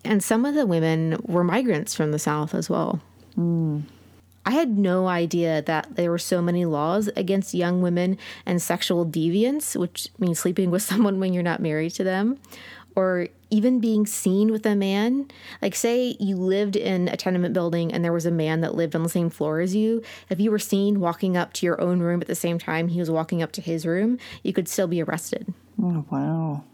And 0.04 0.22
some 0.22 0.44
of 0.44 0.54
the 0.54 0.66
women 0.66 1.16
were 1.22 1.44
migrants 1.44 1.94
from 1.94 2.10
the 2.10 2.18
South 2.18 2.52
as 2.52 2.68
well. 2.68 3.00
Mm. 3.38 3.82
I 4.44 4.52
had 4.52 4.78
no 4.78 5.06
idea 5.06 5.62
that 5.62 5.94
there 5.94 6.10
were 6.10 6.18
so 6.18 6.40
many 6.40 6.64
laws 6.64 7.08
against 7.16 7.54
young 7.54 7.82
women 7.82 8.16
and 8.44 8.62
sexual 8.62 9.04
deviance, 9.04 9.76
which 9.76 10.08
means 10.18 10.40
sleeping 10.40 10.70
with 10.70 10.82
someone 10.90 11.20
when 11.20 11.32
you're 11.32 11.42
not 11.42 11.60
married 11.60 11.90
to 11.90 12.04
them 12.04 12.38
or 12.96 13.28
even 13.50 13.78
being 13.78 14.06
seen 14.06 14.50
with 14.50 14.66
a 14.66 14.74
man. 14.74 15.30
Like, 15.62 15.76
say 15.76 16.16
you 16.18 16.36
lived 16.36 16.74
in 16.74 17.08
a 17.08 17.16
tenement 17.16 17.54
building 17.54 17.92
and 17.92 18.04
there 18.04 18.12
was 18.12 18.26
a 18.26 18.30
man 18.30 18.62
that 18.62 18.74
lived 18.74 18.96
on 18.96 19.02
the 19.02 19.08
same 19.08 19.30
floor 19.30 19.60
as 19.60 19.76
you. 19.76 20.02
If 20.28 20.40
you 20.40 20.50
were 20.50 20.58
seen 20.58 20.98
walking 20.98 21.36
up 21.36 21.52
to 21.54 21.66
your 21.66 21.80
own 21.80 22.00
room 22.00 22.20
at 22.20 22.26
the 22.26 22.34
same 22.34 22.58
time 22.58 22.88
he 22.88 22.98
was 22.98 23.10
walking 23.10 23.42
up 23.42 23.52
to 23.52 23.60
his 23.60 23.86
room, 23.86 24.18
you 24.42 24.52
could 24.52 24.66
still 24.66 24.88
be 24.88 25.02
arrested. 25.02 25.52
Oh, 25.80 26.04
wow. 26.10 26.64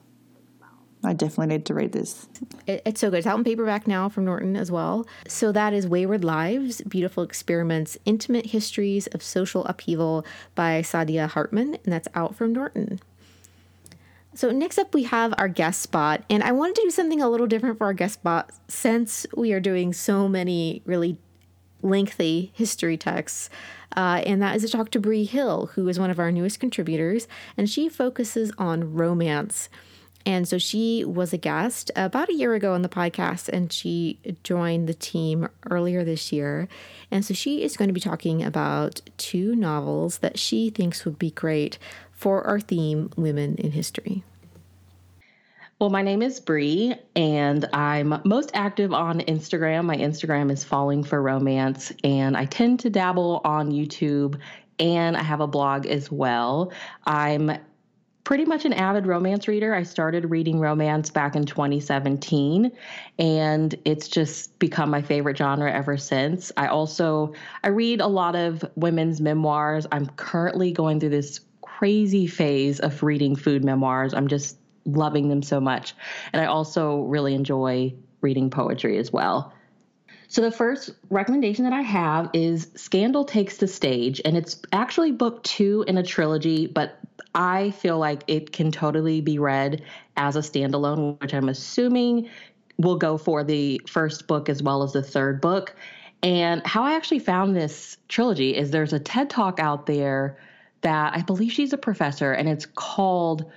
I 1.04 1.14
definitely 1.14 1.56
need 1.56 1.66
to 1.66 1.74
read 1.74 1.90
this. 1.90 2.28
It, 2.66 2.82
it's 2.86 3.00
so 3.00 3.10
good. 3.10 3.18
It's 3.18 3.26
out 3.26 3.36
in 3.36 3.42
paperback 3.42 3.88
now 3.88 4.08
from 4.08 4.24
Norton 4.24 4.56
as 4.56 4.70
well. 4.70 5.04
So 5.26 5.50
that 5.50 5.72
is 5.72 5.86
Wayward 5.86 6.22
Lives, 6.22 6.80
Beautiful 6.82 7.24
Experiments, 7.24 7.98
Intimate 8.04 8.46
Histories 8.46 9.08
of 9.08 9.20
Social 9.20 9.64
Upheaval 9.64 10.24
by 10.54 10.80
Saidiya 10.82 11.28
Hartman, 11.30 11.76
and 11.82 11.92
that's 11.92 12.06
out 12.14 12.36
from 12.36 12.52
Norton. 12.52 13.00
So 14.34 14.50
next 14.50 14.78
up 14.78 14.94
we 14.94 15.04
have 15.04 15.34
our 15.36 15.48
guest 15.48 15.82
spot, 15.82 16.24
and 16.30 16.42
I 16.42 16.52
wanted 16.52 16.76
to 16.76 16.82
do 16.82 16.90
something 16.90 17.20
a 17.20 17.28
little 17.28 17.46
different 17.46 17.78
for 17.78 17.84
our 17.84 17.92
guest 17.92 18.14
spot 18.14 18.50
since 18.66 19.26
we 19.36 19.52
are 19.52 19.60
doing 19.60 19.92
so 19.92 20.26
many 20.26 20.82
really 20.86 21.18
lengthy 21.82 22.50
history 22.54 22.96
texts. 22.96 23.50
Uh, 23.94 24.22
and 24.24 24.40
that 24.40 24.56
is 24.56 24.62
to 24.62 24.68
talk 24.68 24.90
to 24.90 25.00
Bree 25.00 25.24
Hill, 25.24 25.70
who 25.74 25.86
is 25.88 25.98
one 25.98 26.10
of 26.10 26.18
our 26.18 26.32
newest 26.32 26.60
contributors, 26.60 27.28
and 27.56 27.68
she 27.68 27.88
focuses 27.88 28.52
on 28.56 28.94
romance. 28.94 29.68
And 30.24 30.46
so 30.46 30.56
she 30.56 31.04
was 31.04 31.32
a 31.32 31.36
guest 31.36 31.90
about 31.96 32.28
a 32.28 32.34
year 32.34 32.54
ago 32.54 32.74
on 32.74 32.82
the 32.82 32.88
podcast, 32.88 33.48
and 33.48 33.72
she 33.72 34.18
joined 34.44 34.88
the 34.88 34.94
team 34.94 35.48
earlier 35.68 36.04
this 36.04 36.32
year. 36.32 36.68
And 37.10 37.24
so 37.24 37.34
she 37.34 37.62
is 37.62 37.76
going 37.76 37.88
to 37.88 37.94
be 37.94 38.00
talking 38.00 38.42
about 38.42 39.00
two 39.16 39.56
novels 39.56 40.18
that 40.18 40.38
she 40.38 40.70
thinks 40.70 41.04
would 41.04 41.18
be 41.18 41.32
great 41.32 41.76
for 42.22 42.46
our 42.46 42.60
theme, 42.60 43.10
Women 43.16 43.56
in 43.56 43.72
History. 43.72 44.22
Well, 45.80 45.90
my 45.90 46.02
name 46.02 46.22
is 46.22 46.38
Bree, 46.38 46.94
and 47.16 47.68
I'm 47.72 48.22
most 48.24 48.52
active 48.54 48.92
on 48.92 49.22
Instagram. 49.22 49.86
My 49.86 49.96
Instagram 49.96 50.52
is 50.52 50.62
Falling 50.62 51.02
for 51.02 51.20
Romance, 51.20 51.90
and 52.04 52.36
I 52.36 52.44
tend 52.44 52.78
to 52.80 52.90
dabble 52.90 53.40
on 53.44 53.72
YouTube, 53.72 54.38
and 54.78 55.16
I 55.16 55.22
have 55.24 55.40
a 55.40 55.48
blog 55.48 55.86
as 55.86 56.12
well. 56.12 56.72
I'm 57.06 57.58
pretty 58.22 58.44
much 58.44 58.64
an 58.66 58.72
avid 58.72 59.08
romance 59.08 59.48
reader. 59.48 59.74
I 59.74 59.82
started 59.82 60.30
reading 60.30 60.60
romance 60.60 61.10
back 61.10 61.34
in 61.34 61.44
2017 61.44 62.70
and 63.18 63.74
it's 63.84 64.06
just 64.06 64.56
become 64.60 64.90
my 64.90 65.02
favorite 65.02 65.36
genre 65.36 65.72
ever 65.72 65.96
since. 65.96 66.52
I 66.56 66.68
also 66.68 67.34
I 67.64 67.68
read 67.70 68.00
a 68.00 68.06
lot 68.06 68.36
of 68.36 68.64
women's 68.76 69.20
memoirs. 69.20 69.88
I'm 69.90 70.06
currently 70.06 70.70
going 70.70 71.00
through 71.00 71.08
this 71.08 71.40
crazy 71.82 72.28
phase 72.28 72.78
of 72.78 73.02
reading 73.02 73.34
food 73.34 73.64
memoirs. 73.64 74.14
I'm 74.14 74.28
just 74.28 74.56
loving 74.84 75.28
them 75.28 75.42
so 75.42 75.60
much. 75.60 75.94
And 76.32 76.40
I 76.40 76.44
also 76.44 77.00
really 77.00 77.34
enjoy 77.34 77.92
reading 78.20 78.50
poetry 78.50 78.98
as 78.98 79.12
well. 79.12 79.52
So, 80.28 80.42
the 80.42 80.52
first 80.52 80.90
recommendation 81.10 81.64
that 81.64 81.72
I 81.72 81.80
have 81.82 82.30
is 82.34 82.70
Scandal 82.76 83.24
Takes 83.24 83.56
the 83.56 83.66
Stage, 83.66 84.20
and 84.24 84.36
it's 84.36 84.62
actually 84.72 85.10
book 85.10 85.42
two 85.42 85.84
in 85.88 85.98
a 85.98 86.04
trilogy, 86.04 86.68
but 86.68 87.00
I 87.34 87.72
feel 87.72 87.98
like 87.98 88.22
it 88.28 88.52
can 88.52 88.70
totally 88.70 89.20
be 89.20 89.40
read 89.40 89.82
as 90.16 90.36
a 90.36 90.38
standalone, 90.38 91.20
which 91.20 91.34
I'm 91.34 91.48
assuming 91.48 92.30
will 92.78 92.96
go 92.96 93.18
for 93.18 93.42
the 93.42 93.80
first 93.88 94.28
book 94.28 94.48
as 94.48 94.62
well 94.62 94.84
as 94.84 94.92
the 94.92 95.02
third 95.02 95.40
book. 95.40 95.74
And 96.22 96.64
how 96.64 96.84
I 96.84 96.94
actually 96.94 97.18
found 97.18 97.56
this 97.56 97.96
trilogy 98.06 98.54
is 98.54 98.70
there's 98.70 98.92
a 98.92 99.00
TED 99.00 99.30
talk 99.30 99.58
out 99.58 99.86
there 99.86 100.38
that 100.82 101.16
I 101.16 101.22
believe 101.22 101.52
she's 101.52 101.72
a 101.72 101.78
professor, 101.78 102.32
and 102.32 102.48
it's 102.48 102.66
called 102.66 103.50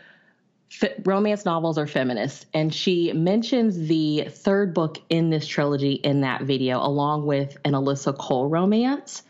Romance 1.03 1.45
Novels 1.45 1.77
Are 1.77 1.87
Feminist. 1.87 2.47
And 2.53 2.73
she 2.73 3.13
mentions 3.13 3.87
the 3.87 4.27
third 4.29 4.73
book 4.73 4.97
in 5.09 5.29
this 5.29 5.45
trilogy 5.47 5.93
in 5.93 6.21
that 6.21 6.41
video, 6.43 6.79
along 6.79 7.25
with 7.25 7.57
an 7.65 7.73
Alyssa 7.73 8.17
Cole 8.17 8.49
romance. 8.49 9.23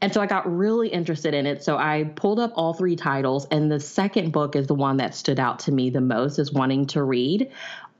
And 0.00 0.12
so 0.12 0.20
I 0.20 0.26
got 0.26 0.50
really 0.54 0.88
interested 0.88 1.34
in 1.34 1.46
it. 1.46 1.64
So 1.64 1.78
I 1.78 2.04
pulled 2.16 2.38
up 2.38 2.52
all 2.54 2.74
three 2.74 2.96
titles, 2.96 3.46
and 3.50 3.70
the 3.70 3.80
second 3.80 4.32
book 4.32 4.54
is 4.54 4.66
the 4.66 4.74
one 4.74 4.98
that 4.98 5.14
stood 5.14 5.40
out 5.40 5.58
to 5.60 5.72
me 5.72 5.90
the 5.90 6.00
most 6.00 6.38
as 6.38 6.52
wanting 6.52 6.86
to 6.88 7.02
read. 7.02 7.50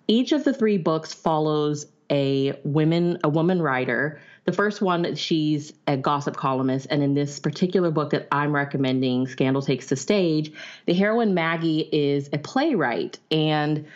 Each 0.07 0.33
of 0.33 0.45
the 0.45 0.53
three 0.53 0.79
books 0.79 1.13
follows 1.13 1.87
a 2.11 2.59
women 2.65 3.19
a 3.25 3.29
woman 3.29 3.61
writer. 3.61 4.21
The 4.47 4.53
first 4.53 4.81
one, 4.81 5.17
she's 5.17 5.73
a 5.89 5.97
gossip 5.97 6.37
columnist, 6.37 6.87
and 6.91 7.03
in 7.03 7.15
this 7.15 7.41
particular 7.41 7.91
book 7.91 8.11
that 8.11 8.29
I'm 8.31 8.55
recommending, 8.55 9.27
Scandal 9.27 9.61
Takes 9.61 9.89
the 9.89 9.97
Stage, 9.97 10.53
the 10.87 10.95
heroine 10.95 11.35
Maggie 11.35 11.81
is 11.81 12.31
a 12.33 12.39
playwright 12.39 13.19
and 13.31 13.87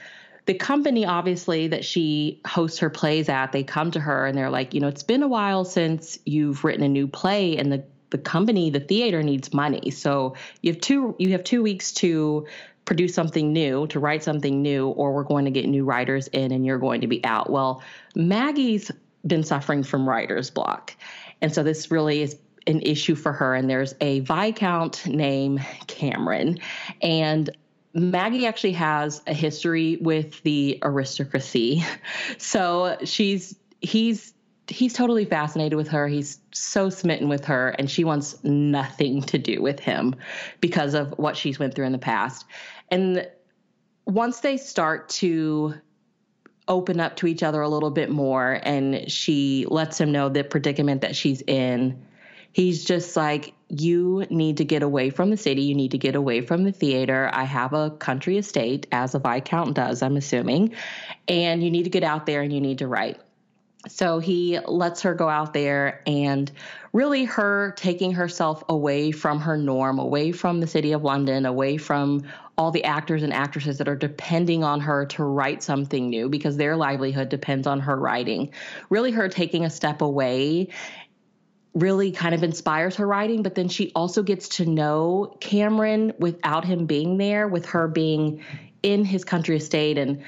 the 0.47 0.55
company 0.55 1.07
obviously 1.07 1.69
that 1.69 1.85
she 1.85 2.41
hosts 2.45 2.81
her 2.81 2.91
plays 2.91 3.29
at 3.29 3.53
they 3.53 3.63
come 3.63 3.93
to 3.93 4.01
her 4.01 4.27
and 4.27 4.37
they're 4.37 4.51
like 4.51 4.75
you 4.75 4.81
know 4.81 4.89
it's 4.89 5.05
been 5.05 5.23
a 5.23 5.29
while 5.29 5.65
since 5.65 6.19
you've 6.25 6.65
written 6.65 6.83
a 6.83 6.89
new 6.89 7.07
play 7.07 7.57
and 7.57 7.71
the 7.71 7.85
the 8.11 8.19
company 8.19 8.71
the 8.71 8.81
theater 8.81 9.23
needs 9.23 9.55
money. 9.55 9.91
So 9.91 10.35
you 10.63 10.73
have 10.73 10.81
two 10.81 11.15
you 11.19 11.33
have 11.33 11.45
two 11.45 11.63
weeks 11.63 11.93
to 11.93 12.47
produce 12.85 13.15
something 13.15 13.53
new 13.53 13.87
to 13.89 14.01
write 14.01 14.25
something 14.25 14.63
new 14.63 14.89
or 14.89 15.13
we're 15.13 15.23
going 15.23 15.45
to 15.45 15.51
get 15.53 15.69
new 15.69 15.85
writers 15.85 16.27
in 16.29 16.51
and 16.51 16.67
you're 16.67 16.79
going 16.79 17.03
to 17.03 17.07
be 17.07 17.25
out. 17.25 17.51
Well 17.51 17.83
maggie's 18.17 18.91
been 19.27 19.43
suffering 19.43 19.83
from 19.83 20.09
writer's 20.09 20.51
block 20.51 20.97
and 21.41 21.55
so 21.55 21.63
this 21.63 21.91
really 21.91 22.23
is 22.23 22.37
an 22.67 22.81
issue 22.83 23.15
for 23.15 23.33
her 23.33 23.55
and 23.55 23.69
there's 23.69 23.95
a 24.01 24.21
viscount 24.21 25.07
named 25.07 25.61
cameron 25.87 26.59
and 27.03 27.51
Maggie 27.93 28.47
actually 28.47 28.73
has 28.73 29.21
a 29.27 29.35
history 29.35 29.97
with 30.01 30.43
the 30.43 30.79
aristocracy. 30.83 31.85
So 32.39 32.97
she's 33.05 33.57
he's 33.81 34.33
he's 34.69 34.93
totally 34.95 35.25
fascinated 35.25 35.77
with 35.77 35.89
her. 35.89 36.07
He's 36.07 36.39
so 36.53 36.91
smitten 36.91 37.29
with 37.29 37.45
her 37.47 37.71
and 37.71 37.91
she 37.91 38.05
wants 38.05 38.43
nothing 38.45 39.23
to 39.23 39.39
do 39.39 39.61
with 39.61 39.81
him 39.81 40.15
because 40.61 40.95
of 40.95 41.13
what 41.19 41.37
she's 41.37 41.59
went 41.59 41.75
through 41.75 41.87
in 41.87 41.93
the 41.93 41.99
past. 41.99 42.47
And 42.91 43.29
once 44.07 44.41
they 44.41 44.57
start 44.57 45.09
to 45.09 45.75
open 46.71 47.01
up 47.01 47.17
to 47.17 47.27
each 47.27 47.43
other 47.43 47.61
a 47.61 47.69
little 47.69 47.91
bit 47.91 48.09
more 48.11 48.61
and 48.63 49.11
she 49.11 49.67
lets 49.69 50.01
him 50.01 50.13
know 50.13 50.29
the 50.29 50.45
predicament 50.45 51.03
that 51.03 51.17
she's 51.17 51.43
in, 51.43 52.01
he's 52.53 52.85
just 52.85 53.17
like 53.17 53.53
you 53.69 54.25
need 54.31 54.57
to 54.59 54.65
get 54.65 54.83
away 54.83 55.11
from 55.11 55.31
the 55.31 55.37
city. 55.37 55.63
You 55.63 55.75
need 55.75 55.91
to 55.91 55.99
get 55.99 56.15
away 56.15 56.41
from 56.41 56.63
the 56.63 56.73
theater. 56.73 57.29
I 57.33 57.45
have 57.45 57.73
a 57.73 57.91
country 57.91 58.39
estate, 58.39 58.87
as 58.93 59.15
a 59.15 59.19
Viscount 59.19 59.75
does, 59.75 60.01
I'm 60.01 60.17
assuming. 60.17 60.75
And 61.29 61.63
you 61.63 61.71
need 61.71 61.85
to 61.85 61.91
get 61.91 62.05
out 62.05 62.25
there 62.25 62.41
and 62.41 62.53
you 62.53 62.61
need 62.61 62.79
to 62.79 62.87
write. 62.87 63.21
So 63.89 64.19
he 64.19 64.59
lets 64.67 65.01
her 65.03 65.15
go 65.15 65.29
out 65.29 65.55
there 65.55 66.03
and 66.07 66.51
really 66.93 67.25
her 67.25 67.73
taking 67.77 68.13
herself 68.13 68.63
away 68.69 69.11
from 69.11 69.41
her 69.41 69.57
norm, 69.57 69.99
away 69.99 70.33
from 70.33 70.61
the 70.61 70.67
city 70.67 70.93
of 70.93 71.03
London, 71.03 71.47
away 71.47 71.79
from 71.79 72.25
all 72.59 72.71
the 72.71 72.85
actors 72.85 73.23
and 73.23 73.33
actresses 73.33 73.79
that 73.79 73.89
are 73.89 73.97
depending 73.97 74.63
on 74.63 74.81
her 74.81 75.07
to 75.07 75.25
write 75.25 75.63
something 75.63 76.11
new 76.11 76.29
because 76.29 76.59
their 76.59 76.77
livelihood 76.77 77.31
depends 77.31 77.67
on 77.67 77.81
her 77.81 77.97
writing. 77.97 78.53
Really, 78.91 79.13
her 79.13 79.31
taking 79.31 79.65
a 79.65 79.71
step 79.71 80.03
away 80.03 80.69
really 81.73 82.11
kind 82.11 82.35
of 82.35 82.43
inspires 82.43 82.97
her 82.97 83.07
writing, 83.07 83.43
but 83.43 83.55
then 83.55 83.69
she 83.69 83.93
also 83.95 84.23
gets 84.23 84.49
to 84.49 84.67
know 84.67 85.37
Cameron 85.41 86.13
without 86.19 86.65
him 86.67 86.85
being 86.85 87.17
there, 87.17 87.49
with 87.49 87.65
her 87.67 87.89
being 87.89 88.45
in 88.83 89.05
his 89.05 89.25
country 89.25 89.57
estate 89.57 89.97
and 89.97 90.23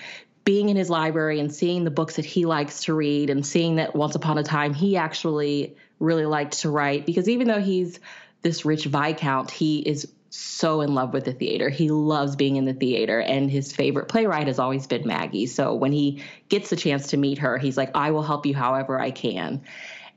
being 0.44 0.68
in 0.68 0.76
his 0.76 0.90
library 0.90 1.38
and 1.40 1.54
seeing 1.54 1.84
the 1.84 1.90
books 1.90 2.16
that 2.16 2.24
he 2.24 2.46
likes 2.46 2.84
to 2.84 2.94
read 2.94 3.30
and 3.30 3.46
seeing 3.46 3.76
that 3.76 3.94
once 3.94 4.14
upon 4.14 4.38
a 4.38 4.42
time 4.42 4.74
he 4.74 4.96
actually 4.96 5.76
really 6.00 6.26
liked 6.26 6.60
to 6.60 6.70
write 6.70 7.06
because 7.06 7.28
even 7.28 7.46
though 7.46 7.60
he's 7.60 8.00
this 8.42 8.64
rich 8.64 8.86
viscount, 8.86 9.50
he 9.50 9.78
is 9.78 10.12
so 10.30 10.80
in 10.80 10.94
love 10.94 11.12
with 11.12 11.24
the 11.24 11.32
theater. 11.32 11.68
He 11.68 11.90
loves 11.90 12.36
being 12.36 12.56
in 12.56 12.64
the 12.64 12.72
theater, 12.72 13.20
and 13.20 13.50
his 13.50 13.72
favorite 13.72 14.08
playwright 14.08 14.46
has 14.46 14.58
always 14.58 14.86
been 14.86 15.06
Maggie. 15.06 15.46
So 15.46 15.74
when 15.74 15.92
he 15.92 16.22
gets 16.48 16.70
the 16.70 16.76
chance 16.76 17.08
to 17.08 17.16
meet 17.16 17.38
her, 17.38 17.58
he's 17.58 17.76
like, 17.76 17.90
I 17.94 18.10
will 18.10 18.22
help 18.22 18.46
you 18.46 18.54
however 18.54 18.98
I 18.98 19.10
can. 19.10 19.62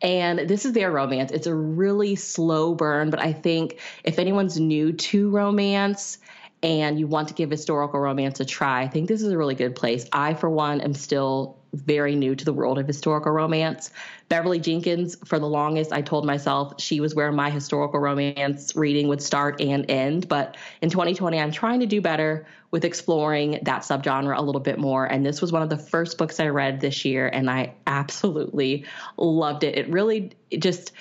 And 0.02 0.40
this 0.40 0.66
is 0.66 0.74
their 0.74 0.92
romance. 0.92 1.32
It's 1.32 1.48
a 1.48 1.54
really 1.54 2.16
slow 2.16 2.76
burn, 2.76 3.10
but 3.10 3.20
I 3.20 3.34
think 3.34 3.80
if 4.04 4.20
anyone's 4.20 4.60
new 4.60 4.94
to 4.94 5.30
romance, 5.30 6.18
and 6.66 7.00
you 7.00 7.06
want 7.06 7.28
to 7.28 7.36
give 7.36 7.52
historical 7.52 8.00
romance 8.00 8.40
a 8.40 8.46
try, 8.46 8.82
I 8.82 8.88
think 8.88 9.08
this 9.08 9.22
is 9.22 9.32
a 9.32 9.38
really 9.38 9.54
good 9.54 9.76
place. 9.76 10.08
I, 10.12 10.34
for 10.34 10.50
one, 10.50 10.82
am 10.82 10.96
still 10.96 11.60
very 11.74 12.16
new 12.16 12.36
to 12.36 12.44
the 12.44 12.54
world 12.54 12.80
of 12.80 12.88
historical 12.88 13.32
romance. 13.32 13.92
Beverly 14.30 14.60
Jenkins, 14.60 15.16
for 15.26 15.38
the 15.38 15.46
longest, 15.46 15.94
I 15.94 16.02
told 16.02 16.26
myself 16.26 16.82
she 16.82 17.00
was 17.02 17.14
where 17.14 17.32
my 17.32 17.52
historical 17.52 18.00
romance 18.00 18.76
reading 18.76 19.10
would 19.10 19.22
start 19.22 19.62
and 19.62 19.86
end. 19.92 20.28
But 20.28 20.58
in 20.82 20.90
2020, 20.90 21.40
I'm 21.40 21.52
trying 21.52 21.82
to 21.82 21.86
do 21.86 22.02
better 22.02 22.48
with 22.72 22.84
exploring 22.84 23.60
that 23.62 23.84
subgenre 23.84 24.36
a 24.36 24.42
little 24.42 24.62
bit 24.62 24.80
more. 24.80 25.06
And 25.06 25.24
this 25.24 25.44
was 25.44 25.52
one 25.52 25.62
of 25.62 25.70
the 25.70 25.78
first 25.78 26.18
books 26.18 26.40
I 26.40 26.48
read 26.48 26.82
this 26.82 27.06
year, 27.06 27.28
and 27.28 27.48
I 27.48 27.76
absolutely 27.86 28.86
loved 29.18 29.64
it. 29.64 29.78
It 29.78 29.88
really 29.90 30.32
it 30.50 30.64
just 30.64 30.94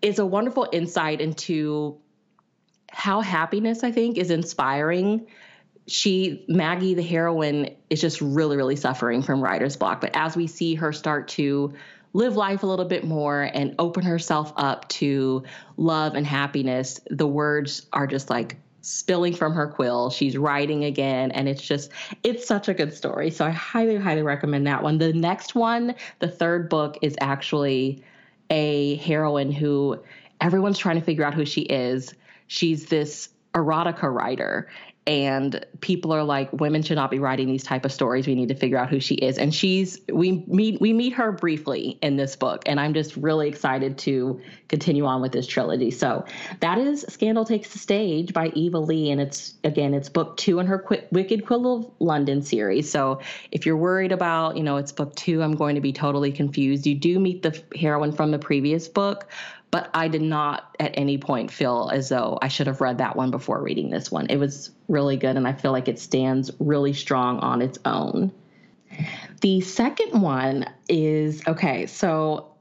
is 0.00 0.18
a 0.18 0.24
wonderful 0.24 0.66
insight 0.72 1.20
into 1.20 1.98
how 2.90 3.20
happiness, 3.20 3.84
I 3.84 3.92
think, 3.92 4.18
is 4.18 4.30
inspiring. 4.30 5.26
She 5.86 6.44
Maggie 6.48 6.94
the 6.94 7.02
heroine 7.02 7.70
is 7.88 8.00
just 8.00 8.20
really 8.20 8.56
really 8.56 8.76
suffering 8.76 9.22
from 9.22 9.40
writer's 9.40 9.76
block. 9.76 10.00
But 10.00 10.10
as 10.14 10.36
we 10.36 10.46
see 10.46 10.74
her 10.74 10.92
start 10.92 11.28
to 11.28 11.72
live 12.12 12.36
life 12.36 12.62
a 12.62 12.66
little 12.66 12.84
bit 12.84 13.04
more 13.04 13.42
and 13.42 13.74
open 13.78 14.02
herself 14.02 14.52
up 14.56 14.88
to 14.88 15.44
love 15.76 16.14
and 16.14 16.26
happiness 16.26 16.98
the 17.08 17.26
words 17.26 17.86
are 17.92 18.06
just 18.06 18.28
like 18.28 18.56
spilling 18.82 19.34
from 19.34 19.52
her 19.52 19.68
quill. 19.68 20.10
She's 20.10 20.36
writing 20.36 20.84
again 20.84 21.30
and 21.32 21.48
it's 21.48 21.62
just 21.62 21.90
it's 22.22 22.46
such 22.46 22.68
a 22.68 22.74
good 22.74 22.94
story. 22.94 23.30
So 23.30 23.44
i 23.44 23.50
highly 23.50 23.96
highly 23.96 24.22
recommend 24.22 24.66
that 24.66 24.82
one. 24.82 24.98
The 24.98 25.12
next 25.12 25.54
one 25.54 25.94
the 26.18 26.28
third 26.28 26.68
book 26.68 26.98
is 27.02 27.16
actually 27.20 28.02
a 28.48 28.96
heroine 28.96 29.52
who 29.52 30.02
everyone's 30.40 30.78
trying 30.78 30.98
to 30.98 31.04
figure 31.04 31.24
out 31.24 31.34
who 31.34 31.44
she 31.44 31.62
is 31.62 32.14
she's 32.50 32.86
this 32.86 33.28
erotica 33.54 34.12
writer 34.12 34.68
and 35.06 35.64
people 35.80 36.12
are 36.12 36.22
like 36.22 36.52
women 36.52 36.82
should 36.82 36.96
not 36.96 37.10
be 37.10 37.18
writing 37.18 37.46
these 37.46 37.62
type 37.62 37.84
of 37.84 37.92
stories. 37.92 38.26
We 38.26 38.34
need 38.34 38.48
to 38.48 38.54
figure 38.54 38.76
out 38.76 38.90
who 38.90 39.00
she 39.00 39.14
is. 39.14 39.38
And 39.38 39.54
she's 39.54 39.98
we 40.12 40.44
meet 40.46 40.80
we 40.80 40.92
meet 40.92 41.14
her 41.14 41.32
briefly 41.32 41.96
in 42.02 42.16
this 42.16 42.36
book 42.36 42.62
and 42.66 42.78
i'm 42.78 42.92
just 42.92 43.16
really 43.16 43.48
excited 43.48 43.98
to 43.98 44.40
continue 44.68 45.06
on 45.06 45.22
with 45.22 45.32
this 45.32 45.46
trilogy. 45.46 45.90
So 45.90 46.24
that 46.58 46.78
is 46.78 47.06
scandal 47.08 47.44
takes 47.44 47.72
the 47.72 47.78
stage 47.78 48.32
by 48.32 48.48
eva 48.48 48.78
leigh 48.78 49.10
and 49.10 49.20
it's 49.20 49.54
again 49.64 49.94
it's 49.94 50.08
book 50.08 50.36
two 50.36 50.58
in 50.58 50.66
her 50.66 50.80
Qu- 50.80 51.06
wicked 51.12 51.46
quill 51.46 51.76
of 51.76 51.90
london 52.00 52.42
series. 52.42 52.90
So 52.90 53.20
if 53.52 53.64
you're 53.64 53.76
worried 53.76 54.12
about 54.12 54.56
you 54.56 54.64
know 54.64 54.76
it's 54.76 54.92
book 54.92 55.14
two 55.14 55.42
i'm 55.42 55.54
going 55.54 55.76
to 55.76 55.80
be 55.80 55.92
totally 55.92 56.32
confused. 56.32 56.84
You 56.86 56.96
do 56.96 57.18
meet 57.18 57.42
the 57.42 57.62
heroine 57.76 58.12
from 58.12 58.32
the 58.32 58.38
previous 58.38 58.88
book 58.88 59.28
but 59.70 59.90
I 59.94 60.08
did 60.08 60.22
not 60.22 60.74
at 60.80 60.92
any 60.94 61.18
point 61.18 61.50
feel 61.50 61.90
as 61.92 62.08
though 62.08 62.38
I 62.42 62.48
should 62.48 62.66
have 62.66 62.80
read 62.80 62.98
that 62.98 63.16
one 63.16 63.30
before 63.30 63.62
reading 63.62 63.90
this 63.90 64.10
one. 64.10 64.26
It 64.26 64.36
was 64.36 64.70
really 64.88 65.16
good, 65.16 65.36
and 65.36 65.46
I 65.46 65.52
feel 65.52 65.72
like 65.72 65.88
it 65.88 65.98
stands 65.98 66.50
really 66.58 66.92
strong 66.92 67.38
on 67.38 67.62
its 67.62 67.78
own. 67.84 68.32
The 69.40 69.60
second 69.60 70.20
one 70.20 70.66
is 70.88 71.42
okay, 71.46 71.86
so 71.86 72.54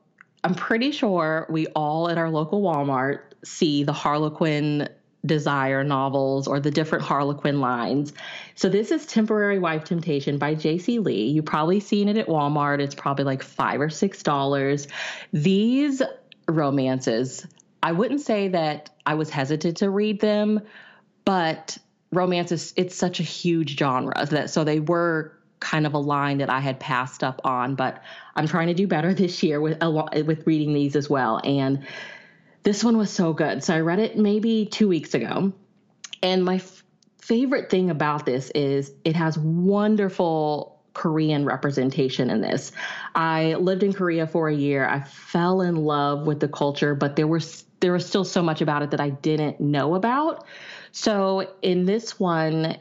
I'm 0.43 0.55
pretty 0.55 0.91
sure 0.91 1.47
we 1.49 1.68
all 1.68 2.10
at 2.10 2.18
our 2.18 2.30
local 2.30 2.62
Walmart 2.62 3.22
see 3.43 3.84
the 3.84 3.93
Harlequin 3.93 4.88
desire 5.26 5.84
novels 5.84 6.47
or 6.47 6.60
the 6.60 6.72
different 6.72 7.03
Harlequin 7.03 7.60
lines. 7.60 8.14
So 8.55 8.70
this 8.70 8.91
is 8.91 9.05
Temporary 9.05 9.60
Wife 9.60 9.84
Temptation 9.84 10.38
by 10.38 10.55
Jayci 10.55 11.03
Lee. 11.03 11.28
You've 11.28 11.45
probably 11.45 11.82
seen 11.82 12.07
it 12.07 12.18
at 12.18 12.28
Walmart. 12.28 12.80
It's 12.80 12.95
probably 12.95 13.26
like 13.26 13.43
five 13.43 13.82
or 13.82 13.89
six 13.89 14.24
dollars. 14.24 14.88
These 15.34 16.01
romances. 16.52 17.45
I 17.82 17.91
wouldn't 17.91 18.22
say 18.22 18.50
that 18.50 18.89
I 19.06 19.16
was 19.16 19.30
hesitant 19.30 19.78
to 19.78 19.89
read 19.89 20.20
them, 20.20 20.62
but 21.26 21.78
romance 22.12 22.52
is 22.52 22.74
it's 22.76 22.95
such 22.95 23.20
a 23.20 23.24
huge 23.24 23.78
genre 23.78 24.26
that 24.26 24.50
so 24.50 24.64
they 24.64 24.80
were 24.80 25.34
kind 25.60 25.86
of 25.86 25.93
a 25.93 26.00
line 26.00 26.39
that 26.39 26.50
I 26.50 26.60
had 26.60 26.80
passed 26.80 27.24
up 27.24 27.41
on, 27.43 27.76
but 27.76 28.02
I'm 28.36 28.47
trying 28.47 28.68
to 28.68 28.74
do 28.74 28.88
better 28.88 29.14
this 29.16 29.41
year 29.43 29.62
with 29.62 29.82
with 29.82 30.45
reading 30.45 30.74
these 30.74 30.95
as 30.95 31.10
well. 31.10 31.41
And 31.43 31.86
this 32.64 32.84
one 32.84 32.97
was 32.97 33.10
so 33.10 33.34
good. 33.34 33.64
So 33.64 33.74
I 33.74 33.80
read 33.80 34.00
it 34.00 34.18
maybe 34.18 34.66
2 34.66 34.88
weeks 34.88 35.14
ago. 35.14 35.54
And 36.22 36.43
my 36.43 36.56
f- 36.56 36.84
favorite 37.22 37.70
thing 37.70 37.89
about 37.89 38.26
this 38.26 38.52
is 38.54 38.91
it 39.06 39.16
has 39.16 39.38
wonderful 39.38 40.79
Korean 41.00 41.45
representation 41.45 42.30
in 42.30 42.41
this. 42.41 42.74
I 43.16 43.54
lived 43.54 43.84
in 43.84 43.93
Korea 43.93 44.28
for 44.28 44.50
a 44.50 44.54
year. 44.54 44.86
I 44.86 45.00
fell 45.00 45.62
in 45.62 45.78
love 45.78 46.28
with 46.28 46.41
the 46.41 46.50
culture, 46.50 46.93
but 46.93 47.16
there 47.16 47.26
was 47.26 47.64
there 47.80 47.93
was 47.93 48.06
still 48.06 48.26
so 48.26 48.43
much 48.43 48.60
about 48.60 48.82
it 48.82 48.91
that 48.91 49.00
I 49.00 49.12
didn't 49.12 49.62
know 49.62 49.95
about. 49.95 50.43
So 50.91 51.54
in 51.62 51.86
this 51.86 52.20
one, 52.20 52.76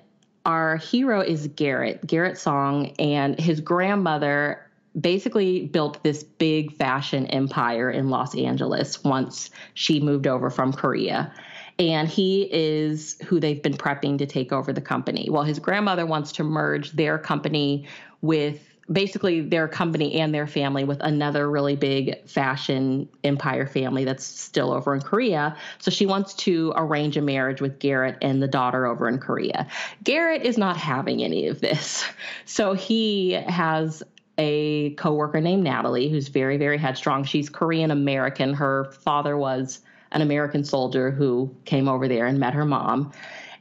our 0.44 0.78
hero 0.78 1.20
is 1.20 1.46
Garrett, 1.46 2.04
Garrett 2.04 2.38
Song, 2.38 2.92
and 2.98 3.38
his 3.38 3.60
grandmother 3.60 4.68
basically 5.00 5.66
built 5.66 6.02
this 6.02 6.24
big 6.24 6.72
fashion 6.72 7.24
empire 7.26 7.88
in 7.88 8.10
Los 8.10 8.34
Angeles 8.34 9.04
once 9.04 9.50
she 9.74 10.00
moved 10.00 10.26
over 10.26 10.50
from 10.50 10.72
Korea 10.72 11.32
and 11.78 12.08
he 12.08 12.48
is 12.52 13.16
who 13.24 13.38
they've 13.38 13.62
been 13.62 13.76
prepping 13.76 14.18
to 14.18 14.26
take 14.26 14.52
over 14.52 14.72
the 14.72 14.80
company. 14.80 15.28
Well, 15.30 15.44
his 15.44 15.58
grandmother 15.58 16.06
wants 16.06 16.32
to 16.32 16.44
merge 16.44 16.92
their 16.92 17.18
company 17.18 17.86
with 18.20 18.68
basically 18.90 19.40
their 19.42 19.68
company 19.68 20.14
and 20.20 20.34
their 20.34 20.46
family 20.46 20.84
with 20.84 20.98
another 21.00 21.50
really 21.50 21.76
big 21.76 22.26
fashion 22.26 23.08
empire 23.22 23.66
family 23.66 24.04
that's 24.04 24.24
still 24.24 24.72
over 24.72 24.94
in 24.94 25.00
Korea. 25.00 25.56
So 25.78 25.90
she 25.90 26.06
wants 26.06 26.34
to 26.34 26.72
arrange 26.74 27.16
a 27.16 27.22
marriage 27.22 27.60
with 27.60 27.78
Garrett 27.78 28.16
and 28.22 28.42
the 28.42 28.48
daughter 28.48 28.86
over 28.86 29.08
in 29.08 29.18
Korea. 29.18 29.68
Garrett 30.02 30.42
is 30.42 30.56
not 30.56 30.76
having 30.76 31.22
any 31.22 31.48
of 31.48 31.60
this. 31.60 32.04
So 32.44 32.72
he 32.72 33.32
has 33.32 34.02
a 34.38 34.90
coworker 34.94 35.40
named 35.40 35.62
Natalie 35.64 36.08
who's 36.08 36.28
very 36.28 36.56
very 36.56 36.78
headstrong. 36.78 37.24
She's 37.24 37.48
Korean 37.48 37.90
American. 37.90 38.54
Her 38.54 38.90
father 39.02 39.36
was 39.36 39.80
an 40.12 40.22
American 40.22 40.64
soldier 40.64 41.10
who 41.10 41.54
came 41.64 41.88
over 41.88 42.08
there 42.08 42.26
and 42.26 42.38
met 42.38 42.54
her 42.54 42.64
mom. 42.64 43.12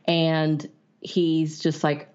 And 0.05 0.67
he's 1.01 1.59
just 1.59 1.83
like 1.83 2.09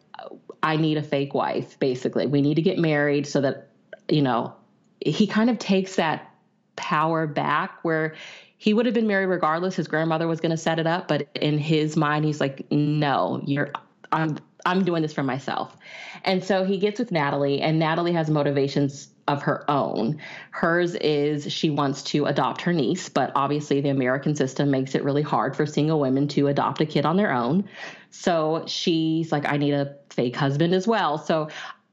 I 0.62 0.76
need 0.76 0.96
a 0.96 1.02
fake 1.02 1.34
wife, 1.34 1.78
basically. 1.78 2.26
We 2.26 2.40
need 2.40 2.54
to 2.54 2.62
get 2.62 2.78
married 2.78 3.26
so 3.26 3.40
that, 3.40 3.68
you 4.08 4.22
know, 4.22 4.54
he 5.00 5.26
kind 5.26 5.50
of 5.50 5.58
takes 5.58 5.96
that 5.96 6.30
power 6.76 7.26
back 7.26 7.78
where 7.82 8.14
he 8.56 8.72
would 8.72 8.86
have 8.86 8.94
been 8.94 9.08
married 9.08 9.26
regardless. 9.26 9.74
His 9.74 9.88
grandmother 9.88 10.28
was 10.28 10.40
going 10.40 10.50
to 10.50 10.56
set 10.56 10.78
it 10.78 10.86
up, 10.86 11.08
but 11.08 11.28
in 11.34 11.58
his 11.58 11.96
mind, 11.96 12.24
he's 12.24 12.40
like, 12.40 12.70
no, 12.70 13.42
you're, 13.44 13.72
I'm, 14.12 14.38
I'm 14.64 14.84
doing 14.84 15.02
this 15.02 15.12
for 15.12 15.24
myself. 15.24 15.76
And 16.24 16.44
so 16.44 16.64
he 16.64 16.78
gets 16.78 17.00
with 17.00 17.10
Natalie, 17.10 17.60
and 17.60 17.80
Natalie 17.80 18.12
has 18.12 18.30
motivations 18.30 19.08
of 19.28 19.42
her 19.42 19.68
own. 19.70 20.20
Hers 20.50 20.94
is 20.96 21.52
she 21.52 21.70
wants 21.70 22.02
to 22.02 22.26
adopt 22.26 22.60
her 22.62 22.72
niece, 22.72 23.08
but 23.08 23.32
obviously 23.34 23.80
the 23.80 23.88
American 23.88 24.34
system 24.34 24.70
makes 24.70 24.94
it 24.94 25.02
really 25.02 25.22
hard 25.22 25.56
for 25.56 25.66
single 25.66 26.00
women 26.00 26.28
to 26.28 26.48
adopt 26.48 26.80
a 26.80 26.86
kid 26.86 27.04
on 27.06 27.16
their 27.16 27.32
own. 27.32 27.68
So 28.12 28.64
she's 28.66 29.32
like, 29.32 29.50
I 29.50 29.56
need 29.56 29.72
a 29.72 29.96
fake 30.10 30.36
husband 30.36 30.74
as 30.74 30.86
well. 30.86 31.18
So 31.18 31.48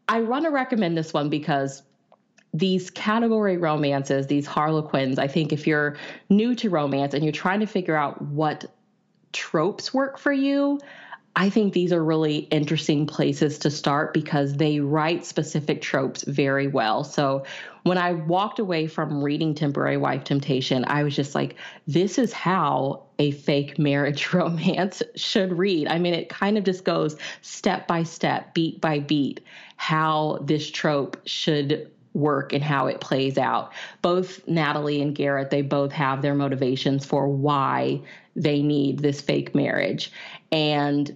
I 0.08 0.22
want 0.22 0.46
to 0.46 0.52
recommend 0.52 0.98
this 0.98 1.14
one 1.14 1.30
because 1.30 1.82
these 2.54 2.90
category 2.90 3.58
romances, 3.58 4.28
these 4.28 4.46
Harlequins, 4.46 5.18
I 5.18 5.28
think 5.28 5.54
if 5.54 5.66
you're 5.66 5.98
new 6.30 6.56
to 6.56 6.70
romance 6.70 7.14
and 7.14 7.24
you're 7.24 7.32
trying 7.32 7.62
to 7.62 7.66
figure 7.66 7.96
out 7.96 8.22
what 8.22 8.66
tropes 9.32 9.94
work 9.94 10.18
for 10.18 10.34
you, 10.34 10.80
I 11.40 11.50
think 11.50 11.72
these 11.72 11.94
are 11.94 12.04
really 12.04 12.40
interesting 12.52 13.08
places 13.08 13.60
to 13.60 13.72
start 13.72 14.14
because 14.14 14.58
they 14.58 14.82
write 14.82 15.26
specific 15.26 15.82
tropes 15.82 16.24
very 16.24 16.68
well. 16.68 17.06
So 17.06 17.46
when 17.84 17.98
I 17.98 18.12
walked 18.12 18.60
away 18.60 18.88
from 18.88 19.24
reading 19.24 19.56
Temporary 19.56 19.96
Wife 19.96 20.26
Temptation, 20.26 20.84
I 20.84 21.04
was 21.04 21.16
just 21.16 21.36
like, 21.36 21.56
this 21.88 22.18
is 22.18 22.34
how 22.34 23.04
a 23.20 23.32
fake 23.32 23.80
marriage 23.80 24.34
romance 24.34 25.02
should 25.16 25.58
read. 25.58 25.88
I 25.88 25.98
mean, 25.98 26.14
it 26.14 26.28
kind 26.28 26.58
of 26.58 26.66
just 26.66 26.84
goes 26.84 27.16
step 27.42 27.88
by 27.88 28.04
step, 28.04 28.54
beat 28.54 28.82
by 28.82 29.00
beat, 29.00 29.40
how 29.78 30.40
this 30.42 30.70
trope 30.70 31.22
should 31.26 31.90
work 32.14 32.52
and 32.52 32.62
how 32.62 32.88
it 32.88 33.00
plays 33.00 33.38
out. 33.38 33.72
Both 34.02 34.46
Natalie 34.46 35.02
and 35.02 35.16
Garrett, 35.16 35.52
they 35.52 35.62
both 35.62 35.94
have 35.94 36.22
their 36.22 36.36
motivations 36.36 37.06
for 37.06 37.30
why 37.30 38.02
they 38.36 38.62
need 38.62 39.00
this 39.00 39.22
fake 39.22 39.56
marriage. 39.56 40.12
And 40.52 41.16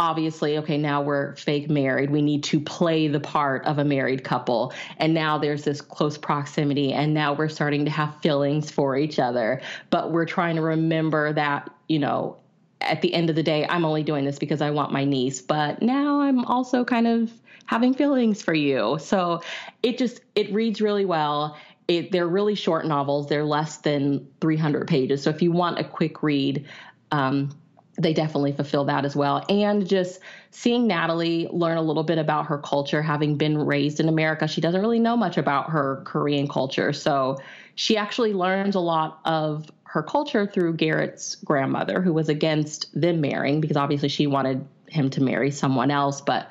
obviously, 0.00 0.58
okay, 0.58 0.76
now 0.76 1.02
we're 1.02 1.36
fake 1.36 1.70
married. 1.70 2.10
We 2.10 2.22
need 2.22 2.42
to 2.44 2.60
play 2.60 3.08
the 3.08 3.20
part 3.20 3.64
of 3.64 3.78
a 3.78 3.84
married 3.84 4.24
couple. 4.24 4.72
And 4.98 5.14
now 5.14 5.38
there's 5.38 5.64
this 5.64 5.80
close 5.80 6.18
proximity. 6.18 6.92
And 6.92 7.14
now 7.14 7.32
we're 7.32 7.48
starting 7.48 7.84
to 7.84 7.90
have 7.90 8.20
feelings 8.20 8.70
for 8.70 8.96
each 8.96 9.18
other. 9.18 9.60
But 9.90 10.10
we're 10.10 10.26
trying 10.26 10.56
to 10.56 10.62
remember 10.62 11.32
that, 11.34 11.70
you 11.88 11.98
know, 11.98 12.38
at 12.80 13.02
the 13.02 13.14
end 13.14 13.30
of 13.30 13.36
the 13.36 13.42
day, 13.42 13.66
I'm 13.68 13.84
only 13.84 14.02
doing 14.02 14.24
this 14.24 14.38
because 14.38 14.60
I 14.60 14.70
want 14.70 14.92
my 14.92 15.04
niece. 15.04 15.40
But 15.40 15.80
now 15.80 16.20
I'm 16.20 16.44
also 16.44 16.84
kind 16.84 17.06
of 17.06 17.32
having 17.66 17.94
feelings 17.94 18.42
for 18.42 18.54
you. 18.54 18.98
So 19.00 19.42
it 19.82 19.96
just, 19.96 20.20
it 20.34 20.52
reads 20.52 20.80
really 20.80 21.04
well. 21.04 21.56
It, 21.86 22.12
they're 22.12 22.28
really 22.28 22.54
short 22.56 22.84
novels. 22.86 23.28
They're 23.28 23.44
less 23.44 23.78
than 23.78 24.26
300 24.40 24.88
pages. 24.88 25.22
So 25.22 25.30
if 25.30 25.40
you 25.40 25.52
want 25.52 25.78
a 25.78 25.84
quick 25.84 26.22
read, 26.22 26.66
um, 27.12 27.50
they 27.96 28.12
definitely 28.12 28.52
fulfill 28.52 28.84
that 28.84 29.04
as 29.04 29.14
well. 29.14 29.44
And 29.48 29.86
just 29.86 30.20
seeing 30.50 30.86
Natalie 30.86 31.48
learn 31.50 31.76
a 31.76 31.82
little 31.82 32.02
bit 32.02 32.18
about 32.18 32.46
her 32.46 32.58
culture, 32.58 33.02
having 33.02 33.36
been 33.36 33.58
raised 33.58 34.00
in 34.00 34.08
America, 34.08 34.48
she 34.48 34.60
doesn't 34.60 34.80
really 34.80 34.98
know 34.98 35.16
much 35.16 35.38
about 35.38 35.70
her 35.70 36.02
Korean 36.04 36.48
culture. 36.48 36.92
So 36.92 37.38
she 37.76 37.96
actually 37.96 38.32
learns 38.32 38.74
a 38.74 38.80
lot 38.80 39.20
of 39.24 39.70
her 39.84 40.02
culture 40.02 40.46
through 40.46 40.74
Garrett's 40.74 41.36
grandmother, 41.36 42.00
who 42.00 42.12
was 42.12 42.28
against 42.28 42.92
them 43.00 43.20
marrying 43.20 43.60
because 43.60 43.76
obviously 43.76 44.08
she 44.08 44.26
wanted 44.26 44.66
him 44.88 45.08
to 45.10 45.22
marry 45.22 45.52
someone 45.52 45.90
else. 45.90 46.20
But 46.20 46.50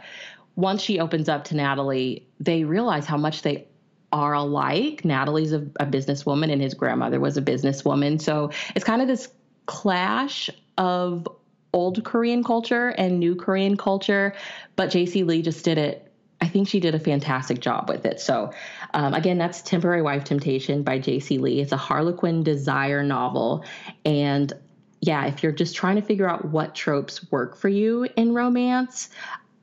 once 0.56 0.82
she 0.82 1.00
opens 1.00 1.28
up 1.28 1.44
to 1.46 1.56
Natalie, 1.56 2.26
they 2.40 2.64
realize 2.64 3.06
how 3.06 3.18
much 3.18 3.42
they 3.42 3.68
are 4.14 4.34
alike. 4.34 5.04
Natalie's 5.04 5.52
a, 5.52 5.68
a 5.80 5.86
businesswoman 5.86 6.54
and 6.54 6.62
his 6.62 6.74
grandmother 6.74 7.20
was 7.20 7.36
a 7.36 7.42
businesswoman. 7.42 8.22
So 8.22 8.52
it's 8.76 8.86
kind 8.86 9.02
of 9.02 9.08
this 9.08 9.28
clash 9.66 10.50
of 10.78 11.28
old 11.74 12.04
Korean 12.04 12.44
culture 12.44 12.90
and 12.90 13.20
new 13.20 13.36
Korean 13.36 13.78
culture, 13.78 14.36
but 14.76 14.90
Jayci 14.90 15.26
Lee 15.26 15.42
just 15.42 15.66
did 15.66 15.78
it. 15.78 16.12
I 16.40 16.48
think 16.48 16.68
she 16.68 16.80
did 16.80 16.94
a 16.94 17.00
fantastic 17.00 17.60
job 17.60 17.90
with 17.90 18.06
it. 18.06 18.20
So, 18.20 18.52
um, 18.94 19.14
again, 19.14 19.38
that's 19.38 19.62
Temporary 19.62 20.02
Wife 20.02 20.26
Temptation 20.26 20.84
by 20.84 21.00
Jayci 21.00 21.40
Lee. 21.40 21.62
It's 21.62 21.72
a 21.72 21.78
Harlequin 21.78 22.44
desire 22.44 23.02
novel. 23.02 23.66
And 24.04 24.52
yeah, 25.00 25.26
if 25.26 25.42
you're 25.42 25.54
just 25.54 25.76
trying 25.76 25.96
to 25.96 26.02
figure 26.02 26.30
out 26.30 26.46
what 26.46 26.76
tropes 26.76 27.32
work 27.32 27.56
for 27.56 27.70
you 27.70 28.08
in 28.18 28.34
romance, 28.34 29.10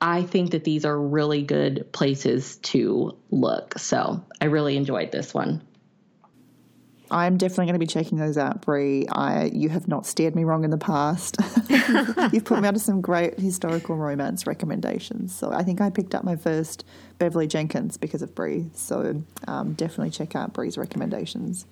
I 0.00 0.22
think 0.22 0.52
that 0.52 0.64
these 0.64 0.86
are 0.86 0.98
really 0.98 1.42
good 1.42 1.92
places 1.92 2.56
to 2.56 3.16
look. 3.30 3.78
So, 3.78 4.24
I 4.40 4.46
really 4.46 4.76
enjoyed 4.76 5.12
this 5.12 5.34
one. 5.34 5.62
I'm 7.10 7.36
definitely 7.36 7.66
going 7.66 7.74
to 7.74 7.80
be 7.80 7.86
checking 7.86 8.18
those 8.18 8.38
out, 8.38 8.62
Bree. 8.62 9.06
I 9.08 9.46
you 9.52 9.68
have 9.68 9.88
not 9.88 10.06
steered 10.06 10.36
me 10.36 10.44
wrong 10.44 10.64
in 10.64 10.70
the 10.70 10.78
past. 10.78 11.36
You've 12.32 12.44
put 12.44 12.60
me 12.60 12.68
onto 12.68 12.78
some 12.78 13.00
great 13.00 13.38
historical 13.38 13.96
romance 13.96 14.46
recommendations. 14.46 15.34
So 15.34 15.52
I 15.52 15.62
think 15.62 15.80
I 15.80 15.90
picked 15.90 16.14
up 16.14 16.22
my 16.22 16.36
first 16.36 16.84
Beverly 17.18 17.46
Jenkins 17.46 17.96
because 17.96 18.22
of 18.22 18.34
Bree. 18.34 18.70
So 18.74 19.22
um, 19.48 19.72
definitely 19.74 20.10
check 20.10 20.36
out 20.36 20.52
Bree's 20.52 20.78
recommendations. 20.78 21.66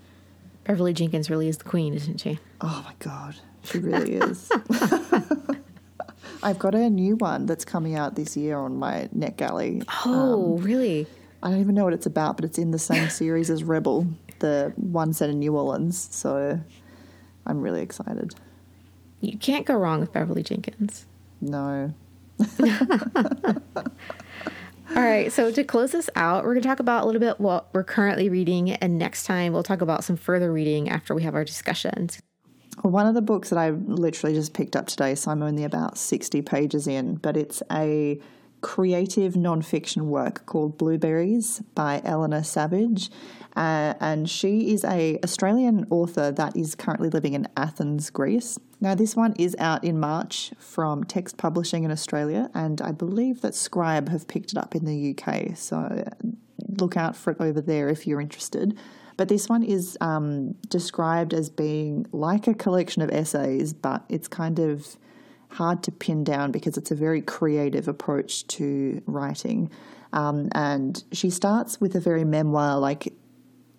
Beverly 0.64 0.92
Jenkins 0.92 1.30
really 1.30 1.48
is 1.48 1.58
the 1.58 1.64
queen, 1.64 1.94
isn't 1.94 2.20
she? 2.20 2.38
Oh 2.60 2.84
my 2.84 2.94
god, 2.98 3.36
she 3.62 3.78
really 3.78 4.14
is. 4.14 4.50
I've 6.42 6.58
got 6.58 6.74
a 6.74 6.90
new 6.90 7.16
one 7.16 7.46
that's 7.46 7.64
coming 7.64 7.94
out 7.96 8.14
this 8.16 8.36
year 8.36 8.58
on 8.58 8.76
my 8.76 9.08
NetGalley. 9.16 9.84
Oh, 10.04 10.56
um, 10.56 10.62
really? 10.62 11.06
I 11.42 11.50
don't 11.50 11.60
even 11.60 11.74
know 11.74 11.84
what 11.84 11.92
it's 11.92 12.06
about, 12.06 12.36
but 12.36 12.44
it's 12.44 12.58
in 12.58 12.70
the 12.70 12.78
same 12.78 13.08
series 13.08 13.50
as 13.50 13.64
Rebel 13.64 14.06
the 14.38 14.72
one 14.76 15.12
set 15.12 15.30
in 15.30 15.38
New 15.38 15.56
Orleans. 15.56 16.08
So 16.10 16.60
I'm 17.46 17.60
really 17.60 17.82
excited. 17.82 18.34
You 19.20 19.36
can't 19.38 19.66
go 19.66 19.74
wrong 19.74 20.00
with 20.00 20.12
Beverly 20.12 20.42
Jenkins. 20.42 21.06
No. 21.40 21.92
All 24.96 25.02
right, 25.02 25.30
so 25.30 25.52
to 25.52 25.64
close 25.64 25.92
this 25.92 26.08
out, 26.16 26.44
we're 26.44 26.54
going 26.54 26.62
to 26.62 26.68
talk 26.68 26.80
about 26.80 27.02
a 27.02 27.06
little 27.06 27.20
bit 27.20 27.38
what 27.38 27.68
we're 27.74 27.84
currently 27.84 28.30
reading, 28.30 28.70
and 28.70 28.98
next 28.98 29.24
time 29.24 29.52
we'll 29.52 29.62
talk 29.62 29.82
about 29.82 30.02
some 30.02 30.16
further 30.16 30.50
reading 30.50 30.88
after 30.88 31.14
we 31.14 31.22
have 31.24 31.34
our 31.34 31.44
discussions. 31.44 32.22
One 32.82 33.06
of 33.06 33.14
the 33.14 33.20
books 33.20 33.50
that 33.50 33.58
I 33.58 33.70
literally 33.70 34.34
just 34.34 34.54
picked 34.54 34.76
up 34.76 34.86
today, 34.86 35.14
so 35.14 35.30
I'm 35.30 35.42
only 35.42 35.64
about 35.64 35.98
60 35.98 36.40
pages 36.42 36.86
in, 36.86 37.16
but 37.16 37.36
it's 37.36 37.62
a 37.70 38.18
creative 38.60 39.34
nonfiction 39.34 40.02
work 40.02 40.44
called 40.46 40.78
Blueberries 40.78 41.62
by 41.74 42.00
Eleanor 42.04 42.42
Savage. 42.42 43.10
Uh, 43.56 43.94
and 44.00 44.30
she 44.30 44.72
is 44.72 44.84
a 44.84 45.18
Australian 45.24 45.86
author 45.90 46.30
that 46.30 46.56
is 46.56 46.74
currently 46.74 47.10
living 47.10 47.34
in 47.34 47.48
Athens, 47.56 48.10
Greece. 48.10 48.58
Now, 48.80 48.94
this 48.94 49.16
one 49.16 49.34
is 49.36 49.56
out 49.58 49.82
in 49.82 49.98
March 49.98 50.52
from 50.58 51.02
Text 51.02 51.36
Publishing 51.36 51.82
in 51.82 51.90
Australia, 51.90 52.50
and 52.54 52.80
I 52.80 52.92
believe 52.92 53.40
that 53.40 53.56
Scribe 53.56 54.08
have 54.10 54.28
picked 54.28 54.52
it 54.52 54.58
up 54.58 54.76
in 54.76 54.84
the 54.84 55.16
UK. 55.16 55.56
So 55.56 56.04
look 56.68 56.96
out 56.96 57.16
for 57.16 57.32
it 57.32 57.40
over 57.40 57.60
there 57.60 57.88
if 57.88 58.06
you're 58.06 58.20
interested. 58.20 58.78
But 59.16 59.28
this 59.28 59.48
one 59.48 59.64
is 59.64 59.98
um, 60.00 60.52
described 60.68 61.34
as 61.34 61.50
being 61.50 62.06
like 62.12 62.46
a 62.46 62.54
collection 62.54 63.02
of 63.02 63.10
essays, 63.10 63.72
but 63.72 64.04
it's 64.08 64.28
kind 64.28 64.60
of 64.60 64.96
hard 65.48 65.82
to 65.84 65.92
pin 65.92 66.24
down 66.24 66.52
because 66.52 66.76
it's 66.76 66.90
a 66.90 66.94
very 66.94 67.22
creative 67.22 67.88
approach 67.88 68.46
to 68.48 69.02
writing. 69.06 69.70
Um, 70.12 70.48
and 70.52 71.02
she 71.12 71.30
starts 71.30 71.80
with 71.80 71.94
a 71.94 72.00
very 72.00 72.24
memoir 72.24 72.78
like 72.78 73.12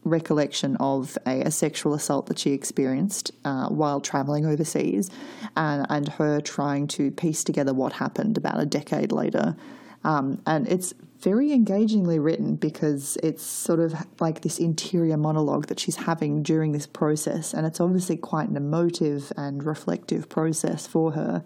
recollection 0.03 0.75
of 0.77 1.17
a, 1.25 1.41
a, 1.41 1.51
sexual 1.51 1.93
assault 1.93 2.27
that 2.27 2.39
she 2.39 2.51
experienced 2.51 3.31
uh, 3.45 3.67
while 3.67 3.99
traveling 3.99 4.45
overseas 4.45 5.09
and, 5.57 5.85
and 5.89 6.07
her 6.07 6.39
trying 6.39 6.87
to 6.87 7.11
piece 7.11 7.43
together 7.43 7.73
what 7.73 7.93
happened 7.93 8.37
about 8.37 8.59
a 8.59 8.65
decade 8.65 9.11
later. 9.11 9.55
Um, 10.03 10.41
and 10.47 10.67
it's 10.67 10.93
very 11.21 11.51
engagingly 11.51 12.17
written 12.17 12.55
because 12.55 13.17
it's 13.21 13.43
sort 13.43 13.79
of 13.79 13.93
like 14.19 14.41
this 14.41 14.57
interior 14.57 15.17
monologue 15.17 15.67
that 15.67 15.79
she's 15.79 15.97
having 15.97 16.41
during 16.43 16.71
this 16.71 16.87
process. 16.87 17.53
And 17.53 17.65
it's 17.65 17.79
obviously 17.79 18.15
quite 18.17 18.49
an 18.49 18.55
emotive 18.55 19.31
and 19.35 19.63
reflective 19.63 20.29
process 20.29 20.87
for 20.87 21.11
her. 21.11 21.43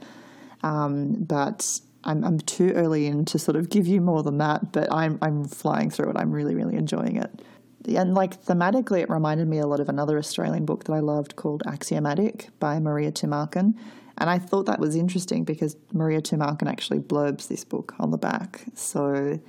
Um, 0.61 1.24
but 1.24 1.80
I'm, 2.03 2.24
I'm 2.24 2.39
too 2.39 2.71
early 2.74 3.07
in 3.07 3.26
to 3.26 3.39
sort 3.39 3.55
of 3.55 3.69
give 3.69 3.88
you 3.88 3.99
more 3.99 4.21
than 4.21 4.38
that, 4.38 4.71
but 4.71 4.91
I'm, 4.91 5.17
I'm 5.21 5.45
flying 5.45 5.89
through 5.89 6.11
it. 6.11 6.17
I'm 6.17 6.32
really, 6.32 6.53
really 6.53 6.76
enjoying 6.76 7.17
it. 7.17 7.41
And 7.88 8.13
like 8.13 8.41
thematically, 8.43 9.01
it 9.01 9.09
reminded 9.09 9.47
me 9.47 9.57
a 9.57 9.67
lot 9.67 9.80
of 9.80 9.89
another 9.89 10.17
Australian 10.17 10.65
book 10.65 10.86
that 10.86 10.93
I 10.93 10.99
loved 10.99 11.36
called 11.36 11.63
Axiomatic 11.65 12.49
by 12.59 12.80
Maria 12.80 13.11
Tumarkin. 13.11 13.76
And 14.17 14.30
I 14.30 14.38
thought 14.38 14.67
that 14.67 14.80
was 14.80 14.95
interesting 14.95 15.43
because 15.43 15.76
Maria 15.91 16.21
Tumarkin 16.21 16.69
actually 16.69 16.99
blurbs 16.99 17.47
this 17.47 17.65
book 17.65 17.95
on 17.99 18.11
the 18.11 18.17
back. 18.17 18.63
So 18.76 19.39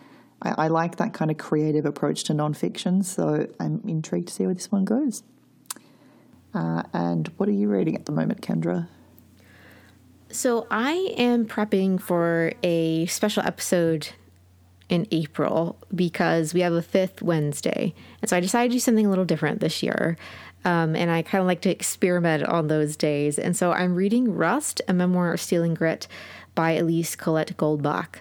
I, 0.45 0.65
I 0.65 0.69
like 0.69 0.97
that 0.97 1.13
kind 1.13 1.31
of 1.31 1.39
creative 1.39 1.87
approach 1.87 2.25
to 2.25 2.33
nonfiction. 2.33 3.05
So 3.05 3.49
I'm 3.59 3.83
intrigued 3.87 4.29
to 4.29 4.35
see 4.35 4.45
where 4.45 4.55
this 4.55 4.71
one 4.71 4.85
goes. 4.85 5.23
Uh, 6.53 6.85
and 6.93 7.29
what 7.37 7.49
are 7.49 7.53
you 7.53 7.69
reading 7.69 7.97
at 7.97 8.07
the 8.07 8.13
moment, 8.13 8.41
Kendra? 8.41 8.87
So 10.31 10.67
I 10.71 11.15
am 11.17 11.47
prepping 11.47 12.01
for 12.01 12.53
a 12.63 13.07
special 13.07 13.43
episode 13.45 14.09
in 14.89 15.07
April 15.11 15.79
because 15.95 16.53
we 16.53 16.61
have 16.61 16.73
a 16.73 16.83
fifth 16.83 17.23
Wednesday. 17.23 17.95
And 18.21 18.29
so 18.29 18.37
I 18.37 18.41
decided 18.41 18.71
to 18.71 18.77
do 18.77 18.81
something 18.81 19.07
a 19.07 19.09
little 19.09 19.25
different 19.25 19.61
this 19.61 19.83
year. 19.83 20.17
Um, 20.65 20.97
and 20.97 21.11
I 21.11 21.23
kind 21.23 21.41
of 21.41 21.47
like 21.47 21.61
to 21.63 21.71
experiment 21.71 22.43
on 22.45 22.69
those 22.69 22.97
days. 22.97 23.39
And 23.39 23.57
so 23.57 23.73
I'm 23.73 23.95
reading 23.95 24.35
Rust, 24.35 24.81
a 24.89 24.93
memoir 24.93 25.33
of 25.33 25.41
Steel 25.41 25.63
and 25.63 25.77
Grit 25.77 26.07
by 26.55 26.77
Eliese 26.77 27.17
Colette 27.17 27.57
Goldbach. 27.57 28.17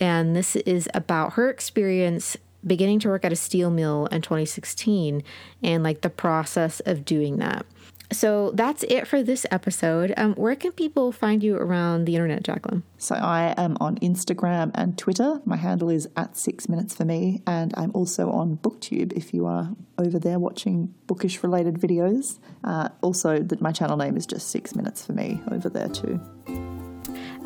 And 0.00 0.36
this 0.36 0.56
is 0.56 0.88
about 0.94 1.34
her 1.34 1.48
experience 1.50 2.36
beginning 2.66 2.98
to 3.00 3.08
work 3.08 3.24
at 3.24 3.32
a 3.32 3.36
steel 3.36 3.70
mill 3.70 4.06
in 4.06 4.22
2016 4.22 5.22
and 5.62 5.82
like 5.82 6.00
the 6.00 6.10
process 6.10 6.80
of 6.80 7.04
doing 7.04 7.36
that. 7.38 7.64
So 8.12 8.52
that's 8.52 8.84
it 8.84 9.08
for 9.08 9.22
this 9.22 9.46
episode. 9.50 10.14
Um, 10.16 10.34
where 10.34 10.54
can 10.54 10.70
people 10.72 11.10
find 11.10 11.42
you 11.42 11.56
around 11.56 12.04
the 12.04 12.14
internet, 12.14 12.44
Jacqueline? 12.44 12.84
So 12.98 13.16
I 13.16 13.52
am 13.56 13.76
on 13.80 13.96
Instagram 13.96 14.70
and 14.74 14.96
Twitter. 14.96 15.40
My 15.44 15.56
handle 15.56 15.90
is 15.90 16.08
at 16.16 16.36
six 16.36 16.68
minutes 16.68 16.94
for 16.94 17.04
me, 17.04 17.42
and 17.46 17.74
I'm 17.76 17.90
also 17.94 18.30
on 18.30 18.58
BookTube 18.58 19.12
if 19.14 19.34
you 19.34 19.46
are 19.46 19.70
over 19.98 20.20
there 20.20 20.38
watching 20.38 20.94
bookish 21.08 21.42
related 21.42 21.80
videos. 21.80 22.38
Uh, 22.62 22.90
also, 23.02 23.40
that 23.40 23.60
my 23.60 23.72
channel 23.72 23.96
name 23.96 24.16
is 24.16 24.24
just 24.24 24.50
six 24.50 24.76
minutes 24.76 25.04
for 25.04 25.12
me 25.12 25.40
over 25.50 25.68
there 25.68 25.88
too. 25.88 26.20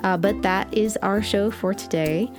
Uh, 0.03 0.16
but 0.16 0.40
that 0.42 0.72
is 0.72 0.96
our 0.98 1.20
show 1.22 1.51
for 1.51 1.74
today. 1.74 2.30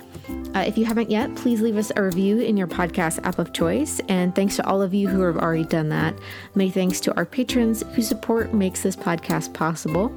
Uh, 0.54 0.64
if 0.66 0.78
you 0.78 0.84
haven't 0.84 1.10
yet, 1.10 1.34
please 1.34 1.60
leave 1.60 1.76
us 1.76 1.90
a 1.96 2.02
review 2.02 2.38
in 2.40 2.56
your 2.56 2.66
podcast 2.66 3.22
app 3.24 3.38
of 3.38 3.52
choice. 3.52 4.00
And 4.08 4.34
thanks 4.34 4.56
to 4.56 4.66
all 4.66 4.82
of 4.82 4.94
you 4.94 5.08
who 5.08 5.22
have 5.22 5.38
already 5.38 5.64
done 5.64 5.88
that. 5.88 6.14
Many 6.54 6.70
thanks 6.70 7.00
to 7.00 7.16
our 7.16 7.24
patrons 7.24 7.82
whose 7.94 8.08
support 8.08 8.54
makes 8.54 8.82
this 8.82 8.96
podcast 8.96 9.54
possible. 9.54 10.12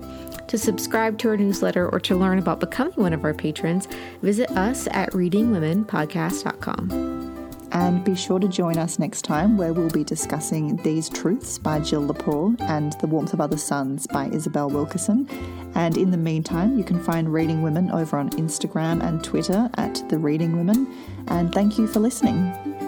To 0.48 0.58
subscribe 0.58 1.18
to 1.20 1.30
our 1.30 1.38
newsletter 1.38 1.88
or 1.90 2.00
to 2.02 2.16
learn 2.16 2.40
about 2.40 2.60
becoming 2.60 2.94
one 2.94 3.14
of 3.14 3.24
our 3.24 3.34
patrons, 3.34 3.88
visit 4.22 4.52
us 4.52 4.88
at 4.92 5.12
readingwomenpodcast.com. 5.12 7.35
And 7.76 8.06
be 8.06 8.16
sure 8.16 8.40
to 8.40 8.48
join 8.48 8.78
us 8.78 9.00
next 9.00 9.24
time 9.24 9.58
where 9.58 9.74
we'll 9.74 9.90
be 9.90 10.06
discussing 10.06 10.78
These 10.78 11.10
Truths 11.10 11.58
by 11.58 11.82
Jill 11.82 12.08
Lepore 12.08 12.56
and 12.62 12.94
The 13.02 13.08
Warmth 13.08 13.34
of 13.34 13.42
Other 13.42 13.58
Suns 13.58 14.08
by 14.08 14.28
Isabel 14.28 14.70
Wilkerson. 14.70 15.28
And 15.76 15.98
in 15.98 16.10
the 16.10 16.18
meantime, 16.18 16.78
you 16.78 16.86
can 16.86 17.04
find 17.04 17.34
Reading 17.34 17.64
Women 17.64 17.92
over 17.92 18.18
on 18.18 18.30
Instagram 18.30 19.04
and 19.04 19.22
Twitter 19.22 19.70
at 19.74 20.02
The 20.08 20.18
Reading 20.18 20.56
Women. 20.56 20.88
And 21.28 21.54
thank 21.54 21.78
you 21.78 21.86
for 21.86 22.00
listening. 22.00 22.85